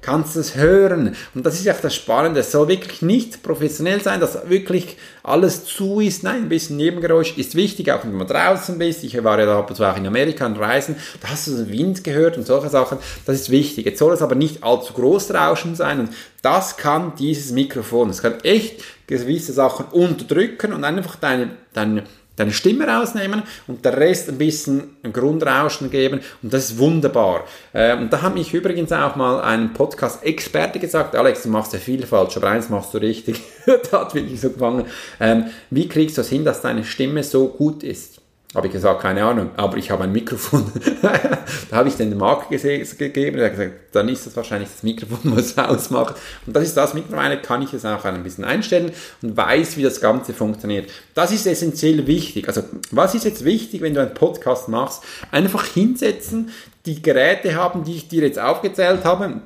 kannst 0.00 0.36
es 0.36 0.56
hören. 0.56 1.14
Und 1.34 1.46
das 1.46 1.54
ist 1.54 1.64
ja 1.64 1.74
das 1.80 1.94
Spannende. 1.94 2.40
Es 2.40 2.52
soll 2.52 2.68
wirklich 2.68 3.02
nicht 3.02 3.42
professionell 3.42 4.00
sein, 4.00 4.20
dass 4.20 4.48
wirklich 4.48 4.96
alles 5.22 5.64
zu 5.64 6.00
ist. 6.00 6.22
Nein, 6.22 6.42
ein 6.42 6.48
bisschen 6.48 6.76
Nebengeräusch 6.76 7.36
ist 7.36 7.54
wichtig, 7.54 7.92
auch 7.92 8.02
wenn 8.04 8.16
man 8.16 8.26
draußen 8.26 8.78
bist. 8.78 9.04
Ich 9.04 9.22
war 9.22 9.38
ja 9.38 9.46
da 9.46 9.58
ab 9.58 9.70
und 9.70 9.76
zu 9.76 9.84
auch 9.84 9.96
in 9.96 10.06
Amerika 10.06 10.46
und 10.46 10.58
Reisen. 10.58 10.96
Da 11.20 11.28
hast 11.28 11.46
du 11.46 11.56
den 11.56 11.70
Wind 11.70 12.04
gehört 12.04 12.36
und 12.36 12.46
solche 12.46 12.70
Sachen. 12.70 12.98
Das 13.26 13.36
ist 13.36 13.50
wichtig. 13.50 13.86
Jetzt 13.86 13.98
soll 13.98 14.12
es 14.14 14.22
aber 14.22 14.34
nicht 14.34 14.62
allzu 14.64 14.94
groß 14.94 15.34
Rauschen 15.34 15.74
sein. 15.74 16.00
Und 16.00 16.10
das 16.42 16.76
kann 16.76 17.12
dieses 17.18 17.52
Mikrofon. 17.52 18.10
Es 18.10 18.22
kann 18.22 18.40
echt 18.42 18.82
gewisse 19.06 19.52
Sachen 19.52 19.86
unterdrücken 19.86 20.72
und 20.72 20.84
einfach 20.84 21.16
deine, 21.16 21.50
deine 21.72 22.04
deine 22.36 22.52
Stimme 22.52 22.86
rausnehmen 22.86 23.42
und 23.66 23.84
der 23.84 23.96
Rest 23.96 24.28
ein 24.28 24.38
bisschen 24.38 24.96
ein 25.02 25.12
Grundrauschen 25.12 25.90
geben 25.90 26.20
und 26.42 26.52
das 26.52 26.70
ist 26.70 26.78
wunderbar. 26.78 27.44
Äh, 27.72 27.96
und 27.96 28.12
da 28.12 28.22
hat 28.22 28.34
mich 28.34 28.54
übrigens 28.54 28.92
auch 28.92 29.16
mal 29.16 29.40
ein 29.42 29.72
Podcast-Experte 29.72 30.78
gesagt, 30.78 31.14
Alex, 31.16 31.42
du 31.42 31.48
machst 31.50 31.72
ja 31.72 31.78
viel 31.78 32.06
falsch, 32.06 32.36
aber 32.36 32.48
eins 32.48 32.68
machst 32.68 32.94
du 32.94 32.98
richtig. 32.98 33.40
da 33.90 34.00
hat 34.00 34.14
wirklich 34.14 34.40
so 34.40 34.50
gefangen. 34.50 34.86
Ähm, 35.18 35.46
wie 35.70 35.88
kriegst 35.88 36.16
du 36.16 36.22
es 36.22 36.28
hin, 36.28 36.44
dass 36.44 36.62
deine 36.62 36.84
Stimme 36.84 37.22
so 37.22 37.48
gut 37.48 37.82
ist? 37.82 38.19
Habe 38.52 38.66
ich 38.66 38.72
gesagt, 38.72 39.00
keine 39.00 39.24
Ahnung, 39.24 39.50
aber 39.56 39.76
ich 39.76 39.92
habe 39.92 40.02
ein 40.02 40.12
Mikrofon. 40.12 40.72
da 41.02 41.76
habe 41.76 41.88
ich 41.88 41.94
den 41.94 42.16
Markt 42.16 42.50
gegeben, 42.50 43.38
er 43.38 43.44
hat 43.44 43.52
gesagt, 43.52 43.74
dann 43.92 44.08
ist 44.08 44.26
das 44.26 44.34
wahrscheinlich 44.34 44.68
das 44.68 44.82
Mikrofon, 44.82 45.36
was 45.36 45.56
ausmacht. 45.56 46.16
Und 46.46 46.56
das 46.56 46.64
ist 46.64 46.76
das, 46.76 46.92
mittlerweile 46.92 47.40
kann 47.40 47.62
ich 47.62 47.72
es 47.72 47.84
auch 47.84 48.04
ein 48.04 48.24
bisschen 48.24 48.42
einstellen 48.42 48.90
und 49.22 49.36
weiß, 49.36 49.76
wie 49.76 49.84
das 49.84 50.00
Ganze 50.00 50.32
funktioniert. 50.32 50.90
Das 51.14 51.30
ist 51.30 51.46
essentiell 51.46 52.08
wichtig. 52.08 52.48
Also, 52.48 52.64
was 52.90 53.14
ist 53.14 53.24
jetzt 53.24 53.44
wichtig, 53.44 53.82
wenn 53.82 53.94
du 53.94 54.00
einen 54.00 54.14
Podcast 54.14 54.68
machst? 54.68 55.04
Einfach 55.30 55.64
hinsetzen, 55.66 56.50
die 56.86 57.02
Geräte 57.02 57.54
haben, 57.54 57.84
die 57.84 57.94
ich 57.94 58.08
dir 58.08 58.22
jetzt 58.22 58.40
aufgezählt 58.40 59.04
habe, 59.04 59.42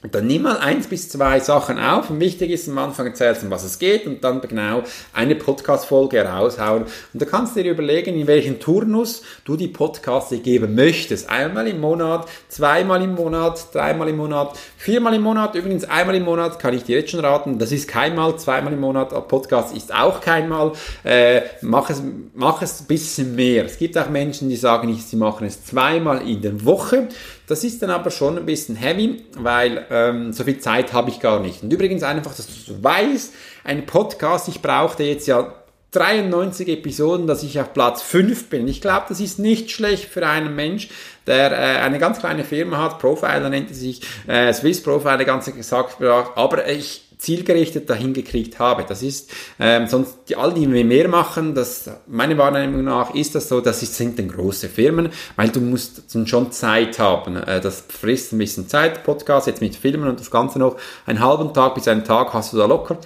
und 0.00 0.14
dann 0.14 0.28
nimm 0.28 0.42
mal 0.42 0.58
eins 0.58 0.86
bis 0.86 1.08
zwei 1.08 1.40
Sachen 1.40 1.76
auf. 1.76 2.08
Und 2.08 2.20
wichtig 2.20 2.52
ist 2.52 2.68
am 2.68 2.78
Anfang 2.78 3.06
erzählst, 3.06 3.42
um 3.42 3.50
was 3.50 3.64
es 3.64 3.80
geht 3.80 4.06
und 4.06 4.22
dann 4.22 4.40
genau 4.40 4.84
eine 5.12 5.34
Podcast-Folge 5.34 6.24
raushauen. 6.24 6.84
Und 6.84 7.20
da 7.20 7.26
kannst 7.26 7.56
du 7.56 7.64
dir 7.64 7.72
überlegen, 7.72 8.14
in 8.14 8.28
welchen 8.28 8.60
Turnus 8.60 9.22
du 9.44 9.56
die 9.56 9.66
Podcasts 9.66 10.32
geben 10.44 10.76
möchtest. 10.76 11.28
Einmal 11.28 11.66
im 11.66 11.80
Monat, 11.80 12.28
zweimal 12.48 13.02
im 13.02 13.16
Monat, 13.16 13.74
dreimal 13.74 14.08
im 14.08 14.18
Monat, 14.18 14.56
viermal 14.76 15.14
im 15.14 15.22
Monat. 15.22 15.56
Übrigens 15.56 15.82
einmal 15.82 16.14
im 16.14 16.24
Monat 16.24 16.60
kann 16.60 16.74
ich 16.74 16.84
dir 16.84 17.00
jetzt 17.00 17.10
schon 17.10 17.20
raten. 17.20 17.58
Das 17.58 17.72
ist 17.72 17.88
keinmal, 17.88 18.38
zweimal 18.38 18.72
im 18.72 18.80
Monat. 18.80 19.10
Podcast 19.26 19.76
ist 19.76 19.92
auch 19.92 20.20
keinmal. 20.20 20.74
Äh, 21.02 21.40
mach 21.62 21.90
es, 21.90 22.00
mach 22.34 22.62
es 22.62 22.82
ein 22.82 22.86
bisschen 22.86 23.34
mehr. 23.34 23.64
Es 23.64 23.78
gibt 23.78 23.98
auch 23.98 24.08
Menschen, 24.08 24.48
die 24.48 24.56
sagen, 24.56 24.94
sie 24.94 25.16
machen 25.16 25.44
es 25.44 25.64
zweimal 25.64 26.22
in 26.22 26.40
der 26.40 26.64
Woche. 26.64 27.08
Das 27.48 27.64
ist 27.64 27.82
dann 27.82 27.90
aber 27.90 28.10
schon 28.10 28.36
ein 28.38 28.46
bisschen 28.46 28.76
heavy, 28.76 29.24
weil 29.36 29.86
ähm, 29.90 30.32
so 30.32 30.44
viel 30.44 30.58
Zeit 30.58 30.92
habe 30.92 31.10
ich 31.10 31.18
gar 31.18 31.40
nicht. 31.40 31.62
Und 31.62 31.72
übrigens 31.72 32.02
einfach, 32.02 32.34
dass 32.34 32.46
du 32.66 32.82
weißt, 32.82 33.32
ein 33.64 33.86
Podcast, 33.86 34.48
ich 34.48 34.62
brauchte 34.62 35.02
jetzt 35.02 35.26
ja 35.26 35.54
93 35.92 36.68
Episoden, 36.68 37.26
dass 37.26 37.42
ich 37.42 37.58
auf 37.58 37.72
Platz 37.72 38.02
5 38.02 38.50
bin. 38.50 38.68
Ich 38.68 38.82
glaube, 38.82 39.06
das 39.08 39.20
ist 39.20 39.38
nicht 39.38 39.70
schlecht 39.70 40.04
für 40.04 40.26
einen 40.26 40.54
Mensch, 40.54 40.90
der 41.26 41.50
äh, 41.52 41.80
eine 41.80 41.98
ganz 41.98 42.18
kleine 42.18 42.44
Firma 42.44 42.82
hat. 42.82 42.98
Profiler 42.98 43.48
nennt 43.48 43.70
er 43.70 43.74
sich, 43.74 44.02
äh, 44.26 44.52
Swiss 44.52 44.82
Profiler, 44.82 45.24
ganz 45.24 45.46
gesagt, 45.46 46.02
aber 46.02 46.68
ich 46.68 47.07
zielgerichtet 47.18 47.90
dahin 47.90 48.14
gekriegt 48.14 48.58
habe. 48.58 48.84
Das 48.88 49.02
ist, 49.02 49.30
ähm, 49.58 49.86
sonst 49.88 50.16
die, 50.28 50.36
all 50.36 50.54
die 50.54 50.66
mehr 50.66 51.08
machen, 51.08 51.54
das, 51.54 51.90
meine 52.06 52.38
Wahrnehmung 52.38 52.84
nach 52.84 53.14
ist 53.14 53.34
das 53.34 53.48
so, 53.48 53.60
das 53.60 53.80
sind 53.80 54.18
dann 54.18 54.28
große 54.28 54.68
Firmen, 54.68 55.10
weil 55.36 55.48
du 55.50 55.60
musst 55.60 56.02
schon 56.26 56.52
Zeit 56.52 56.98
haben. 56.98 57.36
Äh, 57.36 57.60
das 57.60 57.84
frisst 57.88 58.32
ein 58.32 58.38
bisschen 58.38 58.68
Zeit, 58.68 59.04
Podcast, 59.04 59.48
jetzt 59.48 59.60
mit 59.60 59.76
Filmen 59.76 60.08
und 60.08 60.20
das 60.20 60.30
Ganze 60.30 60.58
noch, 60.58 60.76
einen 61.06 61.20
halben 61.20 61.52
Tag 61.52 61.74
bis 61.74 61.88
einen 61.88 62.04
Tag 62.04 62.32
hast 62.32 62.52
du 62.52 62.56
da 62.56 62.66
locker. 62.66 62.98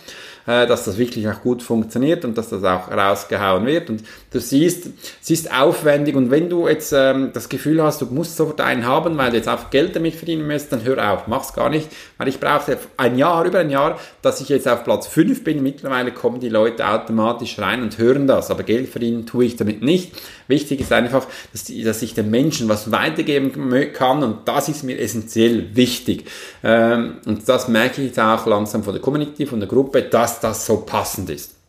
Äh, 0.44 0.66
dass 0.66 0.84
das 0.84 0.98
wirklich 0.98 1.28
auch 1.28 1.40
gut 1.40 1.62
funktioniert 1.62 2.24
und 2.24 2.36
dass 2.36 2.48
das 2.48 2.64
auch 2.64 2.90
rausgehauen 2.90 3.64
wird. 3.64 3.90
Und 3.90 4.02
du 4.32 4.40
siehst, 4.40 4.88
es 5.22 5.30
ist 5.30 5.52
aufwendig 5.52 6.16
und 6.16 6.30
wenn 6.30 6.48
du 6.48 6.66
jetzt 6.66 6.92
ähm, 6.92 7.30
das 7.32 7.48
Gefühl 7.48 7.82
hast, 7.82 8.00
du 8.00 8.06
musst 8.06 8.36
sofort 8.36 8.60
einen 8.60 8.86
haben, 8.86 9.16
weil 9.18 9.30
du 9.30 9.36
jetzt 9.36 9.48
auch 9.48 9.70
Geld 9.70 9.94
damit 9.94 10.14
verdienen 10.14 10.46
möchtest, 10.46 10.72
dann 10.72 10.84
hör 10.84 11.12
auf, 11.12 11.28
mach's 11.28 11.52
gar 11.52 11.68
nicht, 11.68 11.88
weil 12.18 12.28
ich 12.28 12.40
brauchte 12.40 12.78
ein 12.96 13.16
Jahr, 13.16 13.44
über 13.44 13.60
ein 13.60 13.70
Jahr, 13.70 14.00
dass 14.22 14.40
ich 14.40 14.48
jetzt 14.48 14.66
auf 14.66 14.82
Platz 14.84 15.06
5 15.06 15.44
bin. 15.44 15.62
Mittlerweile 15.62 16.10
kommen 16.10 16.40
die 16.40 16.48
Leute 16.48 16.88
automatisch 16.88 17.58
rein 17.58 17.82
und 17.82 17.98
hören 17.98 18.26
das, 18.26 18.50
aber 18.50 18.62
Geld 18.64 18.88
verdienen 18.88 19.26
tue 19.26 19.44
ich 19.44 19.56
damit 19.56 19.82
nicht. 19.82 20.12
Wichtig 20.48 20.80
ist 20.80 20.92
einfach, 20.92 21.26
dass, 21.52 21.64
die, 21.64 21.84
dass 21.84 22.02
ich 22.02 22.14
den 22.14 22.30
Menschen 22.30 22.68
was 22.68 22.90
weitergeben 22.90 23.92
kann 23.92 24.22
und 24.22 24.48
das 24.48 24.68
ist 24.68 24.82
mir 24.82 24.98
essentiell 24.98 25.76
wichtig. 25.76 26.24
Ähm, 26.64 27.18
und 27.26 27.48
das 27.48 27.68
merke 27.68 28.00
ich 28.00 28.08
jetzt 28.08 28.18
auch 28.18 28.46
langsam 28.46 28.82
von 28.82 28.92
der 28.92 29.02
Community, 29.02 29.46
von 29.46 29.60
der 29.60 29.68
Gruppe, 29.68 30.02
dass 30.02 30.22
dass 30.22 30.40
das 30.40 30.66
so 30.66 30.78
passend 30.78 31.30
ist. 31.30 31.61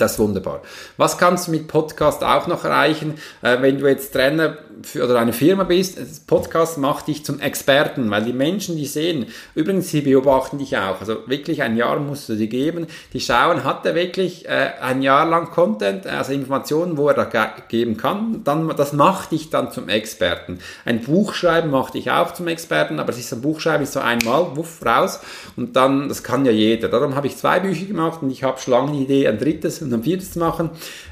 Das 0.00 0.12
ist 0.12 0.18
wunderbar. 0.18 0.62
Was 0.96 1.18
kannst 1.18 1.46
du 1.46 1.50
mit 1.50 1.68
Podcast 1.68 2.24
auch 2.24 2.46
noch 2.46 2.64
erreichen, 2.64 3.18
äh, 3.42 3.60
wenn 3.60 3.78
du 3.78 3.86
jetzt 3.86 4.12
Trainer 4.12 4.56
für, 4.82 5.04
oder 5.04 5.18
eine 5.18 5.32
Firma 5.32 5.64
bist? 5.64 6.26
Podcast 6.26 6.78
macht 6.78 7.08
dich 7.08 7.24
zum 7.24 7.40
Experten, 7.40 8.10
weil 8.10 8.24
die 8.24 8.32
Menschen, 8.32 8.76
die 8.76 8.86
sehen, 8.86 9.26
übrigens, 9.54 9.90
sie 9.90 10.00
beobachten 10.00 10.58
dich 10.58 10.76
auch. 10.76 11.00
Also 11.00 11.18
wirklich 11.26 11.62
ein 11.62 11.76
Jahr 11.76 11.98
musst 11.98 12.28
du 12.28 12.34
dir 12.34 12.46
geben. 12.46 12.86
Die 13.12 13.20
schauen, 13.20 13.64
hat 13.64 13.84
er 13.86 13.94
wirklich 13.94 14.48
äh, 14.48 14.70
ein 14.80 15.02
Jahr 15.02 15.26
lang 15.26 15.50
Content, 15.50 16.06
also 16.06 16.32
Informationen, 16.32 16.96
wo 16.96 17.08
er 17.08 17.14
da 17.14 17.52
geben 17.68 17.96
kann? 17.96 18.42
Dann, 18.44 18.68
das 18.76 18.92
macht 18.92 19.32
dich 19.32 19.50
dann 19.50 19.70
zum 19.72 19.88
Experten. 19.88 20.58
Ein 20.84 21.00
Buch 21.00 21.34
schreiben 21.34 21.70
macht 21.70 21.94
dich 21.94 22.10
auch 22.10 22.32
zum 22.32 22.48
Experten, 22.48 22.98
aber 22.98 23.10
es 23.10 23.18
ist 23.18 23.32
ein 23.32 23.42
Buch 23.42 23.60
schreiben, 23.60 23.82
ist 23.82 23.92
so 23.92 24.00
einmal, 24.00 24.56
wuff, 24.56 24.84
raus. 24.84 25.20
Und 25.56 25.76
dann, 25.76 26.08
das 26.08 26.22
kann 26.22 26.44
ja 26.44 26.52
jeder. 26.52 26.88
Darum 26.88 27.14
habe 27.14 27.26
ich 27.26 27.36
zwei 27.36 27.60
Bücher 27.60 27.86
gemacht 27.86 28.22
und 28.22 28.30
ich 28.30 28.42
habe 28.42 28.58
schon 28.58 28.72
lange 28.72 28.92
die 28.92 29.04
Idee, 29.04 29.28
ein 29.28 29.38
drittes 29.38 29.82
und 29.82 29.92
ein 29.92 30.02
viertes 30.02 30.32
zu 30.32 30.38
machen. 30.38 30.70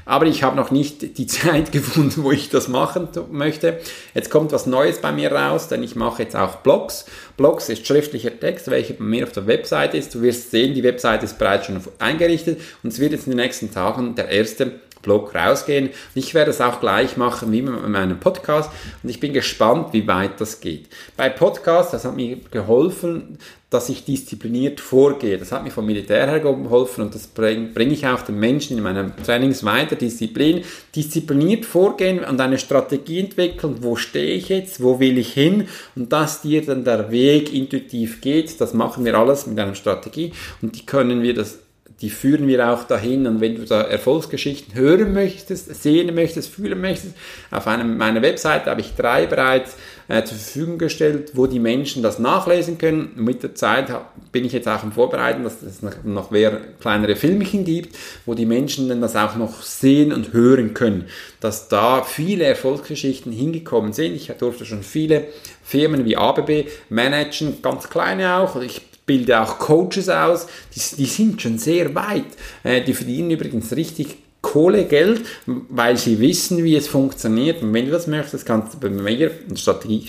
Aber 0.09 0.25
ich 0.25 0.41
habe 0.41 0.55
noch 0.55 0.71
nicht 0.71 1.19
die 1.19 1.27
Zeit 1.27 1.71
gefunden, 1.71 2.23
wo 2.23 2.31
ich 2.31 2.49
das 2.49 2.67
machen 2.67 3.07
möchte. 3.31 3.79
Jetzt 4.15 4.31
kommt 4.31 4.51
was 4.51 4.65
Neues 4.65 5.01
bei 5.01 5.11
mir 5.11 5.31
raus, 5.31 5.67
denn 5.67 5.83
ich 5.83 5.95
mache 5.95 6.23
jetzt 6.23 6.35
auch 6.35 6.55
Blogs. 6.57 7.05
Blogs 7.37 7.69
ist 7.69 7.85
schriftlicher 7.85 8.39
Text, 8.39 8.71
welcher 8.71 8.95
bei 8.95 9.03
mir 9.03 9.23
auf 9.25 9.33
der 9.33 9.45
Webseite 9.45 9.97
ist. 9.97 10.15
Du 10.15 10.23
wirst 10.23 10.49
sehen, 10.49 10.73
die 10.73 10.81
Webseite 10.81 11.25
ist 11.25 11.37
bereits 11.37 11.67
schon 11.67 11.79
eingerichtet 11.99 12.59
und 12.81 12.91
es 12.91 12.97
wird 12.97 13.11
jetzt 13.11 13.27
in 13.27 13.33
den 13.33 13.39
nächsten 13.39 13.71
Tagen 13.71 14.15
der 14.15 14.29
erste 14.29 14.79
Blog 15.01 15.33
rausgehen. 15.35 15.89
Ich 16.15 16.33
werde 16.33 16.51
es 16.51 16.61
auch 16.61 16.79
gleich 16.79 17.17
machen 17.17 17.51
wie 17.51 17.61
mit 17.61 17.87
meinem 17.87 18.19
Podcast 18.19 18.71
und 19.03 19.09
ich 19.09 19.19
bin 19.19 19.33
gespannt, 19.33 19.93
wie 19.93 20.07
weit 20.07 20.39
das 20.39 20.61
geht. 20.61 20.87
Bei 21.15 21.29
Podcast, 21.29 21.93
das 21.93 22.05
hat 22.05 22.15
mir 22.15 22.37
geholfen, 22.51 23.37
dass 23.69 23.87
ich 23.89 24.03
diszipliniert 24.03 24.79
vorgehe. 24.79 25.37
Das 25.37 25.51
hat 25.51 25.63
mir 25.63 25.69
vom 25.69 25.85
Militär 25.85 26.27
her 26.27 26.39
geholfen 26.39 27.03
und 27.03 27.13
das 27.13 27.27
bringe 27.27 27.67
bring 27.67 27.91
ich 27.91 28.07
auch 28.07 28.21
den 28.21 28.39
Menschen 28.39 28.77
in 28.77 28.83
meinem 28.83 29.15
Trainings 29.23 29.63
weiter. 29.63 29.95
Disziplin, 29.95 30.63
diszipliniert 30.95 31.65
vorgehen 31.65 32.23
und 32.23 32.41
eine 32.41 32.57
Strategie 32.57 33.19
entwickeln. 33.19 33.77
Wo 33.81 33.95
stehe 33.95 34.35
ich 34.35 34.49
jetzt? 34.49 34.81
Wo 34.81 34.99
will 34.99 35.19
ich 35.19 35.33
hin? 35.33 35.67
Und 35.95 36.11
dass 36.11 36.41
dir 36.41 36.65
dann 36.65 36.83
der 36.83 37.11
Weg 37.11 37.53
intuitiv 37.53 38.21
geht, 38.21 38.59
das 38.59 38.73
machen 38.73 39.05
wir 39.05 39.15
alles 39.15 39.45
mit 39.45 39.59
einer 39.59 39.75
Strategie 39.75 40.33
und 40.61 40.75
die 40.75 40.85
können 40.85 41.21
wir 41.21 41.35
das 41.35 41.59
die 42.01 42.09
führen 42.09 42.47
wir 42.47 42.69
auch 42.69 42.83
dahin. 42.83 43.27
Und 43.27 43.41
wenn 43.41 43.55
du 43.55 43.65
da 43.65 43.81
Erfolgsgeschichten 43.81 44.73
hören 44.73 45.13
möchtest, 45.13 45.73
sehen 45.81 46.13
möchtest, 46.15 46.53
fühlen 46.53 46.79
möchtest, 46.79 47.15
auf 47.51 47.67
einem, 47.67 47.97
meiner 47.97 48.21
Webseite 48.21 48.69
habe 48.69 48.81
ich 48.81 48.95
drei 48.95 49.25
bereits 49.25 49.75
äh, 50.07 50.23
zur 50.23 50.37
Verfügung 50.37 50.77
gestellt, 50.77 51.31
wo 51.33 51.45
die 51.47 51.59
Menschen 51.59 52.01
das 52.01 52.19
nachlesen 52.19 52.77
können. 52.77 53.11
Mit 53.15 53.43
der 53.43 53.55
Zeit 53.55 53.93
bin 54.31 54.45
ich 54.45 54.53
jetzt 54.53 54.67
auch 54.67 54.83
im 54.83 54.91
Vorbereiten, 54.91 55.43
dass 55.43 55.61
es 55.61 55.81
noch, 55.81 56.03
noch 56.03 56.31
mehr 56.31 56.59
kleinere 56.79 57.15
Filmchen 57.15 57.65
gibt, 57.65 57.95
wo 58.25 58.33
die 58.33 58.45
Menschen 58.45 58.89
dann 58.89 59.01
das 59.01 59.15
auch 59.15 59.35
noch 59.35 59.61
sehen 59.61 60.13
und 60.13 60.33
hören 60.33 60.73
können. 60.73 61.05
Dass 61.41 61.67
da 61.67 62.03
viele 62.03 62.45
Erfolgsgeschichten 62.45 63.31
hingekommen 63.31 63.93
sind. 63.93 64.15
Ich 64.15 64.27
durfte 64.39 64.65
schon 64.65 64.83
viele 64.83 65.27
Firmen 65.63 66.05
wie 66.05 66.17
ABB 66.17 66.67
managen, 66.89 67.61
ganz 67.61 67.89
kleine 67.89 68.35
auch. 68.37 68.59
Ich 68.61 68.88
bilde 69.09 69.41
auch 69.41 69.57
Coaches 69.57 70.07
aus, 70.07 70.45
die, 70.75 70.97
die 70.97 71.07
sind 71.07 71.41
schon 71.41 71.57
sehr 71.57 71.95
weit. 71.95 72.25
Äh, 72.63 72.83
die 72.83 72.93
verdienen 72.93 73.31
übrigens 73.31 73.75
richtig 73.75 74.17
Kohle, 74.41 74.85
Geld, 74.85 75.21
weil 75.47 75.97
sie 75.97 76.19
wissen, 76.19 76.63
wie 76.63 76.75
es 76.75 76.87
funktioniert. 76.87 77.63
Und 77.63 77.73
wenn 77.73 77.85
du 77.85 77.91
das 77.91 78.05
möchtest, 78.05 78.45
kannst 78.45 78.75
du 78.75 78.79
bei 78.79 78.89
mir 78.89 79.31
eine 79.47 79.57
Strategie 79.57 80.05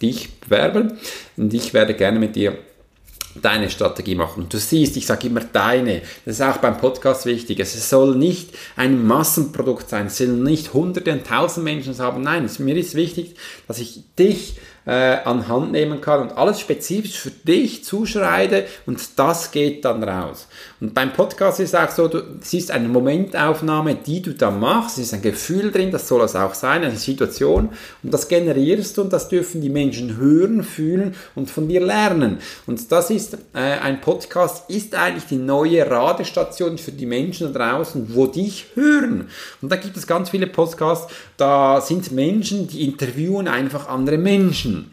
dich 0.00 0.40
bewerben 0.40 0.98
und 1.36 1.52
ich 1.52 1.74
werde 1.74 1.94
gerne 1.94 2.18
mit 2.18 2.34
dir 2.34 2.56
deine 3.42 3.70
Strategie 3.70 4.14
machen. 4.14 4.46
Du 4.48 4.58
siehst, 4.58 4.96
ich 4.96 5.06
sage 5.06 5.28
immer 5.28 5.40
deine. 5.40 6.02
Das 6.24 6.36
ist 6.36 6.42
auch 6.42 6.56
beim 6.56 6.78
Podcast 6.78 7.26
wichtig. 7.26 7.60
Es 7.60 7.88
soll 7.88 8.16
nicht 8.16 8.50
ein 8.74 9.06
Massenprodukt 9.06 9.90
sein. 9.90 10.06
Es 10.06 10.18
sollen 10.18 10.42
nicht 10.42 10.72
hunderte 10.72 11.12
und 11.12 11.26
tausend 11.26 11.64
Menschen 11.64 11.96
haben. 11.98 12.22
Nein, 12.22 12.44
es, 12.46 12.58
mir 12.58 12.76
ist 12.76 12.94
wichtig, 12.94 13.36
dass 13.68 13.78
ich 13.78 14.02
dich 14.18 14.56
äh, 14.88 15.18
an 15.24 15.48
Hand 15.48 15.70
nehmen 15.70 16.00
kann 16.00 16.22
und 16.22 16.38
alles 16.38 16.60
spezifisch 16.60 17.18
für 17.18 17.30
dich 17.30 17.84
zuschreite 17.84 18.66
und 18.86 19.18
das 19.18 19.50
geht 19.50 19.84
dann 19.84 20.02
raus. 20.02 20.48
Und 20.80 20.94
beim 20.94 21.12
Podcast 21.12 21.58
ist 21.58 21.74
auch 21.74 21.90
so, 21.90 22.06
du 22.06 22.22
siehst 22.40 22.70
eine 22.70 22.88
Momentaufnahme, 22.88 23.96
die 23.96 24.22
du 24.22 24.32
da 24.32 24.50
machst, 24.52 24.98
es 24.98 25.06
ist 25.06 25.14
ein 25.14 25.22
Gefühl 25.22 25.72
drin, 25.72 25.90
das 25.90 26.06
soll 26.06 26.22
es 26.22 26.36
auch 26.36 26.54
sein, 26.54 26.84
eine 26.84 26.96
Situation 26.96 27.70
und 28.04 28.14
das 28.14 28.28
generierst 28.28 28.96
du 28.96 29.02
und 29.02 29.12
das 29.12 29.28
dürfen 29.28 29.60
die 29.60 29.70
Menschen 29.70 30.16
hören, 30.16 30.62
fühlen 30.62 31.16
und 31.34 31.50
von 31.50 31.66
dir 31.66 31.80
lernen. 31.80 32.38
Und 32.66 32.92
das 32.92 33.10
ist, 33.10 33.34
äh, 33.54 33.58
ein 33.58 34.00
Podcast 34.00 34.70
ist 34.70 34.94
eigentlich 34.94 35.26
die 35.26 35.36
neue 35.36 35.90
Radestation 35.90 36.78
für 36.78 36.92
die 36.92 37.06
Menschen 37.06 37.52
da 37.52 37.72
draußen, 37.72 38.14
wo 38.14 38.26
dich 38.26 38.66
hören. 38.74 39.28
Und 39.60 39.72
da 39.72 39.76
gibt 39.76 39.96
es 39.96 40.06
ganz 40.06 40.30
viele 40.30 40.46
Podcasts, 40.46 41.12
da 41.36 41.80
sind 41.80 42.12
Menschen, 42.12 42.68
die 42.68 42.84
interviewen 42.84 43.48
einfach 43.48 43.88
andere 43.88 44.18
Menschen. 44.18 44.92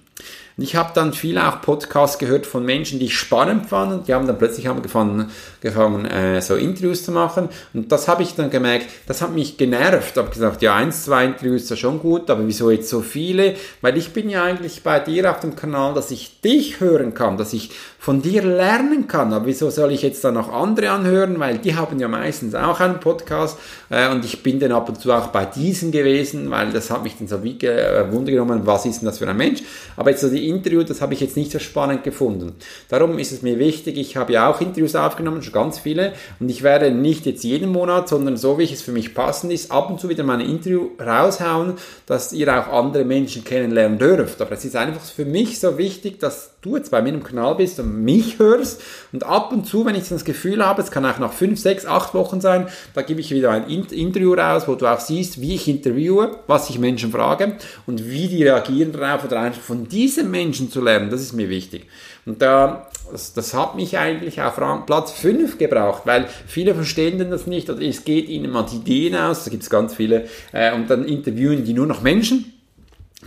Und 0.57 0.63
ich 0.63 0.77
habe 0.77 0.91
dann 0.93 1.11
viel 1.11 1.37
auch 1.37 1.61
Podcasts 1.61 2.17
gehört 2.17 2.45
von 2.45 2.63
Menschen, 2.63 2.99
die 2.99 3.05
ich 3.05 3.17
spannend 3.17 3.65
fand. 3.65 4.07
Die 4.07 4.13
haben 4.13 4.25
dann 4.25 4.37
plötzlich 4.37 4.67
haben 4.67 4.81
gefangen, 4.81 6.05
äh, 6.05 6.41
so 6.41 6.55
Interviews 6.55 7.03
zu 7.03 7.11
machen. 7.11 7.49
Und 7.73 7.91
das 7.91 8.07
habe 8.07 8.23
ich 8.23 8.35
dann 8.35 8.49
gemerkt, 8.49 8.87
das 9.05 9.21
hat 9.21 9.33
mich 9.33 9.57
genervt. 9.57 10.11
Ich 10.11 10.17
habe 10.17 10.29
gesagt, 10.29 10.61
ja, 10.61 10.75
eins, 10.75 11.03
zwei 11.03 11.25
Interviews 11.25 11.63
ist 11.63 11.71
ja 11.71 11.75
schon 11.75 11.99
gut, 11.99 12.29
aber 12.29 12.47
wieso 12.47 12.71
jetzt 12.71 12.89
so 12.89 13.01
viele? 13.01 13.55
Weil 13.81 13.97
ich 13.97 14.13
bin 14.13 14.29
ja 14.29 14.43
eigentlich 14.43 14.81
bei 14.81 15.01
dir 15.01 15.29
auf 15.29 15.41
dem 15.41 15.57
Kanal, 15.57 15.93
dass 15.93 16.09
ich 16.11 16.39
dich 16.39 16.79
hören 16.79 17.13
kann, 17.13 17.37
dass 17.37 17.51
ich 17.51 17.71
von 17.99 18.21
dir 18.21 18.43
lernen 18.43 19.07
kann. 19.07 19.33
Aber 19.33 19.47
wieso 19.47 19.69
soll 19.71 19.91
ich 19.91 20.03
jetzt 20.03 20.23
dann 20.23 20.35
noch 20.35 20.53
andere 20.53 20.91
anhören? 20.91 21.37
Weil 21.39 21.57
die 21.57 21.75
haben 21.75 21.99
ja 21.99 22.07
meistens 22.07 22.55
auch 22.55 22.79
einen 22.79 22.99
Podcast 23.01 23.57
äh, 23.89 24.09
und 24.09 24.23
ich 24.23 24.43
bin 24.43 24.59
dann 24.59 24.71
ab 24.71 24.87
und 24.87 25.01
zu 25.01 25.11
auch 25.11 25.27
bei 25.27 25.45
diesen 25.45 25.91
gewesen, 25.91 26.49
weil 26.51 26.71
das 26.71 26.91
hat 26.91 27.03
mich 27.03 27.17
dann 27.17 27.27
so 27.27 27.43
wie 27.43 27.59
äh, 27.65 28.09
Wunder 28.11 28.31
genommen, 28.31 28.61
was 28.65 28.85
ist 28.85 29.01
denn 29.01 29.07
das 29.07 29.17
für 29.17 29.27
ein 29.27 29.35
Mensch? 29.35 29.63
Aber 29.97 30.11
jetzt 30.11 30.21
so 30.21 30.29
die 30.29 30.44
Interview, 30.47 30.83
das 30.83 31.01
habe 31.01 31.13
ich 31.13 31.21
jetzt 31.21 31.37
nicht 31.37 31.51
so 31.51 31.59
spannend 31.59 32.03
gefunden. 32.03 32.53
Darum 32.89 33.19
ist 33.19 33.31
es 33.31 33.41
mir 33.41 33.59
wichtig, 33.59 33.97
ich 33.97 34.17
habe 34.17 34.33
ja 34.33 34.49
auch 34.49 34.61
Interviews 34.61 34.95
aufgenommen, 34.95 35.43
schon 35.43 35.53
ganz 35.53 35.79
viele 35.79 36.13
und 36.39 36.49
ich 36.49 36.63
werde 36.63 36.91
nicht 36.91 37.25
jetzt 37.25 37.43
jeden 37.43 37.71
Monat, 37.71 38.09
sondern 38.09 38.37
so 38.37 38.57
wie 38.57 38.63
es 38.63 38.81
für 38.81 38.91
mich 38.91 39.13
passend 39.13 39.51
ist, 39.51 39.71
ab 39.71 39.89
und 39.89 39.99
zu 39.99 40.09
wieder 40.09 40.23
mein 40.23 40.41
Interview 40.41 40.89
raushauen, 40.99 41.73
dass 42.05 42.33
ihr 42.33 42.47
auch 42.53 42.71
andere 42.71 43.05
Menschen 43.05 43.43
kennenlernen 43.43 43.97
dürft. 43.97 44.41
Aber 44.41 44.51
es 44.51 44.65
ist 44.65 44.75
einfach 44.75 45.01
für 45.01 45.25
mich 45.25 45.59
so 45.59 45.77
wichtig, 45.77 46.19
dass 46.19 46.51
du 46.65 46.75
jetzt 46.75 46.91
bei 46.91 47.01
mir 47.01 47.13
im 47.13 47.23
Kanal 47.23 47.55
bist 47.55 47.79
und 47.79 48.03
mich 48.03 48.39
hörst 48.39 48.81
und 49.13 49.23
ab 49.23 49.51
und 49.51 49.67
zu, 49.67 49.85
wenn 49.85 49.95
ich 49.95 50.09
das 50.09 50.25
Gefühl 50.25 50.65
habe, 50.65 50.81
es 50.81 50.91
kann 50.91 51.05
auch 51.05 51.19
nach 51.19 51.33
fünf, 51.33 51.59
sechs, 51.59 51.85
acht 51.85 52.13
Wochen 52.13 52.41
sein, 52.41 52.67
da 52.93 53.01
gebe 53.01 53.21
ich 53.21 53.31
wieder 53.31 53.51
ein 53.51 53.67
Interview 53.67 54.33
raus, 54.33 54.67
wo 54.67 54.75
du 54.75 54.87
auch 54.87 54.99
siehst, 54.99 55.41
wie 55.41 55.55
ich 55.55 55.67
interviewe, 55.67 56.39
was 56.47 56.69
ich 56.69 56.79
Menschen 56.79 57.11
frage 57.11 57.57
und 57.85 58.09
wie 58.09 58.27
die 58.27 58.43
reagieren 58.43 58.91
darauf 58.91 59.23
oder 59.23 59.39
einfach 59.39 59.61
von 59.61 59.87
diesen 59.87 60.31
Menschen 60.35 60.69
zu 60.69 60.81
lernen, 60.81 61.09
das 61.09 61.21
ist 61.21 61.33
mir 61.33 61.49
wichtig. 61.49 61.85
Und 62.25 62.41
da, 62.41 62.87
das, 63.11 63.33
das 63.33 63.53
hat 63.53 63.75
mich 63.75 63.97
eigentlich 63.97 64.41
auf 64.41 64.59
Platz 64.85 65.11
5 65.13 65.57
gebraucht, 65.57 66.01
weil 66.05 66.27
viele 66.47 66.75
verstehen 66.75 67.17
das 67.29 67.47
nicht 67.47 67.69
oder 67.69 67.81
es 67.81 68.03
geht 68.03 68.27
ihnen 68.27 68.51
mal 68.51 68.63
die 68.63 68.77
Ideen 68.77 69.15
aus, 69.15 69.45
da 69.45 69.51
gibt 69.51 69.63
es 69.63 69.69
ganz 69.69 69.95
viele 69.95 70.27
äh, 70.51 70.73
und 70.73 70.89
dann 70.89 71.05
interviewen 71.05 71.63
die 71.63 71.73
nur 71.73 71.87
noch 71.87 72.01
Menschen 72.01 72.54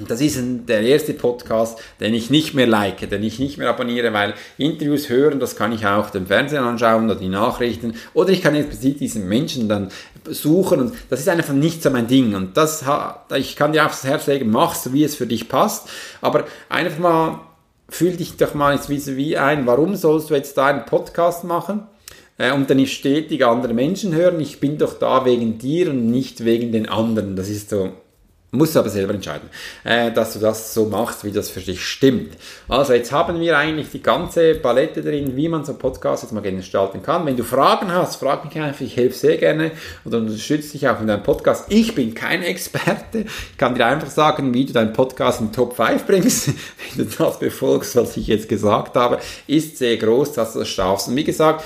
das 0.06 0.20
ist 0.20 0.38
der 0.68 0.82
erste 0.82 1.14
Podcast, 1.14 1.78
den 2.00 2.14
ich 2.14 2.30
nicht 2.30 2.54
mehr 2.54 2.66
like, 2.66 3.08
den 3.10 3.22
ich 3.22 3.38
nicht 3.38 3.58
mehr 3.58 3.68
abonniere, 3.68 4.12
weil 4.12 4.34
Interviews 4.56 5.08
hören, 5.08 5.40
das 5.40 5.56
kann 5.56 5.72
ich 5.72 5.86
auch 5.86 6.10
den 6.10 6.26
Fernsehen 6.26 6.62
anschauen 6.62 7.06
oder 7.06 7.16
die 7.16 7.28
Nachrichten 7.28 7.94
oder 8.14 8.30
ich 8.30 8.42
kann 8.42 8.54
explizit 8.54 9.00
diesen 9.00 9.28
Menschen 9.28 9.68
dann 9.68 9.88
suchen 10.28 10.80
und 10.80 10.94
das 11.10 11.20
ist 11.20 11.28
einfach 11.28 11.54
nicht 11.54 11.82
so 11.82 11.90
mein 11.90 12.06
Ding 12.06 12.34
und 12.34 12.56
das, 12.56 12.84
ich 13.34 13.56
kann 13.56 13.72
dir 13.72 13.86
aufs 13.86 14.04
Herz 14.04 14.26
legen, 14.26 14.50
machst 14.50 14.92
wie 14.92 15.04
es 15.04 15.16
für 15.16 15.26
dich 15.26 15.48
passt, 15.48 15.88
aber 16.20 16.44
einfach 16.68 16.98
mal, 16.98 17.40
fühl 17.88 18.16
dich 18.16 18.36
doch 18.36 18.54
mal 18.54 18.74
ins 18.74 18.88
wie 18.88 19.36
ein, 19.36 19.66
warum 19.66 19.96
sollst 19.96 20.30
du 20.30 20.34
jetzt 20.34 20.56
da 20.56 20.66
einen 20.66 20.84
Podcast 20.84 21.44
machen? 21.44 21.86
Äh, 22.38 22.52
und 22.52 22.70
dann 22.70 22.86
stetig 22.86 23.44
andere 23.44 23.74
Menschen 23.74 24.14
hören, 24.14 24.40
ich 24.40 24.60
bin 24.60 24.78
doch 24.78 24.98
da 24.98 25.24
wegen 25.24 25.58
dir 25.58 25.90
und 25.90 26.06
nicht 26.06 26.44
wegen 26.44 26.70
den 26.70 26.88
anderen. 26.88 27.34
Das 27.34 27.48
ist 27.48 27.70
so 27.70 27.92
Musst 28.50 28.74
du 28.74 28.78
aber 28.78 28.88
selber 28.88 29.12
entscheiden, 29.12 29.50
äh, 29.84 30.10
dass 30.10 30.32
du 30.32 30.38
das 30.38 30.72
so 30.72 30.86
machst, 30.86 31.22
wie 31.22 31.32
das 31.32 31.50
für 31.50 31.60
dich 31.60 31.84
stimmt. 31.84 32.32
Also 32.66 32.94
jetzt 32.94 33.12
haben 33.12 33.38
wir 33.40 33.58
eigentlich 33.58 33.90
die 33.90 34.02
ganze 34.02 34.54
Palette 34.54 35.02
drin, 35.02 35.36
wie 35.36 35.50
man 35.50 35.66
so 35.66 35.72
einen 35.72 35.78
Podcast 35.78 36.22
jetzt 36.22 36.32
mal 36.32 36.40
gestalten 36.40 37.02
kann. 37.02 37.26
Wenn 37.26 37.36
du 37.36 37.44
Fragen 37.44 37.92
hast, 37.92 38.16
frag 38.16 38.46
mich 38.46 38.58
einfach, 38.58 38.80
ich 38.80 38.96
helfe 38.96 39.18
sehr 39.18 39.36
gerne 39.36 39.72
und 40.04 40.14
unterstütze 40.14 40.72
dich 40.72 40.88
auch 40.88 40.98
in 40.98 41.08
deinem 41.08 41.24
Podcast. 41.24 41.66
Ich 41.68 41.94
bin 41.94 42.14
kein 42.14 42.42
Experte, 42.42 43.26
ich 43.50 43.58
kann 43.58 43.74
dir 43.74 43.84
einfach 43.84 44.08
sagen, 44.08 44.54
wie 44.54 44.64
du 44.64 44.72
deinen 44.72 44.94
Podcast 44.94 45.42
in 45.42 45.52
Top 45.52 45.76
5 45.76 46.06
bringst. 46.06 46.48
Wenn 46.96 47.06
du 47.06 47.16
das 47.18 47.38
befolgst, 47.38 47.96
was 47.96 48.16
ich 48.16 48.28
jetzt 48.28 48.48
gesagt 48.48 48.96
habe, 48.96 49.18
ist 49.46 49.76
sehr 49.76 49.98
groß, 49.98 50.32
dass 50.32 50.54
du 50.54 50.60
das 50.60 50.68
schaffst. 50.68 51.08
Und 51.08 51.16
wie 51.16 51.24
gesagt, 51.24 51.62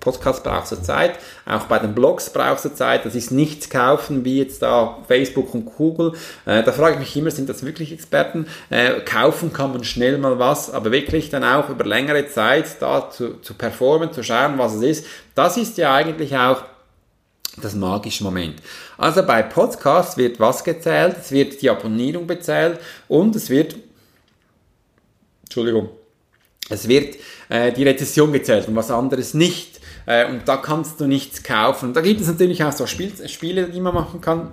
Podcast 0.00 0.44
brauchst 0.44 0.72
du 0.72 0.76
Zeit, 0.76 1.18
auch 1.46 1.64
bei 1.64 1.78
den 1.78 1.94
Blogs 1.94 2.30
brauchst 2.30 2.66
du 2.66 2.74
Zeit, 2.74 3.06
das 3.06 3.14
ist 3.14 3.30
nichts 3.30 3.70
kaufen 3.70 4.24
wie 4.24 4.38
jetzt 4.38 4.60
da 4.60 4.98
Facebook 5.08 5.54
und 5.54 5.64
Google. 5.64 6.12
Äh, 6.44 6.62
da 6.62 6.72
frage 6.72 6.94
ich 6.94 7.00
mich 7.00 7.16
immer, 7.16 7.30
sind 7.30 7.48
das 7.48 7.64
wirklich 7.64 7.90
Experten? 7.92 8.46
Äh, 8.68 9.00
kaufen 9.00 9.52
kann 9.52 9.72
man 9.72 9.82
schnell 9.84 10.18
mal 10.18 10.38
was, 10.38 10.70
aber 10.70 10.92
wirklich 10.92 11.30
dann 11.30 11.42
auch 11.42 11.70
über 11.70 11.84
längere 11.84 12.28
Zeit 12.28 12.66
da 12.80 13.10
zu, 13.10 13.40
zu 13.40 13.54
performen, 13.54 14.12
zu 14.12 14.22
schauen, 14.22 14.58
was 14.58 14.74
es 14.74 14.82
ist, 14.82 15.06
das 15.34 15.56
ist 15.56 15.78
ja 15.78 15.94
eigentlich 15.94 16.36
auch 16.36 16.64
das 17.60 17.74
magische 17.74 18.24
Moment. 18.24 18.56
Also 18.98 19.22
bei 19.22 19.42
Podcasts 19.42 20.16
wird 20.16 20.40
was 20.40 20.64
gezählt, 20.64 21.16
es 21.20 21.30
wird 21.30 21.62
die 21.62 21.70
Abonnierung 21.70 22.26
bezählt 22.26 22.78
und 23.08 23.34
es 23.36 23.48
wird, 23.48 23.76
Entschuldigung, 25.44 25.88
es 26.68 26.88
wird 26.88 27.16
äh, 27.48 27.72
die 27.72 27.84
Rezession 27.84 28.32
gezählt 28.32 28.68
und 28.68 28.76
was 28.76 28.90
anderes 28.90 29.34
nicht. 29.34 29.73
Äh, 30.06 30.26
und 30.26 30.46
da 30.46 30.56
kannst 30.56 31.00
du 31.00 31.06
nichts 31.06 31.42
kaufen. 31.42 31.92
da 31.94 32.00
gibt 32.00 32.20
es 32.20 32.26
natürlich 32.26 32.62
auch 32.64 32.72
so 32.72 32.86
Spiel, 32.86 33.12
Spiele, 33.28 33.68
die 33.68 33.80
man 33.80 33.94
machen 33.94 34.20
kann. 34.20 34.52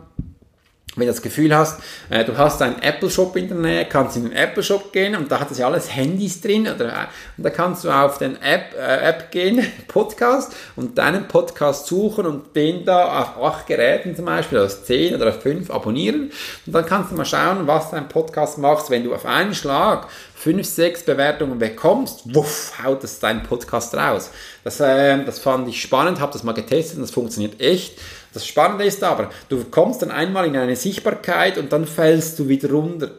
Wenn 0.98 1.08
du 1.08 1.14
das 1.14 1.22
Gefühl 1.22 1.56
hast, 1.56 1.80
äh, 2.10 2.26
du 2.26 2.38
hast 2.38 2.62
einen 2.62 2.82
Apple 2.82 3.10
Shop 3.10 3.34
in 3.38 3.48
der 3.48 3.56
Nähe, 3.56 3.86
kannst 3.86 4.18
in 4.18 4.24
den 4.24 4.34
Apple 4.34 4.62
Shop 4.62 4.92
gehen 4.92 5.16
und 5.16 5.32
da 5.32 5.40
hat 5.40 5.50
es 5.50 5.58
ja 5.58 5.66
alles 5.66 5.96
Handys 5.96 6.42
drin 6.42 6.68
oder, 6.68 6.88
äh, 6.88 7.08
und 7.38 7.46
da 7.46 7.50
kannst 7.50 7.86
du 7.86 7.90
auf 7.90 8.18
den 8.18 8.36
App, 8.42 8.76
äh, 8.78 9.08
App 9.08 9.32
gehen, 9.32 9.66
Podcast 9.88 10.54
und 10.76 10.98
deinen 10.98 11.30
Podcast 11.30 11.88
suchen 11.88 12.26
und 12.26 12.58
den 12.58 12.84
da 12.84 13.22
auf 13.22 13.42
acht 13.42 13.68
Geräten 13.68 14.18
zum 14.18 14.26
Beispiel, 14.26 14.60
aus 14.60 14.84
zehn 14.84 15.16
oder 15.16 15.30
auf 15.30 15.42
fünf 15.42 15.72
abonnieren 15.72 16.30
und 16.66 16.74
dann 16.74 16.86
kannst 16.86 17.12
du 17.14 17.16
mal 17.16 17.24
schauen, 17.24 17.68
was 17.68 17.92
dein 17.92 18.10
Podcast 18.10 18.58
macht, 18.58 18.90
wenn 18.90 19.06
du 19.06 19.16
auf 19.16 19.26
einen 19.26 19.56
Schlag 19.56 20.10
fünf, 20.42 20.66
sechs 20.66 21.04
Bewertungen 21.04 21.60
bekommst, 21.60 22.34
wuff, 22.34 22.74
haut 22.84 23.04
das 23.04 23.20
dein 23.20 23.44
Podcast 23.44 23.94
raus. 23.94 24.32
Das, 24.64 24.80
äh, 24.80 25.24
das 25.24 25.38
fand 25.38 25.68
ich 25.68 25.80
spannend, 25.80 26.20
habe 26.20 26.34
das 26.34 26.42
mal 26.42 26.54
getestet 26.54 26.96
und 26.96 27.04
das 27.04 27.12
funktioniert 27.12 27.62
echt. 27.62 28.00
Das 28.34 28.48
Spannende 28.48 28.86
ist 28.86 29.04
aber, 29.04 29.30
du 29.50 29.64
kommst 29.66 30.02
dann 30.02 30.10
einmal 30.10 30.48
in 30.48 30.58
eine 30.58 30.76
Sichtbarkeit 30.76 31.60
und 31.60 31.72
dann 31.72 31.86
fällst 31.86 32.40
du 32.40 32.48
wieder 32.48 32.72
runter. 32.72 33.12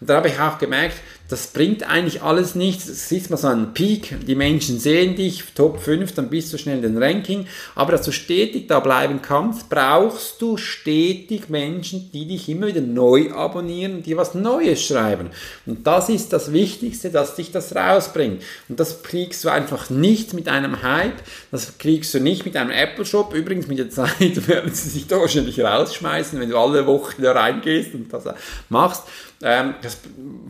Und 0.00 0.08
da 0.08 0.16
habe 0.16 0.28
ich 0.28 0.38
auch 0.38 0.58
gemerkt, 0.58 0.96
das 1.30 1.46
bringt 1.46 1.88
eigentlich 1.88 2.22
alles 2.22 2.56
nichts. 2.56 2.88
Es 2.88 3.08
siehst 3.08 3.30
mal 3.30 3.36
so 3.36 3.46
einen 3.46 3.72
Peak, 3.72 4.26
die 4.26 4.34
Menschen 4.34 4.80
sehen 4.80 5.14
dich, 5.14 5.44
Top 5.54 5.80
5, 5.80 6.12
dann 6.12 6.28
bist 6.28 6.52
du 6.52 6.58
schnell 6.58 6.76
in 6.76 6.94
den 6.94 7.02
Ranking. 7.02 7.46
Aber 7.76 7.92
dass 7.92 8.02
du 8.02 8.10
stetig 8.10 8.66
da 8.66 8.80
bleiben 8.80 9.22
kannst, 9.22 9.70
brauchst 9.70 10.42
du 10.42 10.56
stetig 10.56 11.48
Menschen, 11.48 12.10
die 12.12 12.26
dich 12.26 12.48
immer 12.48 12.66
wieder 12.66 12.80
neu 12.80 13.30
abonnieren, 13.32 14.02
die 14.02 14.16
was 14.16 14.34
Neues 14.34 14.84
schreiben. 14.84 15.30
Und 15.66 15.86
das 15.86 16.08
ist 16.08 16.32
das 16.32 16.52
Wichtigste, 16.52 17.10
dass 17.10 17.36
dich 17.36 17.52
das 17.52 17.76
rausbringt. 17.76 18.42
Und 18.68 18.80
das 18.80 19.04
kriegst 19.04 19.44
du 19.44 19.50
einfach 19.50 19.88
nicht 19.88 20.34
mit 20.34 20.48
einem 20.48 20.82
Hype, 20.82 21.22
das 21.52 21.78
kriegst 21.78 22.12
du 22.12 22.18
nicht 22.18 22.44
mit 22.44 22.56
einem 22.56 22.72
Apple 22.72 23.04
Shop. 23.04 23.34
Übrigens 23.34 23.68
mit 23.68 23.78
der 23.78 23.90
Zeit 23.90 24.48
werden 24.48 24.74
sie 24.74 24.88
sich 24.88 25.06
da 25.06 25.20
wahrscheinlich 25.20 25.60
rausschmeißen, 25.60 26.40
wenn 26.40 26.50
du 26.50 26.58
alle 26.58 26.86
Wochen 26.86 27.22
da 27.22 27.32
reingehst 27.32 27.94
und 27.94 28.12
das 28.12 28.24
machst. 28.68 29.04
Ähm, 29.42 29.74
das, 29.80 29.98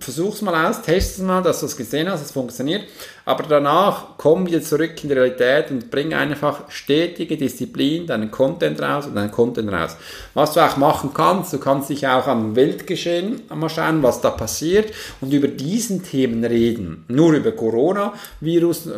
versuch's 0.00 0.42
mal 0.42 0.68
aus, 0.68 0.82
test 0.82 1.18
es 1.18 1.18
mal, 1.18 1.42
dass 1.42 1.60
du 1.60 1.66
es 1.66 1.76
gesehen 1.76 2.10
hast, 2.10 2.22
es 2.22 2.32
funktioniert. 2.32 2.88
Aber 3.30 3.44
danach 3.44 4.16
komm 4.16 4.44
wieder 4.44 4.60
zurück 4.60 5.04
in 5.04 5.08
die 5.08 5.14
Realität 5.14 5.70
und 5.70 5.88
bring 5.88 6.12
einfach 6.12 6.68
stetige 6.68 7.36
Disziplin, 7.36 8.04
deinen 8.04 8.32
Content 8.32 8.82
raus 8.82 9.06
und 9.06 9.14
deinen 9.14 9.30
Content 9.30 9.70
raus. 9.70 9.96
Was 10.34 10.54
du 10.54 10.58
auch 10.58 10.76
machen 10.78 11.10
kannst, 11.14 11.52
du 11.52 11.58
kannst 11.58 11.90
dich 11.90 12.08
auch 12.08 12.26
am 12.26 12.56
Weltgeschehen 12.56 13.42
mal 13.54 13.68
schauen, 13.68 14.02
was 14.02 14.20
da 14.20 14.30
passiert 14.30 14.92
und 15.20 15.32
über 15.32 15.46
diesen 15.46 16.02
Themen 16.02 16.44
reden. 16.44 17.04
Nur 17.06 17.34
über 17.34 17.52
Coronavirus, 17.52 18.86
äh, 18.86 18.92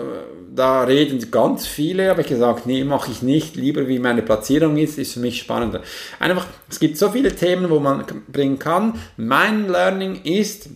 da 0.56 0.84
reden 0.84 1.30
ganz 1.30 1.66
viele, 1.66 2.08
habe 2.08 2.22
ich 2.22 2.28
gesagt, 2.28 2.64
nee, 2.64 2.84
mache 2.84 3.10
ich 3.10 3.20
nicht, 3.20 3.56
lieber 3.56 3.86
wie 3.86 3.98
meine 3.98 4.22
Platzierung 4.22 4.78
ist, 4.78 4.96
ist 4.96 5.12
für 5.12 5.20
mich 5.20 5.40
spannender. 5.40 5.82
Einfach, 6.18 6.46
es 6.70 6.80
gibt 6.80 6.96
so 6.96 7.10
viele 7.10 7.36
Themen, 7.36 7.68
wo 7.68 7.80
man 7.80 8.06
bringen 8.32 8.58
kann. 8.58 8.94
Mein 9.18 9.68
Learning 9.68 10.22
ist, 10.24 10.70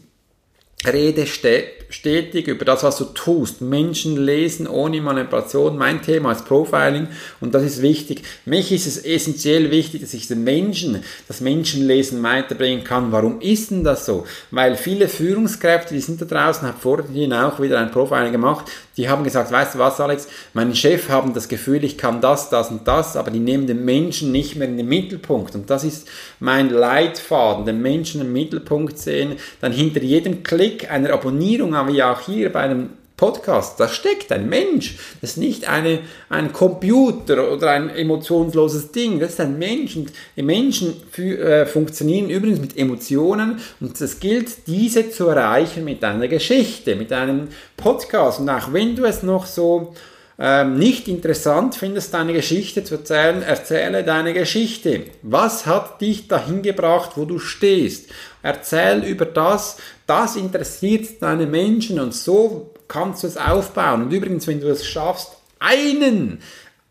rede 0.87 1.27
stetig 1.27 2.49
über 2.49 2.65
das, 2.65 2.83
was 2.83 2.99
du 2.99 3.05
tust. 3.05 3.61
Menschen 3.61 4.17
lesen 4.17 4.67
ohne 4.67 5.01
Manipulation. 5.01 5.77
Mein 5.77 6.03
Thema 6.03 6.33
ist 6.33 6.47
Profiling 6.47 7.09
und 7.41 7.55
das 7.55 7.63
ist 7.63 7.83
wichtig. 7.83 8.23
Mich 8.45 8.73
ist 8.73 8.87
es 8.87 9.05
essentiell 9.05 9.71
wichtig, 9.71 10.01
dass 10.01 10.15
ich 10.15 10.27
den 10.29 10.45
Menschen, 10.45 11.03
das 11.29 11.41
Menschenlesen 11.41 12.23
weiterbringen 12.23 12.85
kann. 12.85 13.13
Warum 13.13 13.41
ist 13.41 13.71
denn 13.71 13.85
das 13.85 14.07
so? 14.07 14.27
Weil 14.51 14.77
viele 14.77 15.09
Führungskräfte, 15.09 15.95
die 15.95 16.01
sind 16.01 16.21
da 16.21 16.25
draußen, 16.25 16.67
habe 16.67 16.79
vorhin 16.79 17.33
auch 17.33 17.61
wieder 17.61 17.79
ein 17.79 17.91
Profiling 17.91 18.33
gemacht, 18.33 18.67
die 18.97 19.09
haben 19.09 19.25
gesagt, 19.25 19.53
weißt 19.53 19.75
du 19.75 19.79
was, 19.79 20.01
Alex, 20.01 20.29
mein 20.55 20.75
Chef 20.75 21.09
haben 21.09 21.35
das 21.35 21.49
Gefühl, 21.49 21.85
ich 21.85 21.99
kann 21.99 22.21
das, 22.21 22.49
das 22.49 22.71
und 22.71 22.89
das, 22.89 23.17
aber 23.17 23.31
die 23.31 23.41
nehmen 23.41 23.67
den 23.67 23.85
Menschen 23.85 24.33
nicht 24.33 24.57
mehr 24.57 24.69
in 24.69 24.77
den 24.77 24.89
Mittelpunkt. 24.89 25.55
Und 25.55 25.69
das 25.69 25.85
ist 25.85 26.09
mein 26.41 26.71
Leitfaden, 26.71 27.67
den 27.67 27.83
Menschen 27.83 28.23
im 28.23 28.33
Mittelpunkt 28.33 28.99
sehen, 28.99 29.37
dann 29.61 29.73
hinter 29.73 30.03
jedem 30.03 30.43
Klick 30.43 30.91
einer 30.91 31.13
Abonnierung, 31.13 31.73
wie 31.89 32.03
auch 32.03 32.21
hier 32.21 32.51
bei 32.53 32.61
einem 32.61 32.91
Podcast, 33.17 33.81
da 33.81 33.89
steckt 33.89 34.31
ein 34.31 34.49
Mensch. 34.49 34.99
Das 35.21 35.31
ist 35.31 35.37
nicht 35.39 35.69
eine, 35.69 36.01
ein 36.29 36.53
Computer 36.53 37.51
oder 37.51 37.71
ein 37.71 37.89
emotionsloses 37.89 38.93
Ding. 38.93 39.21
Das 39.21 39.31
ist 39.31 39.41
ein 39.41 39.59
Mensch. 39.59 39.97
Und 39.97 40.13
die 40.37 40.43
Menschen 40.43 40.95
äh, 41.17 41.65
funktionieren 41.65 42.29
übrigens 42.29 42.61
mit 42.61 42.77
Emotionen 42.77 43.59
und 43.81 43.99
es 44.01 44.21
gilt, 44.21 44.67
diese 44.67 45.11
zu 45.11 45.29
erreichen 45.29 45.85
mit 45.85 46.05
einer 46.05 46.29
Geschichte, 46.29 46.95
mit 46.95 47.13
einem 47.13 47.49
Podcast. 47.77 48.41
Und 48.41 48.51
auch 48.51 48.73
wenn 48.73 48.97
du 48.97 49.05
es 49.05 49.23
noch 49.23 49.47
so 49.47 49.95
ähm, 50.39 50.79
nicht 50.79 51.09
interessant 51.09 51.75
findest, 51.75 52.13
deine 52.13 52.35
Geschichte 52.35 52.85
zu 52.85 52.97
erzählen, 52.97 53.43
erzähle 53.43 54.05
deine 54.05 54.35
Geschichte. 54.35 55.05
Was 55.23 55.65
hat 55.65 56.03
dich 56.03 56.29
dahin 56.29 56.61
gebracht, 56.61 57.13
wo 57.17 57.25
du 57.25 57.39
stehst? 57.39 58.11
Erzähl 58.43 59.03
über 59.05 59.25
das, 59.25 59.79
das 60.07 60.37
interessiert 60.37 61.23
deine 61.23 61.47
Menschen 61.47 61.99
und 61.99 62.13
so 62.13 62.75
kannst 62.89 63.23
du 63.23 63.27
es 63.27 63.37
aufbauen. 63.37 64.03
Und 64.03 64.13
übrigens, 64.13 64.47
wenn 64.47 64.61
du 64.61 64.69
es 64.69 64.87
schaffst, 64.87 65.33
einen, 65.59 66.39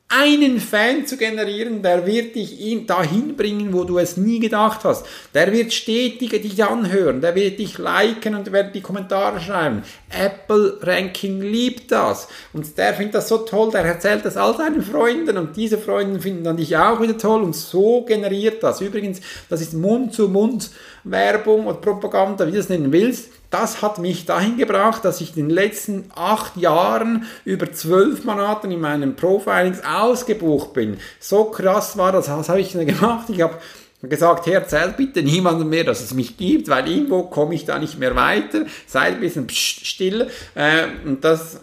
einen 0.07 0.59
Fan 0.59 1.07
zu 1.07 1.17
generieren, 1.17 1.81
der 1.81 2.05
wird 2.05 2.35
dich 2.35 2.85
dahin 2.85 3.35
bringen, 3.35 3.73
wo 3.73 3.83
du 3.83 3.97
es 3.97 4.17
nie 4.17 4.39
gedacht 4.39 4.81
hast. 4.83 5.05
Der 5.33 5.51
wird 5.51 5.73
stetig 5.73 6.29
dich 6.29 6.63
anhören, 6.63 7.21
der 7.21 7.33
wird 7.33 7.59
dich 7.59 7.77
liken 7.77 8.35
und 8.35 8.51
wird 8.51 8.75
die 8.75 8.81
Kommentare 8.81 9.39
schreiben. 9.39 9.83
Apple 10.09 10.77
Ranking 10.81 11.41
liebt 11.41 11.91
das. 11.91 12.27
Und 12.53 12.77
der 12.77 12.93
findet 12.93 13.15
das 13.15 13.29
so 13.29 13.39
toll, 13.39 13.71
der 13.71 13.81
erzählt 13.81 14.23
das 14.25 14.37
all 14.37 14.55
seinen 14.55 14.83
Freunden 14.83 15.37
und 15.37 15.57
diese 15.57 15.77
Freunde 15.77 16.19
finden 16.19 16.43
dann 16.43 16.57
dich 16.57 16.77
auch 16.77 17.01
wieder 17.01 17.17
toll 17.17 17.41
und 17.41 17.55
so 17.55 18.03
generiert 18.03 18.61
das. 18.61 18.81
Übrigens, 18.81 19.21
das 19.49 19.61
ist 19.61 19.73
Mund 19.73 20.13
zu 20.13 20.27
Mund 20.27 20.69
Werbung 21.05 21.67
oder 21.67 21.77
Propaganda, 21.77 22.45
wie 22.47 22.51
du 22.51 22.59
es 22.59 22.69
nennen 22.69 22.91
willst 22.91 23.29
das 23.55 23.81
hat 23.81 23.99
mich 23.99 24.25
dahin 24.25 24.57
gebracht, 24.57 25.05
dass 25.05 25.21
ich 25.21 25.29
in 25.29 25.47
den 25.47 25.49
letzten 25.49 26.11
acht 26.13 26.57
Jahren 26.57 27.25
über 27.45 27.71
zwölf 27.71 28.25
Monaten 28.25 28.69
in 28.69 28.81
meinen 28.81 29.15
Profilings 29.15 29.81
ausgebucht 29.81 30.73
bin. 30.73 30.97
So 31.21 31.45
krass 31.45 31.97
war 31.97 32.11
das. 32.11 32.29
Was 32.29 32.49
habe 32.49 32.59
ich 32.59 32.73
denn 32.73 32.85
gemacht? 32.85 33.29
Ich 33.29 33.41
habe 33.41 33.55
gesagt, 34.01 34.45
hey, 34.45 34.55
erzählt 34.55 34.97
bitte 34.97 35.23
niemandem 35.23 35.69
mehr, 35.69 35.85
dass 35.85 36.01
es 36.01 36.13
mich 36.13 36.35
gibt, 36.35 36.67
weil 36.67 36.87
irgendwo 36.89 37.23
komme 37.23 37.55
ich 37.55 37.63
da 37.63 37.79
nicht 37.79 37.97
mehr 37.97 38.15
weiter. 38.15 38.65
Seid 38.87 39.15
ein 39.15 39.21
bisschen 39.21 39.47
still. 39.49 40.27
Äh, 40.53 40.87
und 41.05 41.23
das 41.23 41.61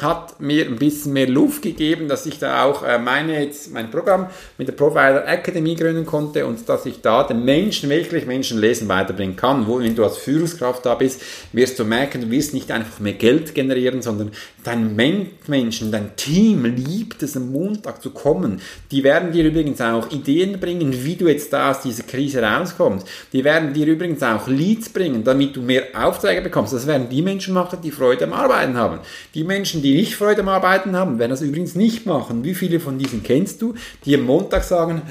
hat 0.00 0.40
mir 0.40 0.66
ein 0.66 0.76
bisschen 0.76 1.12
mehr 1.12 1.28
Luft 1.28 1.62
gegeben, 1.62 2.08
dass 2.08 2.26
ich 2.26 2.38
da 2.38 2.64
auch 2.64 2.82
äh, 2.82 2.98
meine, 2.98 3.44
jetzt 3.44 3.72
mein 3.72 3.90
Programm 3.90 4.26
mit 4.58 4.66
der 4.66 4.72
Profiler 4.72 5.26
Academy 5.26 5.76
gründen 5.76 6.04
konnte 6.04 6.46
und 6.46 6.68
dass 6.68 6.84
ich 6.86 7.00
da 7.00 7.22
den 7.22 7.44
Menschen, 7.44 7.90
wirklich 7.90 8.26
Menschen 8.26 8.58
lesen, 8.58 8.88
weiterbringen 8.88 9.36
kann. 9.36 9.66
Wo, 9.68 9.78
wenn 9.78 9.94
du 9.94 10.02
als 10.02 10.18
Führungskraft 10.18 10.84
da 10.84 10.96
bist, 10.96 11.22
wirst 11.52 11.78
du 11.78 11.84
merken, 11.84 12.22
du 12.22 12.30
wirst 12.30 12.54
nicht 12.54 12.70
einfach 12.72 12.98
mehr 12.98 13.12
Geld 13.12 13.54
generieren, 13.54 14.02
sondern 14.02 14.32
dein 14.64 14.96
Menschen, 14.96 15.92
dein 15.92 16.16
Team 16.16 16.64
liebt 16.64 17.22
es, 17.22 17.36
am 17.36 17.52
Montag 17.52 18.02
zu 18.02 18.10
kommen. 18.10 18.60
Die 18.90 19.04
werden 19.04 19.32
dir 19.32 19.44
übrigens 19.44 19.80
auch 19.80 20.10
Ideen 20.10 20.58
bringen, 20.58 20.92
wie 21.04 21.14
du 21.14 21.28
jetzt 21.28 21.52
da 21.52 21.70
aus 21.70 21.82
dieser 21.82 22.02
Krise 22.02 22.42
rauskommst. 22.42 23.06
Die 23.32 23.44
werden 23.44 23.72
dir 23.72 23.86
übrigens 23.86 24.22
auch 24.22 24.48
Leads 24.48 24.88
bringen, 24.88 25.22
damit 25.22 25.54
du 25.54 25.62
mehr 25.62 25.84
Aufträge 25.94 26.42
bekommst. 26.42 26.72
Das 26.72 26.86
werden 26.86 27.08
die 27.08 27.22
Menschen 27.22 27.54
machen, 27.54 27.78
die 27.82 27.92
Freude 27.92 28.24
am 28.24 28.32
Arbeiten 28.32 28.76
haben. 28.76 28.98
Die 29.34 29.44
Menschen, 29.44 29.83
die 29.84 29.94
nicht 29.94 30.16
Freude 30.16 30.40
am 30.40 30.48
Arbeiten 30.48 30.96
haben, 30.96 31.18
werden 31.18 31.30
das 31.30 31.42
übrigens 31.42 31.74
nicht 31.74 32.06
machen. 32.06 32.42
Wie 32.42 32.54
viele 32.54 32.80
von 32.80 32.98
diesen 32.98 33.22
kennst 33.22 33.60
du, 33.60 33.74
die 34.04 34.14
am 34.14 34.22
Montag 34.22 34.64
sagen, 34.64 35.02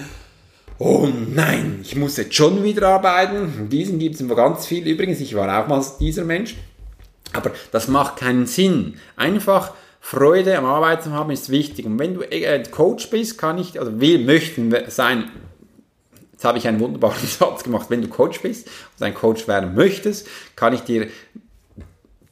oh 0.80 1.08
nein, 1.08 1.80
ich 1.84 1.96
muss 1.96 2.18
jetzt 2.18 2.34
schon 2.34 2.64
wieder 2.64 2.90
arbeiten. 2.90 3.70
Diesen 3.70 4.00
gibt 4.00 4.20
es 4.20 4.28
ganz 4.28 4.66
viel. 4.66 4.88
Übrigens, 4.88 5.22
ich 5.22 5.36
war 5.36 5.64
auch 5.64 5.68
mal 5.68 5.86
dieser 6.00 6.24
Mensch. 6.24 6.56
Aber 7.34 7.52
das 7.72 7.88
macht 7.88 8.18
keinen 8.18 8.48
Sinn. 8.48 8.96
Einfach 9.16 9.74
Freude 10.00 10.58
am 10.58 10.66
Arbeiten 10.66 11.12
haben 11.12 11.32
ist 11.32 11.50
wichtig. 11.50 11.86
Und 11.86 12.00
wenn 12.00 12.16
du 12.16 12.22
äh, 12.22 12.64
Coach 12.64 13.10
bist, 13.12 13.38
kann 13.38 13.60
ich, 13.60 13.80
also 13.80 14.02
wir 14.02 14.20
möchten 14.20 14.74
sein, 14.88 15.30
jetzt 16.32 16.44
habe 16.44 16.58
ich 16.58 16.68
einen 16.68 16.80
wunderbaren 16.80 17.16
Satz 17.28 17.64
gemacht, 17.64 17.90
wenn 17.90 18.02
du 18.02 18.08
Coach 18.08 18.42
bist 18.42 18.68
und 18.98 19.06
ein 19.06 19.14
Coach 19.14 19.48
werden 19.48 19.76
möchtest, 19.76 20.28
kann 20.56 20.74
ich 20.74 20.82
dir 20.82 21.08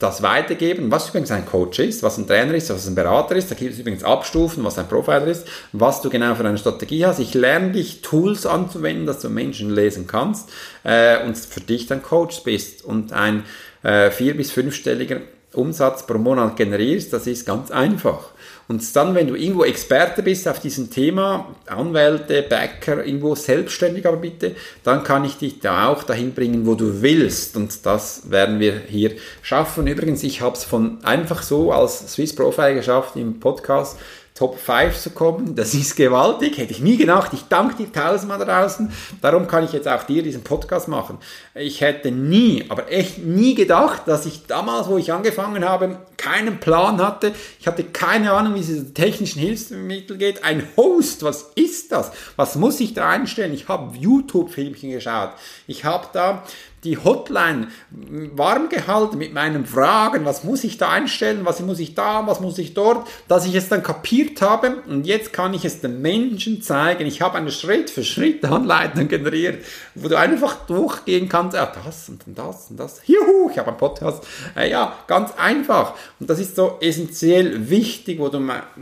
das 0.01 0.21
weitergeben, 0.21 0.91
was 0.91 1.09
übrigens 1.09 1.31
ein 1.31 1.45
Coach 1.45 1.79
ist, 1.79 2.03
was 2.03 2.17
ein 2.17 2.27
Trainer 2.27 2.53
ist, 2.53 2.69
was 2.69 2.87
ein 2.87 2.95
Berater 2.95 3.35
ist. 3.35 3.51
Da 3.51 3.55
gibt 3.55 3.73
es 3.73 3.79
übrigens 3.79 4.03
Abstufen, 4.03 4.63
was 4.63 4.77
ein 4.77 4.87
Profiler 4.87 5.27
ist, 5.27 5.47
was 5.73 6.01
du 6.01 6.09
genau 6.09 6.35
für 6.35 6.45
eine 6.45 6.57
Strategie 6.57 7.05
hast. 7.05 7.19
Ich 7.19 7.33
lerne 7.33 7.71
dich, 7.71 8.01
Tools 8.01 8.45
anzuwenden, 8.45 9.05
dass 9.05 9.19
du 9.19 9.29
Menschen 9.29 9.69
lesen 9.69 10.07
kannst 10.07 10.49
äh, 10.83 11.23
und 11.25 11.37
für 11.37 11.61
dich 11.61 11.87
dann 11.87 12.01
Coach 12.01 12.43
bist 12.43 12.83
und 12.83 13.13
ein 13.13 13.43
äh, 13.83 14.11
vier- 14.11 14.35
bis 14.35 14.51
fünfstelliger 14.51 15.21
Umsatz 15.53 16.07
pro 16.07 16.17
Monat 16.17 16.55
generierst. 16.55 17.13
Das 17.13 17.27
ist 17.27 17.45
ganz 17.45 17.71
einfach. 17.71 18.31
Und 18.71 18.95
dann, 18.95 19.15
wenn 19.15 19.27
du 19.27 19.35
irgendwo 19.35 19.65
Experte 19.65 20.23
bist 20.23 20.47
auf 20.47 20.61
diesem 20.61 20.89
Thema, 20.89 21.53
Anwälte, 21.65 22.41
Bäcker, 22.41 23.05
irgendwo 23.05 23.35
selbstständig 23.35 24.05
aber 24.05 24.15
bitte, 24.15 24.55
dann 24.85 25.03
kann 25.03 25.25
ich 25.25 25.35
dich 25.35 25.59
da 25.59 25.89
auch 25.89 26.03
dahin 26.03 26.33
bringen, 26.33 26.65
wo 26.65 26.75
du 26.75 27.01
willst. 27.01 27.57
Und 27.57 27.85
das 27.85 28.31
werden 28.31 28.61
wir 28.61 28.81
hier 28.87 29.11
schaffen. 29.41 29.87
Übrigens, 29.87 30.23
ich 30.23 30.39
habe 30.39 30.55
es 30.55 30.63
von 30.63 31.03
einfach 31.03 31.43
so 31.43 31.73
als 31.73 32.13
Swiss 32.13 32.33
Profile 32.33 32.75
geschafft 32.75 33.17
im 33.17 33.41
Podcast 33.41 33.99
Top 34.33 34.57
5 34.57 34.97
zu 34.97 35.09
kommen. 35.11 35.55
Das 35.55 35.73
ist 35.73 35.95
gewaltig, 35.95 36.57
hätte 36.57 36.71
ich 36.71 36.79
nie 36.79 36.97
gedacht. 36.97 37.31
Ich 37.33 37.43
danke 37.49 37.75
dir 37.75 37.91
tausendmal 37.91 38.39
draußen. 38.39 38.91
Darum 39.21 39.47
kann 39.47 39.65
ich 39.65 39.73
jetzt 39.73 39.87
auch 39.87 40.03
dir 40.03 40.23
diesen 40.23 40.43
Podcast 40.43 40.87
machen. 40.87 41.17
Ich 41.53 41.81
hätte 41.81 42.11
nie, 42.11 42.65
aber 42.69 42.91
echt 42.91 43.19
nie 43.19 43.55
gedacht, 43.55 44.03
dass 44.07 44.25
ich 44.25 44.47
damals, 44.47 44.87
wo 44.87 44.97
ich 44.97 45.11
angefangen 45.11 45.65
habe, 45.65 45.97
keinen 46.17 46.59
Plan 46.59 47.01
hatte. 47.01 47.33
Ich 47.59 47.67
hatte 47.67 47.83
keine 47.83 48.31
Ahnung, 48.31 48.55
wie 48.55 48.61
es 48.61 48.67
diese 48.67 48.93
technischen 48.93 49.39
Hilfsmittel 49.39 50.17
geht. 50.17 50.43
Ein 50.43 50.67
Host, 50.77 51.23
was 51.23 51.51
ist 51.55 51.91
das? 51.91 52.11
Was 52.35 52.55
muss 52.55 52.79
ich 52.79 52.93
da 52.93 53.09
einstellen? 53.09 53.53
Ich 53.53 53.67
habe 53.67 53.97
YouTube-Filmchen 53.97 54.91
geschaut. 54.91 55.31
Ich 55.67 55.83
habe 55.83 56.07
da 56.13 56.43
die 56.83 56.97
Hotline 56.97 57.67
warm 57.91 58.69
gehalten 58.69 59.17
mit 59.19 59.33
meinen 59.33 59.65
Fragen, 59.65 60.25
was 60.25 60.43
muss 60.43 60.63
ich 60.63 60.77
da 60.77 60.89
einstellen, 60.89 61.41
was 61.43 61.59
muss 61.59 61.79
ich 61.79 61.93
da, 61.93 62.25
was 62.25 62.39
muss 62.39 62.57
ich 62.57 62.73
dort, 62.73 63.07
dass 63.27 63.45
ich 63.45 63.53
es 63.53 63.69
dann 63.69 63.83
kapiert 63.83 64.41
habe 64.41 64.77
und 64.87 65.05
jetzt 65.05 65.31
kann 65.31 65.53
ich 65.53 65.63
es 65.63 65.81
den 65.81 66.01
Menschen 66.01 66.61
zeigen. 66.63 67.05
Ich 67.05 67.21
habe 67.21 67.37
eine 67.37 67.51
Schritt-für-Schritt-Anleitung 67.51 69.07
generiert, 69.07 69.63
wo 69.93 70.07
du 70.07 70.17
einfach 70.17 70.65
durchgehen 70.65 71.29
kannst, 71.29 71.55
ja, 71.55 71.65
das 71.65 72.09
und 72.09 72.23
das 72.25 72.71
und 72.71 72.79
das. 72.79 73.01
Juhu, 73.05 73.49
ich 73.51 73.59
habe 73.59 73.69
einen 73.69 73.77
Podcast. 73.77 74.25
Äh, 74.55 74.71
ja, 74.71 74.95
ganz 75.07 75.33
einfach. 75.37 75.93
Und 76.19 76.29
das 76.29 76.39
ist 76.39 76.55
so 76.55 76.77
essentiell 76.81 77.69
wichtig, 77.69 78.19
wo 78.19 78.29
du 78.29 78.41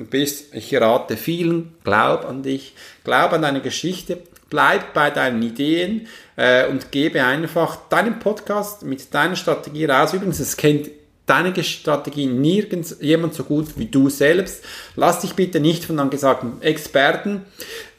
bist. 0.10 0.54
Ich 0.54 0.74
rate 0.74 1.18
vielen, 1.18 1.76
glaub 1.84 2.26
an 2.26 2.44
dich, 2.44 2.76
glaub 3.04 3.34
an 3.34 3.42
deine 3.42 3.62
Geschichte, 3.62 4.20
bleib 4.50 4.94
bei 4.94 5.10
deinen 5.10 5.42
Ideen 5.42 6.08
äh, 6.36 6.68
und 6.68 6.92
gebe 6.92 7.24
einfach 7.24 7.78
deinen 7.90 8.20
Podcast 8.20 8.84
mit 8.84 9.14
deiner 9.14 9.36
Strategie 9.36 9.86
raus. 9.86 10.14
Übrigens, 10.14 10.40
es 10.40 10.58
kennt 10.58 10.90
deine 11.30 11.64
Strategie 11.64 12.26
nirgends 12.26 12.98
jemand 13.02 13.36
so 13.36 13.44
gut 13.44 13.78
wie 13.78 13.86
du 13.86 14.10
selbst. 14.10 14.64
Lass 14.96 15.22
dich 15.22 15.34
bitte 15.34 15.60
nicht 15.60 15.86
von 15.86 16.00
angesagten 16.00 16.62
Experten 16.62 17.44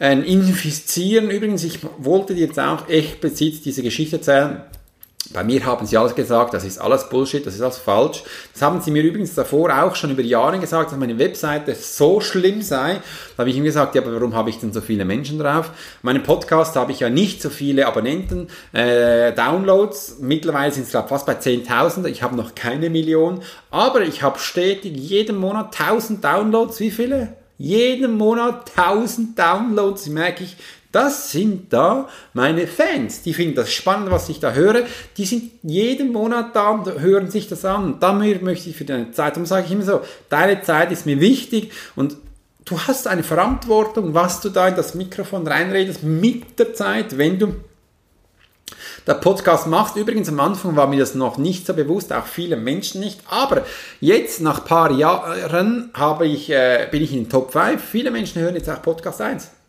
äh, 0.01 0.18
infizieren. 0.18 1.30
Übrigens, 1.30 1.62
ich 1.62 1.78
wollte 1.98 2.34
dir 2.34 2.46
jetzt 2.46 2.59
auch 2.59 2.88
echt 2.88 3.20
bezieht 3.20 3.64
diese 3.64 3.82
Geschichte 3.82 4.16
erzählen. 4.16 4.62
Bei 5.32 5.44
mir 5.44 5.64
haben 5.64 5.86
sie 5.86 5.96
alles 5.96 6.16
gesagt, 6.16 6.54
das 6.54 6.64
ist 6.64 6.78
alles 6.78 7.08
Bullshit, 7.08 7.46
das 7.46 7.54
ist 7.54 7.60
alles 7.60 7.78
falsch. 7.78 8.24
Das 8.52 8.62
haben 8.62 8.80
sie 8.80 8.90
mir 8.90 9.02
übrigens 9.02 9.34
davor 9.34 9.70
auch 9.70 9.94
schon 9.94 10.10
über 10.10 10.22
Jahre 10.22 10.58
gesagt, 10.58 10.90
dass 10.90 10.98
meine 10.98 11.18
Webseite 11.20 11.74
so 11.76 12.20
schlimm 12.20 12.62
sei. 12.62 12.94
Da 13.36 13.42
habe 13.42 13.50
ich 13.50 13.56
ihm 13.56 13.62
gesagt, 13.62 13.94
ja, 13.94 14.02
aber 14.02 14.12
warum 14.14 14.34
habe 14.34 14.50
ich 14.50 14.58
denn 14.58 14.72
so 14.72 14.80
viele 14.80 15.04
Menschen 15.04 15.38
drauf? 15.38 15.70
Meinen 16.02 16.24
Podcast 16.24 16.74
habe 16.74 16.90
ich 16.90 17.00
ja 17.00 17.10
nicht 17.10 17.40
so 17.42 17.48
viele 17.48 17.86
Abonnenten, 17.86 18.48
äh, 18.72 19.32
Downloads. 19.32 20.16
Mittlerweile 20.20 20.72
sind 20.72 20.84
es 20.84 20.90
glaube 20.90 21.08
fast 21.08 21.26
bei 21.26 21.34
10.000. 21.34 22.06
Ich 22.06 22.24
habe 22.24 22.34
noch 22.34 22.56
keine 22.56 22.90
Million. 22.90 23.40
Aber 23.70 24.00
ich 24.00 24.22
habe 24.22 24.40
stetig 24.40 24.96
jeden 24.96 25.36
Monat 25.36 25.78
1000 25.78 26.24
Downloads. 26.24 26.80
Wie 26.80 26.90
viele? 26.90 27.34
Jeden 27.56 28.16
Monat 28.16 28.72
1000 28.74 29.38
Downloads, 29.38 30.08
merke 30.08 30.42
ich, 30.42 30.56
Das 30.93 31.30
sind 31.30 31.72
da 31.72 32.09
meine 32.32 32.66
Fans. 32.66 33.22
Die 33.22 33.32
finden 33.32 33.55
das 33.55 33.72
spannend, 33.72 34.11
was 34.11 34.28
ich 34.28 34.41
da 34.41 34.53
höre. 34.53 34.82
Die 35.16 35.24
sind 35.24 35.53
jeden 35.62 36.12
Monat 36.12 36.55
da 36.55 36.70
und 36.70 37.01
hören 37.01 37.30
sich 37.30 37.49
das 37.49 37.64
an. 37.64 37.84
Und 37.84 38.03
damit 38.03 38.43
möchte 38.43 38.70
ich 38.70 38.76
für 38.76 38.84
deine 38.84 39.12
Zeit, 39.12 39.34
darum 39.34 39.47
sage 39.47 39.66
ich 39.66 39.72
immer 39.72 39.84
so, 39.84 40.01
deine 40.28 40.62
Zeit 40.62 40.91
ist 40.91 41.07
mir 41.07 41.20
wichtig 41.20 41.70
und 41.95 42.16
du 42.64 42.78
hast 42.78 43.07
eine 43.07 43.22
Verantwortung, 43.22 44.14
was 44.14 44.41
du 44.41 44.49
da 44.49 44.66
in 44.66 44.74
das 44.74 44.95
Mikrofon 44.95 45.47
reinredest 45.47 46.03
mit 46.03 46.59
der 46.59 46.74
Zeit, 46.74 47.16
wenn 47.16 47.38
du 47.38 47.55
der 49.07 49.14
Podcast 49.14 49.68
machst. 49.68 49.95
Übrigens 49.95 50.28
am 50.28 50.41
Anfang 50.41 50.74
war 50.74 50.88
mir 50.88 50.99
das 50.99 51.14
noch 51.14 51.38
nicht 51.38 51.66
so 51.66 51.74
bewusst, 51.74 52.12
auch 52.12 52.26
viele 52.26 52.57
Menschen 52.57 53.01
nicht. 53.01 53.20
Aber 53.28 53.64
jetzt 54.01 54.41
nach 54.41 54.61
ein 54.61 54.64
paar 54.64 54.91
Jahren 54.91 55.91
habe 55.95 56.26
ich, 56.26 56.51
äh, 56.51 56.88
bin 56.91 57.03
ich 57.03 57.12
in 57.12 57.24
den 57.24 57.30
Top 57.30 57.53
5. 57.53 57.80
Viele 57.80 58.11
Menschen 58.11 58.43
hören 58.43 58.57
jetzt 58.57 58.68
auch 58.68 58.82
Podcast 58.82 59.20
1 59.20 59.59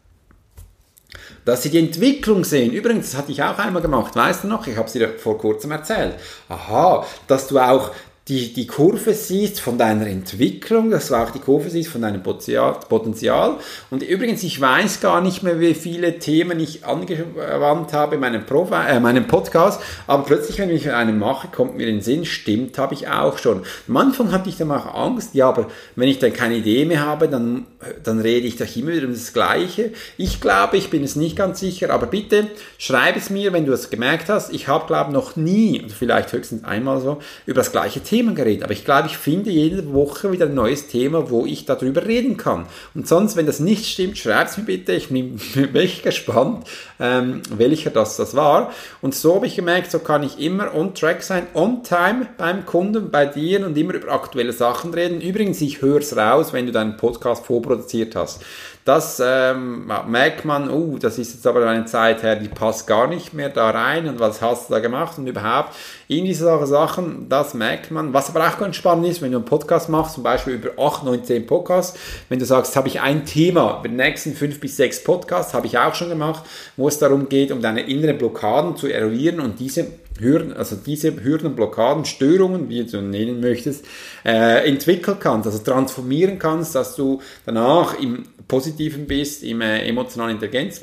dass 1.45 1.63
sie 1.63 1.69
die 1.69 1.79
Entwicklung 1.79 2.43
sehen. 2.43 2.71
Übrigens, 2.71 3.11
das 3.11 3.19
hatte 3.19 3.31
ich 3.31 3.41
auch 3.41 3.57
einmal 3.57 3.81
gemacht, 3.81 4.15
weißt 4.15 4.43
du 4.43 4.47
noch? 4.47 4.67
Ich 4.67 4.77
habe 4.77 4.87
es 4.87 4.93
dir 4.93 5.09
vor 5.17 5.37
kurzem 5.37 5.71
erzählt. 5.71 6.15
Aha, 6.49 7.05
dass 7.27 7.47
du 7.47 7.59
auch 7.59 7.91
die, 8.27 8.53
die 8.53 8.67
Kurve 8.67 9.15
siehst 9.15 9.59
von 9.59 9.79
deiner 9.79 10.05
Entwicklung, 10.05 10.91
dass 10.91 11.07
du 11.07 11.15
auch 11.15 11.31
die 11.31 11.39
Kurve 11.39 11.71
siehst 11.71 11.89
von 11.89 12.03
deinem 12.03 12.21
Potenzial. 12.21 13.55
Und 13.89 14.03
übrigens, 14.03 14.43
ich 14.43 14.61
weiß 14.61 15.01
gar 15.01 15.21
nicht 15.21 15.41
mehr, 15.41 15.59
wie 15.59 15.73
viele 15.73 16.19
Themen 16.19 16.59
ich 16.59 16.85
angewandt 16.85 17.93
habe 17.93 18.15
in 18.15 18.21
meinem, 18.21 18.45
Profi 18.45 18.75
äh, 18.75 18.99
meinem 18.99 19.25
Podcast, 19.25 19.81
aber 20.05 20.23
plötzlich, 20.23 20.59
wenn 20.59 20.69
ich 20.69 20.91
einen 20.91 21.17
mache, 21.17 21.47
kommt 21.47 21.77
mir 21.77 21.87
in 21.87 21.95
den 21.95 22.01
Sinn, 22.01 22.25
stimmt, 22.25 22.77
habe 22.77 22.93
ich 22.93 23.07
auch 23.07 23.39
schon. 23.39 23.63
Am 23.87 23.97
Anfang 23.97 24.31
hatte 24.31 24.49
ich 24.49 24.57
dann 24.57 24.71
auch 24.71 24.93
Angst, 24.93 25.33
ja, 25.33 25.49
aber 25.49 25.67
wenn 25.95 26.07
ich 26.07 26.19
dann 26.19 26.31
keine 26.31 26.57
Idee 26.57 26.85
mehr 26.85 27.03
habe, 27.03 27.27
dann, 27.27 27.65
dann 28.03 28.19
rede 28.19 28.45
ich 28.45 28.55
doch 28.55 28.75
immer 28.75 28.91
wieder 28.91 29.07
um 29.07 29.13
das 29.13 29.33
Gleiche. 29.33 29.93
Ich 30.17 30.39
glaube, 30.39 30.77
ich 30.77 30.91
bin 30.91 31.03
es 31.03 31.15
nicht 31.15 31.35
ganz 31.35 31.59
sicher, 31.59 31.89
aber 31.89 32.05
bitte 32.05 32.47
schreib 32.77 33.17
es 33.17 33.31
mir, 33.31 33.51
wenn 33.51 33.65
du 33.65 33.73
es 33.73 33.89
gemerkt 33.89 34.29
hast. 34.29 34.53
Ich 34.53 34.67
habe, 34.67 34.85
glaube 34.85 35.11
noch 35.11 35.35
nie, 35.35 35.87
vielleicht 35.89 36.31
höchstens 36.31 36.63
einmal 36.63 37.01
so, 37.01 37.17
über 37.47 37.61
das 37.61 37.71
gleiche 37.71 37.99
Thema 37.99 38.10
Themen 38.11 38.35
geredet, 38.35 38.65
aber 38.65 38.73
ich 38.73 38.83
glaube, 38.83 39.07
ich 39.07 39.15
finde 39.15 39.51
jede 39.51 39.93
Woche 39.93 40.33
wieder 40.33 40.45
ein 40.45 40.53
neues 40.53 40.87
Thema, 40.87 41.29
wo 41.29 41.45
ich 41.45 41.63
darüber 41.63 42.05
reden 42.05 42.35
kann. 42.35 42.65
Und 42.93 43.07
sonst, 43.07 43.37
wenn 43.37 43.45
das 43.45 43.61
nicht 43.61 43.85
stimmt, 43.85 44.17
schreibt 44.17 44.51
es 44.51 44.57
mir 44.57 44.65
bitte. 44.65 44.91
Ich 44.91 45.07
bin 45.07 45.39
echt 45.73 46.03
gespannt, 46.03 46.67
ähm, 46.99 47.41
welcher 47.55 47.89
das, 47.89 48.17
das 48.17 48.35
war. 48.35 48.73
Und 49.01 49.15
so 49.15 49.35
habe 49.35 49.47
ich 49.47 49.55
gemerkt, 49.55 49.91
so 49.91 49.99
kann 49.99 50.23
ich 50.23 50.39
immer 50.39 50.75
on 50.75 50.93
track 50.93 51.23
sein, 51.23 51.47
on 51.53 51.83
time 51.83 52.27
beim 52.37 52.65
Kunden, 52.65 53.11
bei 53.11 53.25
dir 53.25 53.65
und 53.65 53.77
immer 53.77 53.93
über 53.93 54.11
aktuelle 54.11 54.51
Sachen 54.51 54.93
reden. 54.93 55.21
Übrigens, 55.21 55.61
ich 55.61 55.81
höre 55.81 55.99
es 55.99 56.17
raus, 56.17 56.51
wenn 56.51 56.65
du 56.65 56.73
deinen 56.73 56.97
Podcast 56.97 57.45
vorproduziert 57.45 58.17
hast. 58.17 58.41
Das 58.83 59.21
ähm, 59.23 59.91
merkt 60.07 60.43
man, 60.43 60.71
uh, 60.71 60.97
das 60.97 61.19
ist 61.19 61.35
jetzt 61.35 61.45
aber 61.45 61.67
eine 61.67 61.85
Zeit 61.85 62.23
her, 62.23 62.35
die 62.35 62.47
passt 62.47 62.87
gar 62.87 63.05
nicht 63.05 63.31
mehr 63.31 63.49
da 63.49 63.69
rein 63.69 64.07
und 64.07 64.19
was 64.19 64.41
hast 64.41 64.69
du 64.69 64.73
da 64.73 64.79
gemacht 64.79 65.19
und 65.19 65.27
überhaupt 65.27 65.75
in 66.07 66.25
diese 66.25 66.65
Sachen, 66.65 67.29
das 67.29 67.53
merkt 67.53 67.91
man. 67.91 68.11
Was 68.13 68.33
aber 68.33 68.47
auch 68.47 68.57
ganz 68.57 68.75
spannend 68.75 69.05
ist, 69.07 69.21
wenn 69.21 69.31
du 69.31 69.37
einen 69.37 69.45
Podcast 69.45 69.87
machst, 69.87 70.15
zum 70.15 70.23
Beispiel 70.23 70.55
über 70.55 70.71
8, 70.83 71.03
9, 71.03 71.23
10 71.23 71.45
Podcasts, 71.45 71.97
wenn 72.27 72.39
du 72.39 72.45
sagst, 72.45 72.75
habe 72.75 72.87
ich 72.87 73.01
ein 73.01 73.25
Thema, 73.25 73.77
über 73.79 73.87
die 73.87 73.95
nächsten 73.95 74.33
5 74.33 74.59
bis 74.59 74.77
6 74.77 75.03
Podcasts, 75.03 75.53
habe 75.53 75.67
ich 75.67 75.77
auch 75.77 75.93
schon 75.93 76.09
gemacht, 76.09 76.43
wo 76.75 76.87
es 76.87 76.97
darum 76.97 77.29
geht, 77.29 77.51
um 77.51 77.61
deine 77.61 77.81
inneren 77.81 78.17
Blockaden 78.17 78.75
zu 78.75 78.87
eruieren 78.87 79.39
und 79.39 79.59
diese 79.59 79.87
Hürden, 80.19 80.53
also 80.53 80.75
diese 80.75 81.23
Hürden, 81.23 81.55
Blockaden, 81.55 82.05
Störungen, 82.05 82.69
wie 82.69 82.83
du 82.83 83.01
nennen 83.01 83.39
möchtest, 83.39 83.85
äh, 84.25 84.67
entwickeln 84.67 85.17
kannst, 85.19 85.47
also 85.47 85.59
transformieren 85.59 86.37
kannst, 86.39 86.75
dass 86.75 86.95
du 86.95 87.21
danach 87.45 87.99
im 87.99 88.23
Positiven 88.47 89.07
bist, 89.07 89.43
im 89.43 89.61
äh, 89.61 89.87
emotionalen 89.87 90.35
Intelligenz. 90.35 90.81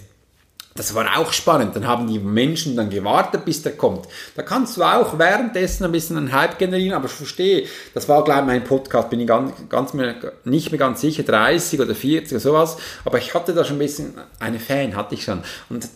Das 0.78 0.94
war 0.94 1.18
auch 1.18 1.32
spannend. 1.32 1.74
Dann 1.74 1.88
haben 1.88 2.06
die 2.06 2.20
Menschen 2.20 2.76
dann 2.76 2.88
gewartet, 2.88 3.44
bis 3.44 3.62
der 3.62 3.72
kommt. 3.72 4.06
Da 4.36 4.42
kannst 4.42 4.76
du 4.76 4.84
auch 4.84 5.18
währenddessen 5.18 5.84
ein 5.84 5.92
bisschen 5.92 6.16
einen 6.16 6.32
Hype 6.32 6.56
generieren, 6.56 6.94
aber 6.94 7.06
ich 7.06 7.12
verstehe, 7.12 7.66
das 7.94 8.08
war 8.08 8.22
gleich 8.22 8.44
mein 8.44 8.62
Podcast, 8.62 9.10
bin 9.10 9.18
ich 9.18 9.26
ganz, 9.26 9.52
ganz 9.68 9.92
mehr, 9.92 10.14
nicht 10.44 10.70
mehr 10.70 10.78
ganz 10.78 11.00
sicher, 11.00 11.24
30 11.24 11.80
oder 11.80 11.96
40 11.96 12.32
oder 12.32 12.40
sowas, 12.40 12.76
aber 13.04 13.18
ich 13.18 13.34
hatte 13.34 13.54
da 13.54 13.64
schon 13.64 13.76
ein 13.76 13.80
bisschen, 13.80 14.14
eine 14.38 14.60
Fan 14.60 14.94
hatte 14.94 15.16
ich 15.16 15.24
schon. 15.24 15.42
Und 15.68 15.88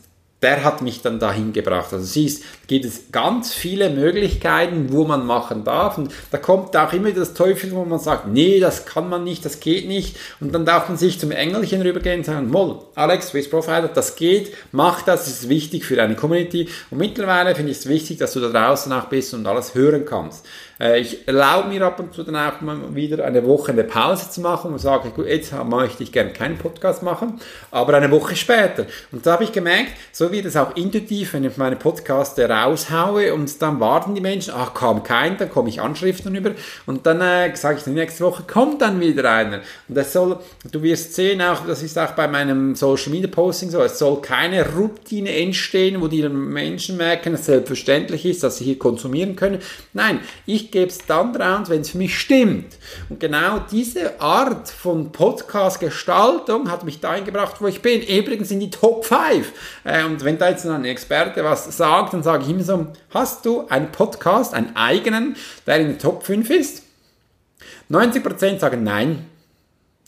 der 0.42 0.64
hat 0.64 0.82
mich 0.82 1.02
dann 1.02 1.20
dahin 1.20 1.52
gebracht. 1.52 1.92
Also 1.92 2.04
siehst, 2.04 2.44
gibt 2.66 2.84
es 2.84 3.12
ganz 3.12 3.54
viele 3.54 3.90
Möglichkeiten, 3.90 4.92
wo 4.92 5.04
man 5.04 5.24
machen 5.24 5.62
darf. 5.62 5.98
Und 5.98 6.12
da 6.32 6.38
kommt 6.38 6.76
auch 6.76 6.92
immer 6.92 7.12
das 7.12 7.32
Teufel, 7.34 7.70
wo 7.72 7.84
man 7.84 8.00
sagt, 8.00 8.26
nee, 8.26 8.58
das 8.58 8.84
kann 8.84 9.08
man 9.08 9.22
nicht, 9.22 9.44
das 9.44 9.60
geht 9.60 9.86
nicht. 9.86 10.16
Und 10.40 10.52
dann 10.52 10.66
darf 10.66 10.88
man 10.88 10.98
sich 10.98 11.20
zum 11.20 11.30
Engelchen 11.30 11.80
rübergehen 11.80 12.20
und 12.20 12.26
sagen, 12.26 12.50
Moll, 12.50 12.80
Alex, 12.96 13.28
Swiss 13.28 13.48
Profiler, 13.48 13.88
das 13.88 14.16
geht, 14.16 14.52
mach 14.72 15.02
das, 15.02 15.24
das 15.24 15.42
ist 15.42 15.48
wichtig 15.48 15.84
für 15.84 15.96
deine 15.96 16.16
Community. 16.16 16.68
Und 16.90 16.98
mittlerweile 16.98 17.54
finde 17.54 17.70
ich 17.70 17.78
es 17.78 17.88
wichtig, 17.88 18.18
dass 18.18 18.32
du 18.32 18.40
da 18.40 18.48
draußen 18.48 18.92
auch 18.92 19.06
bist 19.06 19.34
und 19.34 19.46
alles 19.46 19.74
hören 19.74 20.04
kannst. 20.04 20.44
Äh, 20.82 21.00
ich 21.00 21.28
erlaube 21.28 21.68
mir 21.68 21.82
ab 21.82 22.00
und 22.00 22.12
zu 22.12 22.24
dann 22.24 22.34
auch 22.34 22.60
mal 22.60 22.94
wieder 22.94 23.24
eine 23.24 23.46
Woche 23.46 23.72
eine 23.72 23.84
Pause 23.84 24.28
zu 24.30 24.40
machen 24.40 24.72
und 24.72 24.78
sage, 24.80 25.10
gut, 25.10 25.26
jetzt 25.26 25.52
möchte 25.64 26.02
ich 26.02 26.10
gerne 26.10 26.32
keinen 26.32 26.58
Podcast 26.58 27.02
machen, 27.02 27.40
aber 27.70 27.94
eine 27.94 28.10
Woche 28.10 28.34
später. 28.34 28.86
Und 29.12 29.24
da 29.24 29.32
habe 29.32 29.44
ich 29.44 29.52
gemerkt, 29.52 29.92
so 30.10 30.32
wird 30.32 30.44
es 30.46 30.56
auch 30.56 30.74
intuitiv, 30.74 31.34
wenn 31.34 31.44
ich 31.44 31.56
meine 31.56 31.76
Podcasts 31.76 32.38
raushaue 32.38 33.32
und 33.32 33.62
dann 33.62 33.78
warten 33.78 34.14
die 34.14 34.20
Menschen, 34.20 34.52
ach, 34.56 34.74
kam 34.74 35.04
kein, 35.04 35.38
dann 35.38 35.50
komme 35.50 35.68
ich 35.68 35.80
Anschriften 35.80 36.34
über 36.34 36.50
und 36.86 37.06
dann 37.06 37.20
äh, 37.20 37.54
sage 37.54 37.78
ich, 37.78 37.84
die 37.84 37.90
nächste 37.90 38.24
Woche 38.24 38.42
kommt 38.42 38.82
dann 38.82 39.00
wieder 39.00 39.30
einer. 39.30 39.60
Und 39.88 39.94
das 39.94 40.12
soll, 40.12 40.38
du 40.70 40.82
wirst 40.82 41.14
sehen, 41.14 41.40
auch, 41.42 41.64
das 41.64 41.82
ist 41.82 41.96
auch 41.98 42.10
bei 42.12 42.26
meinem 42.26 42.74
Social 42.74 43.12
Media 43.12 43.30
Posting 43.30 43.70
so, 43.70 43.80
es 43.82 43.98
soll 43.98 44.20
keine 44.20 44.68
Routine 44.74 45.32
entstehen, 45.32 46.00
wo 46.00 46.08
die 46.08 46.28
Menschen 46.28 46.96
merken, 46.96 47.34
es 47.34 47.46
selbstverständlich 47.46 48.26
ist, 48.26 48.42
dass 48.42 48.58
sie 48.58 48.64
hier 48.64 48.78
konsumieren 48.78 49.36
können. 49.36 49.60
Nein, 49.92 50.20
ich 50.46 50.71
gebe 50.72 50.90
es 50.90 50.98
dann 51.06 51.36
raus, 51.36 51.68
wenn 51.68 51.82
es 51.82 51.90
für 51.90 51.98
mich 51.98 52.18
stimmt. 52.18 52.76
Und 53.08 53.20
genau 53.20 53.60
diese 53.70 54.20
Art 54.20 54.68
von 54.68 55.12
Podcast-Gestaltung 55.12 56.68
hat 56.70 56.82
mich 56.82 56.98
dahin 56.98 57.24
gebracht, 57.24 57.56
wo 57.60 57.68
ich 57.68 57.80
bin. 57.80 58.02
Übrigens 58.02 58.50
in 58.50 58.58
die 58.58 58.70
Top 58.70 59.04
5. 59.04 59.52
Äh, 59.84 60.04
und 60.04 60.24
wenn 60.24 60.38
da 60.38 60.48
jetzt 60.48 60.66
ein 60.66 60.84
Experte 60.84 61.44
was 61.44 61.76
sagt, 61.76 62.14
dann 62.14 62.24
sage 62.24 62.42
ich 62.42 62.50
immer 62.50 62.64
so, 62.64 62.88
hast 63.10 63.44
du 63.46 63.68
einen 63.68 63.92
Podcast, 63.92 64.54
einen 64.54 64.74
eigenen, 64.74 65.36
der 65.66 65.78
in 65.78 65.88
den 65.88 65.98
Top 66.00 66.24
5 66.24 66.50
ist? 66.50 66.82
90% 67.90 68.58
sagen 68.58 68.82
nein. 68.82 69.26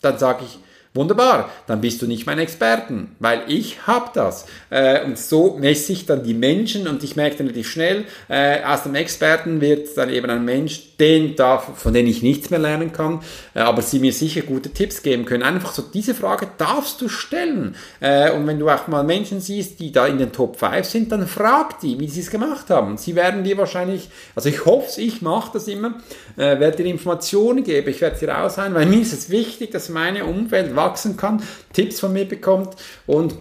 Dann 0.00 0.18
sage 0.18 0.44
ich, 0.44 0.58
Wunderbar, 0.96 1.50
dann 1.66 1.80
bist 1.80 2.02
du 2.02 2.06
nicht 2.06 2.24
mein 2.24 2.38
Experten, 2.38 3.16
weil 3.18 3.42
ich 3.48 3.84
habe 3.84 4.10
das. 4.14 4.46
Äh, 4.70 5.04
und 5.04 5.18
so 5.18 5.56
messe 5.58 5.92
ich 5.92 6.06
dann 6.06 6.22
die 6.22 6.34
Menschen 6.34 6.86
und 6.86 7.02
ich 7.02 7.16
merke 7.16 7.38
dann 7.38 7.48
relativ 7.48 7.68
schnell, 7.68 8.04
äh, 8.28 8.62
aus 8.62 8.84
dem 8.84 8.94
Experten 8.94 9.60
wird 9.60 9.96
dann 9.96 10.08
eben 10.08 10.30
ein 10.30 10.44
Mensch, 10.44 10.96
den 11.00 11.34
darf, 11.34 11.76
von 11.76 11.92
dem 11.92 12.06
ich 12.06 12.22
nichts 12.22 12.50
mehr 12.50 12.60
lernen 12.60 12.92
kann, 12.92 13.22
äh, 13.54 13.58
aber 13.58 13.82
sie 13.82 13.98
mir 13.98 14.12
sicher 14.12 14.42
gute 14.42 14.70
Tipps 14.70 15.02
geben 15.02 15.24
können. 15.24 15.42
Einfach 15.42 15.72
so, 15.72 15.82
diese 15.82 16.14
Frage 16.14 16.46
darfst 16.58 17.00
du 17.00 17.08
stellen. 17.08 17.74
Äh, 17.98 18.30
und 18.30 18.46
wenn 18.46 18.60
du 18.60 18.70
auch 18.70 18.86
mal 18.86 19.02
Menschen 19.02 19.40
siehst, 19.40 19.80
die 19.80 19.90
da 19.90 20.06
in 20.06 20.18
den 20.18 20.30
Top 20.30 20.60
5 20.60 20.86
sind, 20.86 21.10
dann 21.10 21.26
frag 21.26 21.80
die, 21.80 21.98
wie 21.98 22.06
sie 22.06 22.20
es 22.20 22.30
gemacht 22.30 22.70
haben. 22.70 22.98
Sie 22.98 23.16
werden 23.16 23.42
dir 23.42 23.58
wahrscheinlich, 23.58 24.10
also 24.36 24.48
ich 24.48 24.64
hoffe 24.64 25.00
ich 25.00 25.22
mache 25.22 25.50
das 25.54 25.66
immer, 25.66 25.94
äh, 26.36 26.60
werde 26.60 26.84
dir 26.84 26.86
Informationen 26.86 27.64
geben, 27.64 27.88
ich 27.88 28.00
werde 28.00 28.16
sie 28.16 28.26
raushauen, 28.26 28.74
weil 28.74 28.86
mir 28.86 29.00
ist 29.00 29.12
es 29.12 29.30
wichtig, 29.30 29.72
dass 29.72 29.88
meine 29.88 30.24
Umwelt 30.24 30.76
wachsen 30.84 31.16
kann, 31.16 31.42
Tipps 31.72 32.00
von 32.00 32.12
mir 32.12 32.26
bekommt 32.26 32.76
und 33.06 33.34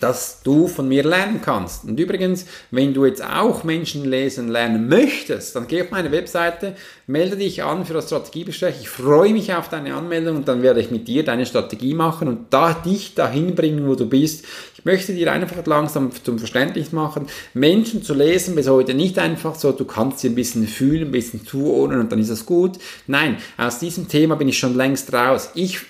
dass 0.00 0.42
du 0.42 0.68
von 0.68 0.88
mir 0.88 1.04
lernen 1.04 1.40
kannst. 1.42 1.84
Und 1.84 1.98
übrigens, 1.98 2.46
wenn 2.70 2.92
du 2.92 3.06
jetzt 3.06 3.24
auch 3.24 3.64
Menschen 3.64 4.04
lesen 4.04 4.48
lernen 4.48 4.88
möchtest, 4.88 5.56
dann 5.56 5.66
geh 5.66 5.82
auf 5.82 5.90
meine 5.90 6.12
Webseite, 6.12 6.76
melde 7.06 7.36
dich 7.36 7.62
an 7.62 7.86
für 7.86 7.94
das 7.94 8.06
Strategiebesprech. 8.06 8.76
Ich 8.80 8.88
freue 8.88 9.32
mich 9.32 9.54
auf 9.54 9.68
deine 9.68 9.94
Anmeldung 9.94 10.36
und 10.36 10.48
dann 10.48 10.62
werde 10.62 10.80
ich 10.80 10.90
mit 10.90 11.08
dir 11.08 11.24
deine 11.24 11.46
Strategie 11.46 11.94
machen 11.94 12.28
und 12.28 12.46
da 12.50 12.74
dich 12.74 13.14
dahin 13.14 13.54
bringen, 13.54 13.88
wo 13.88 13.94
du 13.94 14.06
bist. 14.06 14.44
Ich 14.76 14.84
möchte 14.84 15.14
dir 15.14 15.32
einfach 15.32 15.64
langsam 15.64 16.10
zum 16.22 16.38
Verständnis 16.38 16.92
machen. 16.92 17.26
Menschen 17.54 18.02
zu 18.02 18.12
lesen 18.12 18.54
bis 18.54 18.68
heute 18.68 18.92
nicht 18.92 19.18
einfach 19.18 19.54
so, 19.54 19.72
du 19.72 19.86
kannst 19.86 20.18
sie 20.18 20.28
ein 20.28 20.34
bisschen 20.34 20.66
fühlen, 20.66 21.08
ein 21.08 21.12
bisschen 21.12 21.46
zuordnen 21.46 22.00
und 22.00 22.12
dann 22.12 22.18
ist 22.18 22.30
es 22.30 22.44
gut. 22.44 22.78
Nein, 23.06 23.38
aus 23.56 23.78
diesem 23.78 24.08
Thema 24.08 24.36
bin 24.36 24.48
ich 24.48 24.58
schon 24.58 24.76
längst 24.76 25.12
raus. 25.12 25.50
Ich 25.54 25.80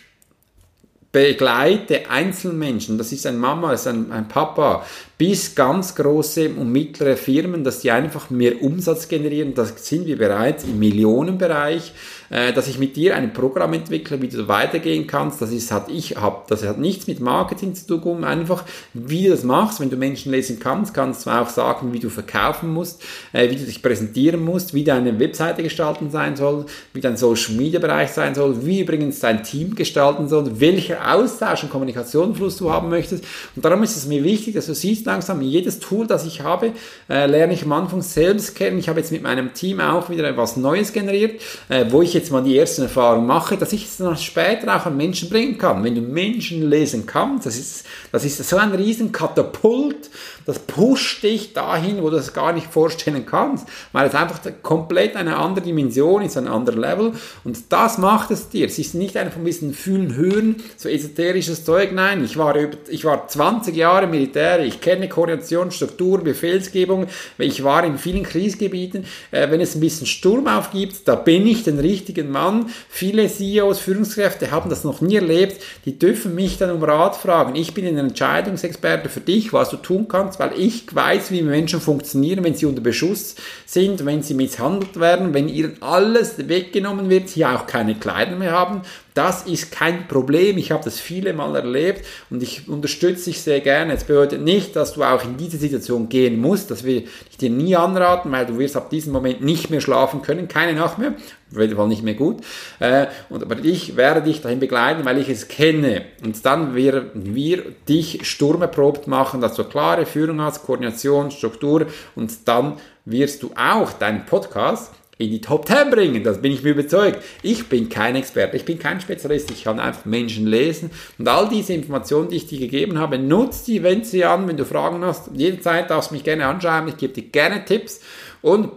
begleite 1.16 2.10
Einzelmenschen, 2.10 2.98
das 2.98 3.10
ist 3.10 3.26
ein 3.26 3.38
Mama, 3.38 3.70
das 3.70 3.80
ist 3.80 3.86
ein, 3.86 4.12
ein 4.12 4.28
Papa, 4.28 4.84
bis 5.18 5.54
ganz 5.54 5.94
große 5.94 6.50
und 6.50 6.70
mittlere 6.70 7.16
Firmen, 7.16 7.64
dass 7.64 7.80
die 7.80 7.90
einfach 7.90 8.28
mehr 8.28 8.62
Umsatz 8.62 9.08
generieren. 9.08 9.54
Da 9.54 9.64
sind 9.64 10.06
wir 10.06 10.18
bereits 10.18 10.64
im 10.64 10.78
Millionenbereich 10.78 11.92
äh, 12.30 12.52
dass 12.52 12.68
ich 12.68 12.78
mit 12.78 12.96
dir 12.96 13.14
ein 13.16 13.32
Programm 13.32 13.72
entwickle, 13.72 14.20
wie 14.20 14.28
du 14.28 14.48
weitergehen 14.48 15.06
kannst. 15.06 15.40
Das 15.40 15.52
ist, 15.52 15.70
hat 15.70 15.88
ich, 15.88 16.16
hab, 16.16 16.48
das 16.48 16.64
hat 16.64 16.78
nichts 16.78 17.06
mit 17.06 17.20
Marketing 17.20 17.74
zu 17.74 17.98
tun, 17.98 18.24
einfach 18.24 18.64
wie 18.94 19.24
du 19.24 19.30
das 19.30 19.44
machst. 19.44 19.80
Wenn 19.80 19.90
du 19.90 19.96
Menschen 19.96 20.32
lesen 20.32 20.58
kannst, 20.58 20.94
kannst 20.94 21.26
du 21.26 21.30
auch 21.30 21.48
sagen, 21.48 21.92
wie 21.92 22.00
du 22.00 22.08
verkaufen 22.08 22.72
musst, 22.72 23.02
äh, 23.32 23.50
wie 23.50 23.56
du 23.56 23.64
dich 23.64 23.82
präsentieren 23.82 24.44
musst, 24.44 24.74
wie 24.74 24.84
deine 24.84 25.18
Webseite 25.18 25.62
gestalten 25.62 26.10
sein 26.10 26.36
soll, 26.36 26.66
wie 26.92 27.00
dein 27.00 27.16
Social 27.16 27.54
Media 27.54 27.78
Bereich 27.78 28.10
sein 28.10 28.34
soll, 28.34 28.66
wie 28.66 28.80
übrigens 28.80 29.20
dein 29.20 29.42
Team 29.42 29.74
gestalten 29.74 30.28
soll, 30.28 30.60
welcher 30.60 31.14
Austausch 31.14 31.62
und 31.62 31.70
Kommunikationsfluss 31.70 32.56
du 32.56 32.72
haben 32.72 32.88
möchtest. 32.88 33.24
Und 33.54 33.64
darum 33.64 33.82
ist 33.82 33.96
es 33.96 34.06
mir 34.06 34.24
wichtig, 34.24 34.54
dass 34.54 34.66
du 34.66 34.74
siehst 34.74 35.05
langsam, 35.06 35.40
jedes 35.40 35.80
Tool, 35.80 36.06
das 36.06 36.26
ich 36.26 36.42
habe, 36.42 36.72
äh, 37.08 37.26
lerne 37.26 37.54
ich 37.54 37.64
am 37.64 37.72
Anfang 37.72 38.02
selbst 38.02 38.54
kennen. 38.54 38.78
Ich 38.78 38.88
habe 38.88 39.00
jetzt 39.00 39.12
mit 39.12 39.22
meinem 39.22 39.54
Team 39.54 39.80
auch 39.80 40.10
wieder 40.10 40.28
etwas 40.28 40.56
Neues 40.56 40.92
generiert, 40.92 41.40
äh, 41.68 41.86
wo 41.88 42.02
ich 42.02 42.12
jetzt 42.12 42.30
mal 42.30 42.42
die 42.42 42.58
ersten 42.58 42.82
Erfahrungen 42.82 43.26
mache, 43.26 43.56
dass 43.56 43.72
ich 43.72 43.84
es 43.84 43.96
dann 43.96 44.16
später 44.16 44.76
auch 44.76 44.86
an 44.86 44.96
Menschen 44.96 45.30
bringen 45.30 45.56
kann. 45.58 45.82
Wenn 45.82 45.94
du 45.94 46.02
Menschen 46.02 46.68
lesen 46.68 47.06
kannst, 47.06 47.46
das 47.46 47.56
ist, 47.56 47.86
das 48.12 48.24
ist 48.24 48.46
so 48.46 48.56
ein 48.56 48.72
riesen 48.72 49.12
Katapult, 49.12 50.10
das 50.46 50.60
pusht 50.60 51.24
dich 51.24 51.52
dahin, 51.52 52.02
wo 52.02 52.10
du 52.10 52.16
es 52.16 52.32
gar 52.32 52.52
nicht 52.52 52.68
vorstellen 52.68 53.26
kannst, 53.26 53.66
weil 53.92 54.06
es 54.06 54.14
einfach 54.14 54.40
komplett 54.62 55.16
eine 55.16 55.36
andere 55.36 55.64
Dimension 55.64 56.22
ist, 56.22 56.36
ein 56.36 56.46
anderer 56.46 56.76
Level 56.76 57.12
und 57.44 57.72
das 57.72 57.98
macht 57.98 58.30
es 58.30 58.48
dir. 58.48 58.66
Es 58.66 58.78
ist 58.78 58.94
nicht 58.94 59.16
einfach 59.16 59.36
ein 59.36 59.44
bisschen 59.44 59.74
fühlen, 59.74 60.14
hören, 60.14 60.56
so 60.76 60.88
esoterisches 60.88 61.64
Zeug, 61.64 61.90
nein, 61.92 62.24
ich 62.24 62.36
war, 62.36 62.56
über, 62.56 62.76
ich 62.88 63.04
war 63.04 63.26
20 63.26 63.74
Jahre 63.74 64.06
Militär, 64.06 64.60
ich 64.64 64.80
kenne 64.80 64.95
Koordination, 65.08 65.70
Struktur, 65.70 66.24
Befehlsgebung, 66.24 67.06
ich 67.38 67.62
war 67.62 67.84
in 67.84 67.98
vielen 67.98 68.22
Kriegsgebieten, 68.22 69.04
äh, 69.30 69.50
wenn 69.50 69.60
es 69.60 69.74
ein 69.74 69.80
bisschen 69.80 70.06
Sturm 70.06 70.46
aufgibt, 70.46 71.06
da 71.06 71.14
bin 71.14 71.46
ich 71.46 71.64
den 71.64 71.78
richtigen 71.78 72.30
Mann. 72.30 72.70
Viele 72.88 73.28
CEOs, 73.28 73.78
Führungskräfte 73.78 74.50
haben 74.50 74.70
das 74.70 74.84
noch 74.84 75.00
nie 75.00 75.16
erlebt, 75.16 75.62
die 75.84 75.98
dürfen 75.98 76.34
mich 76.34 76.58
dann 76.58 76.70
um 76.70 76.82
Rat 76.82 77.16
fragen. 77.16 77.54
Ich 77.54 77.74
bin 77.74 77.86
ein 77.86 77.98
Entscheidungsexperte 77.98 79.08
für 79.08 79.20
dich, 79.20 79.52
was 79.52 79.70
du 79.70 79.76
tun 79.76 80.08
kannst, 80.08 80.38
weil 80.38 80.52
ich 80.58 80.94
weiß, 80.94 81.30
wie 81.30 81.42
Menschen 81.42 81.80
funktionieren, 81.80 82.42
wenn 82.44 82.54
sie 82.54 82.66
unter 82.66 82.80
Beschuss 82.80 83.36
sind, 83.66 84.04
wenn 84.04 84.22
sie 84.22 84.34
misshandelt 84.34 84.98
werden, 84.98 85.34
wenn 85.34 85.48
ihnen 85.48 85.76
alles 85.82 86.48
weggenommen 86.48 87.10
wird, 87.10 87.28
sie 87.28 87.44
auch 87.44 87.66
keine 87.66 87.94
Kleider 87.94 88.36
mehr 88.36 88.52
haben. 88.52 88.82
Das 89.16 89.44
ist 89.46 89.72
kein 89.72 90.08
Problem. 90.08 90.58
Ich 90.58 90.72
habe 90.72 90.84
das 90.84 91.00
viele 91.00 91.32
Mal 91.32 91.56
erlebt 91.56 92.04
und 92.28 92.42
ich 92.42 92.68
unterstütze 92.68 93.30
dich 93.30 93.40
sehr 93.40 93.60
gerne. 93.60 93.94
Es 93.94 94.04
bedeutet 94.04 94.42
nicht, 94.42 94.76
dass 94.76 94.92
du 94.92 95.04
auch 95.04 95.24
in 95.24 95.38
diese 95.38 95.56
Situation 95.56 96.10
gehen 96.10 96.38
musst. 96.38 96.70
Das 96.70 96.84
will 96.84 97.08
ich 97.30 97.38
dir 97.38 97.48
nie 97.48 97.74
anraten, 97.74 98.30
weil 98.30 98.44
du 98.44 98.58
wirst 98.58 98.76
ab 98.76 98.90
diesem 98.90 99.14
Moment 99.14 99.40
nicht 99.40 99.70
mehr 99.70 99.80
schlafen 99.80 100.20
können. 100.20 100.48
Keine 100.48 100.78
Nacht 100.78 100.98
mehr. 100.98 101.14
Auf 101.50 101.58
jeden 101.58 101.76
Fall 101.76 101.88
nicht 101.88 102.02
mehr 102.02 102.12
gut. 102.12 102.42
Äh, 102.78 103.06
und, 103.30 103.42
aber 103.42 103.56
ich 103.64 103.96
werde 103.96 104.20
dich 104.20 104.42
dahin 104.42 104.60
begleiten, 104.60 105.06
weil 105.06 105.16
ich 105.16 105.30
es 105.30 105.48
kenne. 105.48 106.04
Und 106.22 106.44
dann 106.44 106.74
werden 106.74 107.34
wir 107.34 107.62
dich 107.88 108.28
sturmerprobt 108.28 109.06
machen, 109.06 109.40
dass 109.40 109.54
du 109.54 109.64
klare 109.64 110.04
Führung 110.04 110.42
hast, 110.42 110.62
Koordination, 110.66 111.30
Struktur 111.30 111.86
und 112.16 112.46
dann 112.46 112.74
wirst 113.06 113.42
du 113.42 113.50
auch 113.56 113.94
deinen 113.94 114.26
Podcast 114.26 114.92
in 115.18 115.30
die 115.30 115.40
Top 115.40 115.66
10 115.66 115.90
bringen. 115.90 116.24
Das 116.24 116.42
bin 116.42 116.52
ich 116.52 116.62
mir 116.62 116.70
überzeugt. 116.70 117.22
Ich 117.42 117.68
bin 117.68 117.88
kein 117.88 118.16
Experte, 118.16 118.56
ich 118.56 118.64
bin 118.64 118.78
kein 118.78 119.00
Spezialist. 119.00 119.50
Ich 119.50 119.64
kann 119.64 119.80
einfach 119.80 120.04
Menschen 120.04 120.46
lesen 120.46 120.90
und 121.18 121.26
all 121.26 121.48
diese 121.48 121.72
Informationen, 121.72 122.28
die 122.28 122.36
ich 122.36 122.46
dir 122.46 122.58
gegeben 122.58 122.98
habe, 122.98 123.18
nutze 123.18 123.64
die, 123.66 123.82
wende 123.82 124.04
sie 124.04 124.24
an, 124.24 124.46
wenn 124.46 124.56
du 124.56 124.64
Fragen 124.64 125.04
hast. 125.04 125.30
Jederzeit 125.34 125.90
darfst 125.90 126.10
du 126.10 126.14
mich 126.14 126.24
gerne 126.24 126.46
anschauen. 126.46 126.88
Ich 126.88 126.96
gebe 126.96 127.14
dir 127.14 127.24
gerne 127.24 127.64
Tipps 127.64 128.00
und 128.42 128.70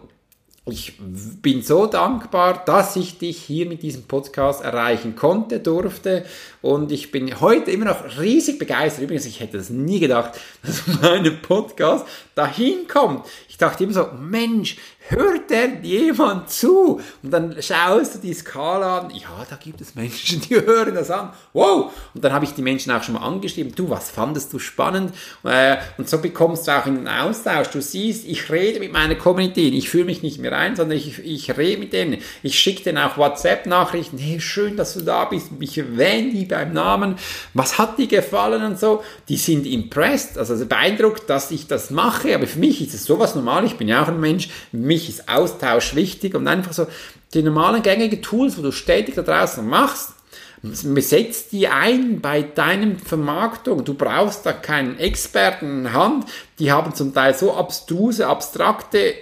ich 0.72 0.94
bin 1.00 1.62
so 1.62 1.86
dankbar, 1.86 2.64
dass 2.66 2.96
ich 2.96 3.18
dich 3.18 3.38
hier 3.38 3.66
mit 3.66 3.82
diesem 3.82 4.04
Podcast 4.04 4.64
erreichen 4.64 5.16
konnte, 5.16 5.60
durfte 5.60 6.26
und 6.62 6.92
ich 6.92 7.12
bin 7.12 7.40
heute 7.40 7.72
immer 7.72 7.86
noch 7.86 8.20
riesig 8.20 8.60
begeistert. 8.60 9.04
Übrigens, 9.04 9.26
ich 9.26 9.40
hätte 9.40 9.58
das 9.58 9.70
nie 9.70 10.00
gedacht, 10.00 10.40
dass 10.64 10.84
mein 11.02 11.42
Podcast 11.42 12.06
dahin 12.36 12.88
kommt. 12.88 13.26
Ich 13.48 13.58
dachte 13.58 13.84
immer 13.84 13.94
so, 13.94 14.08
Mensch, 14.20 14.78
hört 15.10 15.50
denn 15.50 15.84
jemand 15.84 16.50
zu? 16.50 17.02
Und 17.24 17.32
dann 17.32 17.62
schaust 17.62 18.16
du 18.16 18.20
die 18.20 18.34
Skala 18.34 19.00
an. 19.00 19.12
Ja, 19.12 19.46
da 19.50 19.56
gibt 19.56 19.82
es 19.82 19.96
Menschen, 19.96 20.42
die 20.42 20.56
hören 20.66 20.94
das 20.94 21.12
an. 21.12 21.32
Wow! 21.54 21.92
Und 22.14 22.24
dann 22.24 22.34
habe 22.34 22.46
ich 22.46 22.54
die 22.54 22.62
Menschen 22.62 22.92
auch 22.92 23.04
schon 23.04 23.16
mal 23.16 23.26
angeschrieben. 23.26 23.74
Du, 23.76 23.90
was 23.90 24.10
fandest 24.10 24.54
du 24.54 24.60
spannend? 24.60 25.14
Äh, 25.44 25.78
und 25.98 26.10
so 26.10 26.20
bekommst 26.20 26.68
du 26.68 26.72
auch 26.72 26.86
einen 26.86 27.08
Austausch. 27.08 27.70
Du 27.70 27.82
siehst, 27.82 28.28
ich 28.28 28.52
rede 28.52 28.80
mit 28.80 28.94
meiner 28.94 29.16
Community. 29.16 29.70
Ich 29.70 29.90
fühle 29.90 30.06
mich 30.06 30.24
nicht 30.24 30.40
mehr 30.40 30.56
ein, 30.58 30.76
sondern 30.76 30.98
ich, 30.98 31.20
ich 31.20 31.58
rede 31.58 31.80
mit 31.80 31.94
denen. 31.94 32.22
Ich 32.44 32.58
schicke 32.58 32.84
denen 32.84 33.00
auch 33.00 33.18
WhatsApp-Nachrichten. 33.18 34.18
Hey, 34.18 34.40
schön, 34.40 34.78
dass 34.78 34.94
du 34.94 35.02
da 35.02 35.26
bist. 35.26 35.48
Ich 35.60 35.78
erwähne 35.78 36.32
die 36.32 36.46
beim 36.46 36.74
Namen. 36.74 37.16
Was 37.54 37.78
hat 37.78 37.98
dir 37.98 38.08
gefallen 38.08 38.64
und 38.64 38.80
so? 38.80 39.04
Die 39.28 39.38
sind 39.38 39.66
impressed, 39.66 40.38
also 40.38 40.66
beeindruckt, 40.66 41.30
dass 41.30 41.52
ich 41.52 41.68
das 41.68 41.90
mache. 41.90 42.36
Aber 42.36 42.48
für 42.48 42.60
mich 42.60 42.82
ist 42.82 42.94
es 42.94 43.06
sowas 43.06 43.36
normal. 43.36 43.66
Ich 43.66 43.76
bin 43.76 43.88
ja 43.88 44.04
auch 44.04 44.08
ein 44.08 44.20
Mensch. 44.20 44.50
Mich 44.72 44.99
mich 45.00 45.10
ist 45.10 45.30
Austausch 45.30 45.96
wichtig 45.96 46.36
und 46.36 46.48
einfach 46.48 46.74
so 46.74 46.88
die 47.34 47.44
normalen 47.44 47.82
gängigen 47.82 48.22
Tools, 48.22 48.58
wo 48.58 48.62
du 48.62 48.72
stetig 48.72 49.16
da 49.16 49.22
draußen 49.22 49.66
machst, 49.66 50.14
setzt 50.62 51.54
die 51.54 51.70
ein 51.70 52.20
bei 52.20 52.42
deinem 52.42 53.00
Vermarktung. 53.00 53.86
Du 53.86 53.94
brauchst 53.94 54.46
da 54.46 54.52
keinen 54.52 55.00
Experten 55.00 55.86
in 55.86 55.94
Hand. 55.94 56.26
Die 56.58 56.72
haben 56.72 56.94
zum 56.94 57.14
Teil 57.14 57.34
so 57.34 57.54
abstruse, 57.54 58.28
abstrakte 58.28 59.14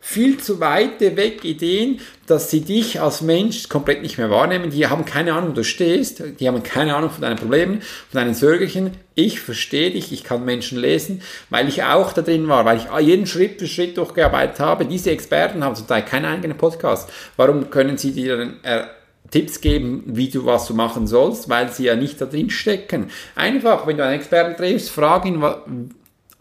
viel 0.00 0.38
zu 0.38 0.60
weite 0.60 1.16
weg 1.16 1.44
Ideen, 1.44 2.00
dass 2.26 2.50
sie 2.50 2.62
dich 2.62 3.00
als 3.00 3.20
Mensch 3.20 3.68
komplett 3.68 4.02
nicht 4.02 4.16
mehr 4.16 4.30
wahrnehmen. 4.30 4.70
Die 4.70 4.86
haben 4.86 5.04
keine 5.04 5.34
Ahnung, 5.34 5.50
wo 5.50 5.54
du 5.54 5.64
stehst. 5.64 6.22
Die 6.40 6.48
haben 6.48 6.62
keine 6.62 6.96
Ahnung 6.96 7.10
von 7.10 7.20
deinen 7.20 7.36
Problemen, 7.36 7.80
von 7.80 8.20
deinen 8.20 8.34
Sorgerchen. 8.34 8.92
Ich 9.14 9.40
verstehe 9.40 9.90
dich, 9.90 10.10
ich 10.12 10.24
kann 10.24 10.44
Menschen 10.44 10.78
lesen, 10.78 11.22
weil 11.50 11.68
ich 11.68 11.84
auch 11.84 12.12
da 12.12 12.22
drin 12.22 12.48
war, 12.48 12.64
weil 12.64 12.78
ich 12.78 13.06
jeden 13.06 13.26
Schritt 13.26 13.60
für 13.60 13.66
Schritt 13.66 13.98
durchgearbeitet 13.98 14.58
habe. 14.58 14.86
Diese 14.86 15.10
Experten 15.10 15.62
haben 15.62 15.76
zum 15.76 15.86
Teil 15.86 16.04
keinen 16.04 16.24
eigenen 16.24 16.56
Podcast. 16.56 17.10
Warum 17.36 17.68
können 17.70 17.98
sie 17.98 18.12
dir 18.12 18.38
dann 18.38 18.64
äh, 18.64 18.84
Tipps 19.30 19.60
geben, 19.60 20.02
wie 20.06 20.28
du 20.28 20.44
was 20.44 20.66
du 20.66 20.74
machen 20.74 21.06
sollst, 21.06 21.48
weil 21.48 21.70
sie 21.70 21.84
ja 21.84 21.94
nicht 21.94 22.20
da 22.20 22.26
drin 22.26 22.50
stecken. 22.50 23.10
Einfach, 23.36 23.86
wenn 23.86 23.96
du 23.96 24.04
einen 24.04 24.18
Experten 24.18 24.56
triffst, 24.56 24.90
frag 24.90 25.24
ihn, 25.24 25.40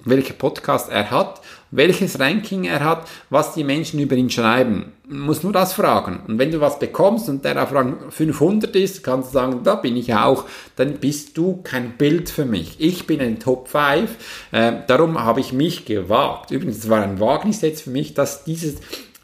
welcher 0.06 0.34
Podcast 0.34 0.90
er 0.90 1.12
hat, 1.12 1.42
welches 1.72 2.20
Ranking 2.20 2.66
er 2.66 2.84
hat, 2.84 3.08
was 3.30 3.54
die 3.54 3.64
Menschen 3.64 4.00
über 4.00 4.16
ihn 4.16 4.30
schreiben. 4.30 4.94
Man 5.08 5.22
muss 5.22 5.44
nur 5.44 5.54
das 5.54 5.74
fragen. 5.74 6.22
Und 6.28 6.38
wenn 6.40 6.52
du 6.52 6.62
was 6.62 6.80
bekommst 6.80 7.30
und 7.30 7.44
der 7.44 7.62
auf 7.62 7.74
Rang 7.74 8.12
500 8.12 8.76
ist, 8.76 9.04
kannst 9.04 9.30
du 9.30 9.34
sagen, 9.34 9.62
da 9.64 9.76
bin 9.76 9.98
ich 9.98 10.14
auch, 10.14 10.46
dann 10.76 10.94
bist 10.96 11.38
du 11.38 11.62
kein 11.64 11.98
Bild 11.98 12.30
für 12.30 12.46
mich. 12.46 12.76
Ich 12.80 13.08
bin 13.08 13.20
ein 13.20 13.40
Top 13.40 13.68
5, 13.68 14.10
äh, 14.52 14.74
darum 14.88 15.24
habe 15.24 15.40
ich 15.40 15.54
mich 15.54 15.86
gewagt. 15.86 16.52
Übrigens, 16.52 16.78
es 16.78 16.90
war 16.90 17.02
ein 17.02 17.20
Wagnis 17.20 17.62
jetzt 17.62 17.84
für 17.84 17.92
mich, 17.92 18.14
dass 18.14 18.44
dieses 18.44 18.76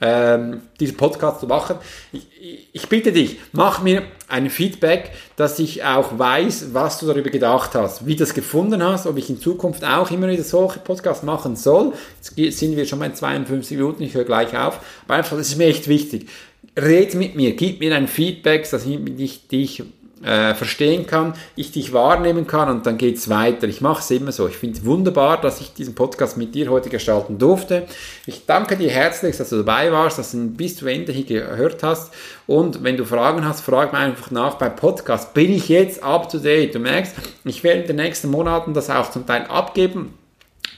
ähm, 0.06 0.62
diesen 0.80 0.98
Podcast 0.98 1.40
zu 1.40 1.48
machen. 1.48 1.78
Ich, 2.12 2.68
ich, 2.72 2.88
bitte 2.88 3.12
dich, 3.12 3.38
mach 3.52 3.82
mir 3.82 4.04
ein 4.28 4.50
Feedback, 4.50 5.12
dass 5.36 5.58
ich 5.60 5.84
auch 5.84 6.18
weiß, 6.18 6.74
was 6.74 7.00
du 7.00 7.08
darüber 7.08 7.30
gedacht 7.30 7.76
hast, 7.76 8.06
wie 8.06 8.16
du 8.16 8.20
das 8.20 8.34
gefunden 8.34 8.84
hast, 8.84 9.08
ob 9.08 9.18
ich 9.18 9.30
in 9.30 9.40
Zukunft 9.40 9.84
auch 9.84 10.12
immer 10.12 10.30
wieder 10.30 10.44
solche 10.44 10.80
Podcasts 10.80 11.24
machen 11.24 11.56
soll. 11.56 11.94
Jetzt 12.36 12.60
sind 12.60 12.76
wir 12.76 12.86
schon 12.86 13.00
bei 13.00 13.10
52 13.10 13.78
Minuten, 13.78 14.04
ich 14.04 14.14
höre 14.14 14.26
gleich 14.26 14.56
auf. 14.56 14.80
Aber 15.06 15.16
einfach, 15.16 15.38
das 15.38 15.50
ist 15.50 15.58
mir 15.58 15.68
echt 15.68 15.88
wichtig. 15.88 16.30
Red 16.78 17.16
mit 17.16 17.36
mir, 17.36 17.56
gib 17.56 17.80
mir 17.80 17.96
ein 17.96 18.08
Feedback, 18.08 18.70
dass 18.70 18.86
ich 18.86 19.48
dich 19.48 19.84
äh, 20.24 20.54
verstehen 20.54 21.06
kann, 21.08 21.34
ich 21.56 21.72
dich 21.72 21.94
wahrnehmen 21.94 22.48
kann 22.48 22.70
und 22.70 22.86
dann 22.86 22.98
geht's 22.98 23.30
weiter. 23.30 23.68
Ich 23.68 23.82
mache 23.82 24.02
es 24.02 24.12
immer 24.12 24.32
so. 24.32 24.48
Ich 24.48 24.56
finde 24.56 24.80
es 24.80 24.86
wunderbar, 24.86 25.40
dass 25.40 25.62
ich 25.62 25.74
diesen 25.74 25.96
Podcast 25.96 26.38
mit 26.38 26.56
dir 26.56 26.70
heute 26.70 26.90
gestalten 26.90 27.38
durfte. 27.38 27.84
Ich 28.26 28.46
danke 28.46 28.78
dir 28.78 28.90
herzlich, 28.90 29.38
dass 29.38 29.50
du 29.50 29.58
dabei 29.58 29.92
warst, 29.92 30.18
dass 30.18 30.32
du 30.32 30.48
bis 30.48 30.78
zu 30.78 30.88
Ende 30.88 31.12
hier 31.12 31.26
gehört 31.26 31.84
hast. 31.84 32.14
Und 32.48 32.84
wenn 32.84 32.98
du 32.98 33.06
Fragen 33.06 33.46
hast, 33.46 33.62
frag 33.62 33.94
mir 33.94 34.00
einfach 34.00 34.32
nach 34.32 34.56
beim 34.56 34.76
Podcast. 34.76 35.34
Bin 35.34 35.52
ich 35.52 35.70
jetzt 35.70 36.02
up 36.04 36.30
to 36.30 36.40
date? 36.40 36.74
Du 36.74 36.80
merkst, 36.80 37.16
ich 37.44 37.64
werde 37.64 37.82
in 37.82 37.88
den 37.88 37.96
nächsten 37.98 38.30
Monaten 38.30 38.74
das 38.74 38.90
auch 38.90 39.12
zum 39.12 39.26
Teil 39.26 39.44
abgeben 39.44 40.14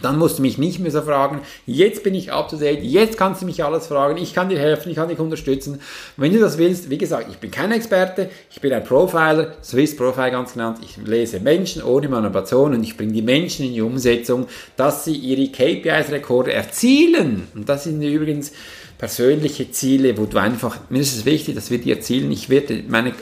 dann 0.02 0.18
musst 0.18 0.38
du 0.38 0.42
mich 0.42 0.58
nicht 0.58 0.80
mehr 0.80 0.92
so 0.92 1.02
fragen, 1.02 1.42
jetzt 1.66 2.04
bin 2.04 2.16
ich 2.16 2.32
up 2.32 2.50
to 2.50 2.58
date, 2.58 2.84
jetzt 2.84 3.18
kannst 3.18 3.42
du 3.42 3.46
mich 3.46 3.64
alles 3.64 3.88
fragen, 3.88 4.18
ich 4.18 4.34
kann 4.34 4.50
dir 4.50 4.60
helfen, 4.60 4.90
ich 4.90 4.96
kann 4.96 5.10
dich 5.10 5.20
unterstützen. 5.20 5.80
Wenn 6.18 6.34
du 6.34 6.40
das 6.40 6.58
willst, 6.58 6.90
wie 6.90 6.98
gesagt, 6.98 7.28
ich 7.30 7.38
bin 7.38 7.52
kein 7.52 7.72
Experte, 7.72 8.30
ich 8.52 8.62
bin 8.62 8.74
ein 8.74 8.84
Profiler, 8.84 9.56
Swiss 9.64 9.96
Profile 9.96 10.32
ganz 10.32 10.54
genannt, 10.54 10.80
ich 10.84 10.98
lese 11.06 11.40
Menschen 11.40 11.84
ohne 11.84 12.10
Manipulation 12.10 12.74
und 12.74 12.84
ich 12.84 12.98
bringe 12.98 13.14
die 13.14 13.22
Menschen 13.22 13.66
in 13.66 13.74
die 13.74 13.82
Umsetzung, 13.82 14.48
dass 14.76 15.06
sie 15.06 15.16
ihre 15.16 15.52
KPIs-Rekorde 15.52 16.54
erzielen. 16.54 17.48
Und 17.56 17.70
das 17.70 17.86
sind 17.86 18.02
übrigens 18.02 18.52
persönliche 18.98 19.72
Ziele, 19.72 20.18
wo 20.18 20.26
du 20.26 20.38
einfach, 20.38 20.78
mir 20.90 21.02
ist 21.02 21.16
es 21.16 21.26
wichtig, 21.26 21.56
dass 21.56 21.70
wir 21.70 21.78
die 21.78 21.92
erzielen. 21.92 22.32
Ich 22.32 22.50
werde 22.50 22.84
meine 22.88 23.14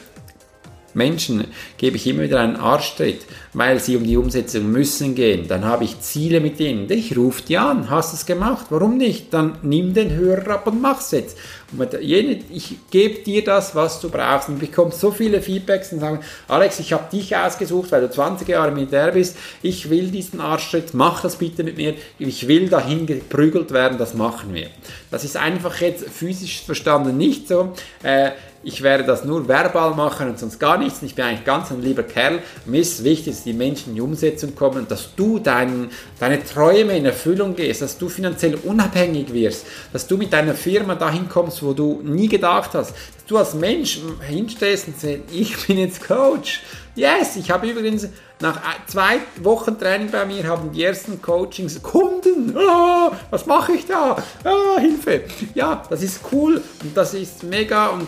Menschen 0.95 1.45
gebe 1.77 1.97
ich 1.97 2.07
immer 2.07 2.23
wieder 2.23 2.39
einen 2.39 2.55
Arschtritt, 2.55 3.25
weil 3.53 3.79
sie 3.79 3.97
um 3.97 4.03
die 4.03 4.17
Umsetzung 4.17 4.71
müssen 4.71 5.13
gehen. 5.13 5.47
Dann 5.47 5.65
habe 5.65 5.83
ich 5.83 5.99
Ziele 5.99 6.39
mit 6.39 6.59
ihnen. 6.59 6.89
Ich 6.89 7.15
rufe 7.15 7.43
die 7.43 7.57
an, 7.57 7.89
hast 7.89 8.13
du 8.13 8.17
es 8.17 8.25
gemacht? 8.25 8.67
Warum 8.69 8.97
nicht? 8.97 9.33
Dann 9.33 9.57
nimm 9.61 9.93
den 9.93 10.11
Hörer 10.11 10.55
ab 10.55 10.67
und 10.67 10.81
mach's 10.81 11.11
jetzt. 11.11 11.37
Und 11.77 11.93
ich 11.93 12.77
gebe 12.89 13.23
dir 13.23 13.43
das, 13.43 13.75
was 13.75 13.99
du 13.99 14.09
brauchst. 14.09 14.49
Und 14.49 14.59
bekomme 14.59 14.91
so 14.91 15.11
viele 15.11 15.41
Feedbacks 15.41 15.91
und 15.91 15.99
sagen, 15.99 16.19
Alex, 16.47 16.79
ich 16.79 16.93
habe 16.93 17.09
dich 17.11 17.35
ausgesucht, 17.35 17.91
weil 17.91 18.01
du 18.01 18.09
20 18.09 18.47
Jahre 18.47 18.71
Militär 18.71 19.11
bist. 19.11 19.37
Ich 19.61 19.89
will 19.89 20.07
diesen 20.07 20.39
Arschtritt, 20.39 20.93
mach 20.93 21.21
das 21.21 21.35
bitte 21.35 21.63
mit 21.63 21.77
mir. 21.77 21.95
Ich 22.19 22.47
will 22.47 22.69
dahin 22.69 23.05
geprügelt 23.05 23.71
werden, 23.71 23.97
das 23.97 24.13
machen 24.13 24.53
wir. 24.53 24.67
Das 25.11 25.23
ist 25.23 25.37
einfach 25.37 25.81
jetzt 25.81 26.09
physisch 26.09 26.61
verstanden 26.61 27.17
nicht 27.17 27.47
so. 27.47 27.73
Äh, 28.03 28.31
ich 28.66 28.82
werde 28.82 29.03
das 29.03 29.24
nur 29.24 29.47
verbal 29.47 29.93
machen 29.93 30.28
und 30.28 30.39
sonst 30.39 30.59
gar 30.59 30.80
nichts. 30.80 31.03
Ich 31.03 31.13
bin 31.13 31.24
eigentlich 31.24 31.45
ganz 31.45 31.70
ein 31.70 31.84
lieber 31.84 32.01
Kerl. 32.01 32.39
Mir 32.66 32.82
ist 32.82 33.03
wichtig, 33.03 33.36
dass 33.36 33.43
die 33.43 33.53
Menschen 33.53 33.89
in 33.89 33.95
die 33.95 34.01
Umsetzung 34.01 34.55
kommen 34.55 34.88
dass 34.89 35.16
du 35.16 35.38
dein, 35.38 35.91
deine 36.20 36.43
Träume 36.43 36.97
in 36.97 37.05
Erfüllung 37.05 37.55
gehst, 37.55 37.84
dass 37.84 37.97
du 37.97 38.09
finanziell 38.09 38.55
unabhängig 38.55 39.32
wirst, 39.32 39.68
dass 39.93 40.07
du 40.07 40.18
mit 40.18 40.34
deiner 40.34 40.55
Firma 40.55 40.95
dahin 40.95 41.30
kommst, 41.30 41.61
wo 41.61 41.74
du 41.74 42.01
nie 42.03 42.28
gedacht 42.28 42.72
hast, 42.74 42.91
dass 42.91 43.26
du 43.28 43.38
als 43.38 43.53
Mensch 43.53 43.99
hinstehst 44.28 44.88
und 44.88 44.99
sagst, 44.99 45.20
ich 45.32 45.68
bin 45.68 45.78
jetzt 45.78 46.05
Coach. 46.05 46.63
Yes, 46.95 47.36
ich 47.36 47.51
habe 47.51 47.70
übrigens 47.70 48.07
nach 48.39 48.59
zwei 48.88 49.20
Wochen 49.43 49.78
Training 49.78 50.09
bei 50.09 50.26
mir 50.26 50.47
haben 50.47 50.72
die 50.72 50.84
ersten 50.84 51.22
Coachings 51.22 51.84
Kunden. 51.84 52.55
Oh, 52.57 53.11
was 53.30 53.45
mache 53.45 53.74
ich 53.74 53.86
da? 53.86 54.18
Oh, 54.43 54.80
Hilfe. 54.80 55.24
Ja, 55.53 55.84
das 55.88 56.01
ist 56.01 56.22
cool 56.32 56.61
und 56.82 56.97
das 56.97 57.13
ist 57.13 57.43
mega 57.43 57.88
und 57.88 58.07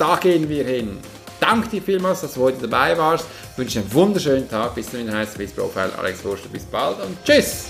da 0.00 0.16
gehen 0.16 0.48
wir 0.48 0.64
hin. 0.64 0.98
Danke 1.38 1.68
dir 1.68 1.82
vielmals, 1.82 2.22
dass 2.22 2.34
du 2.34 2.40
heute 2.40 2.66
dabei 2.68 2.96
warst. 2.96 3.26
Ich 3.52 3.58
wünsche 3.58 3.80
einen 3.80 3.92
wunderschönen 3.92 4.48
Tag. 4.48 4.74
Bis 4.74 4.90
zum 4.90 5.04
nächsten 5.04 5.50
Profile. 5.50 5.92
Alex 5.98 6.24
Wurst. 6.24 6.50
Bis 6.52 6.64
bald 6.64 6.96
und 7.00 7.16
tschüss. 7.24 7.66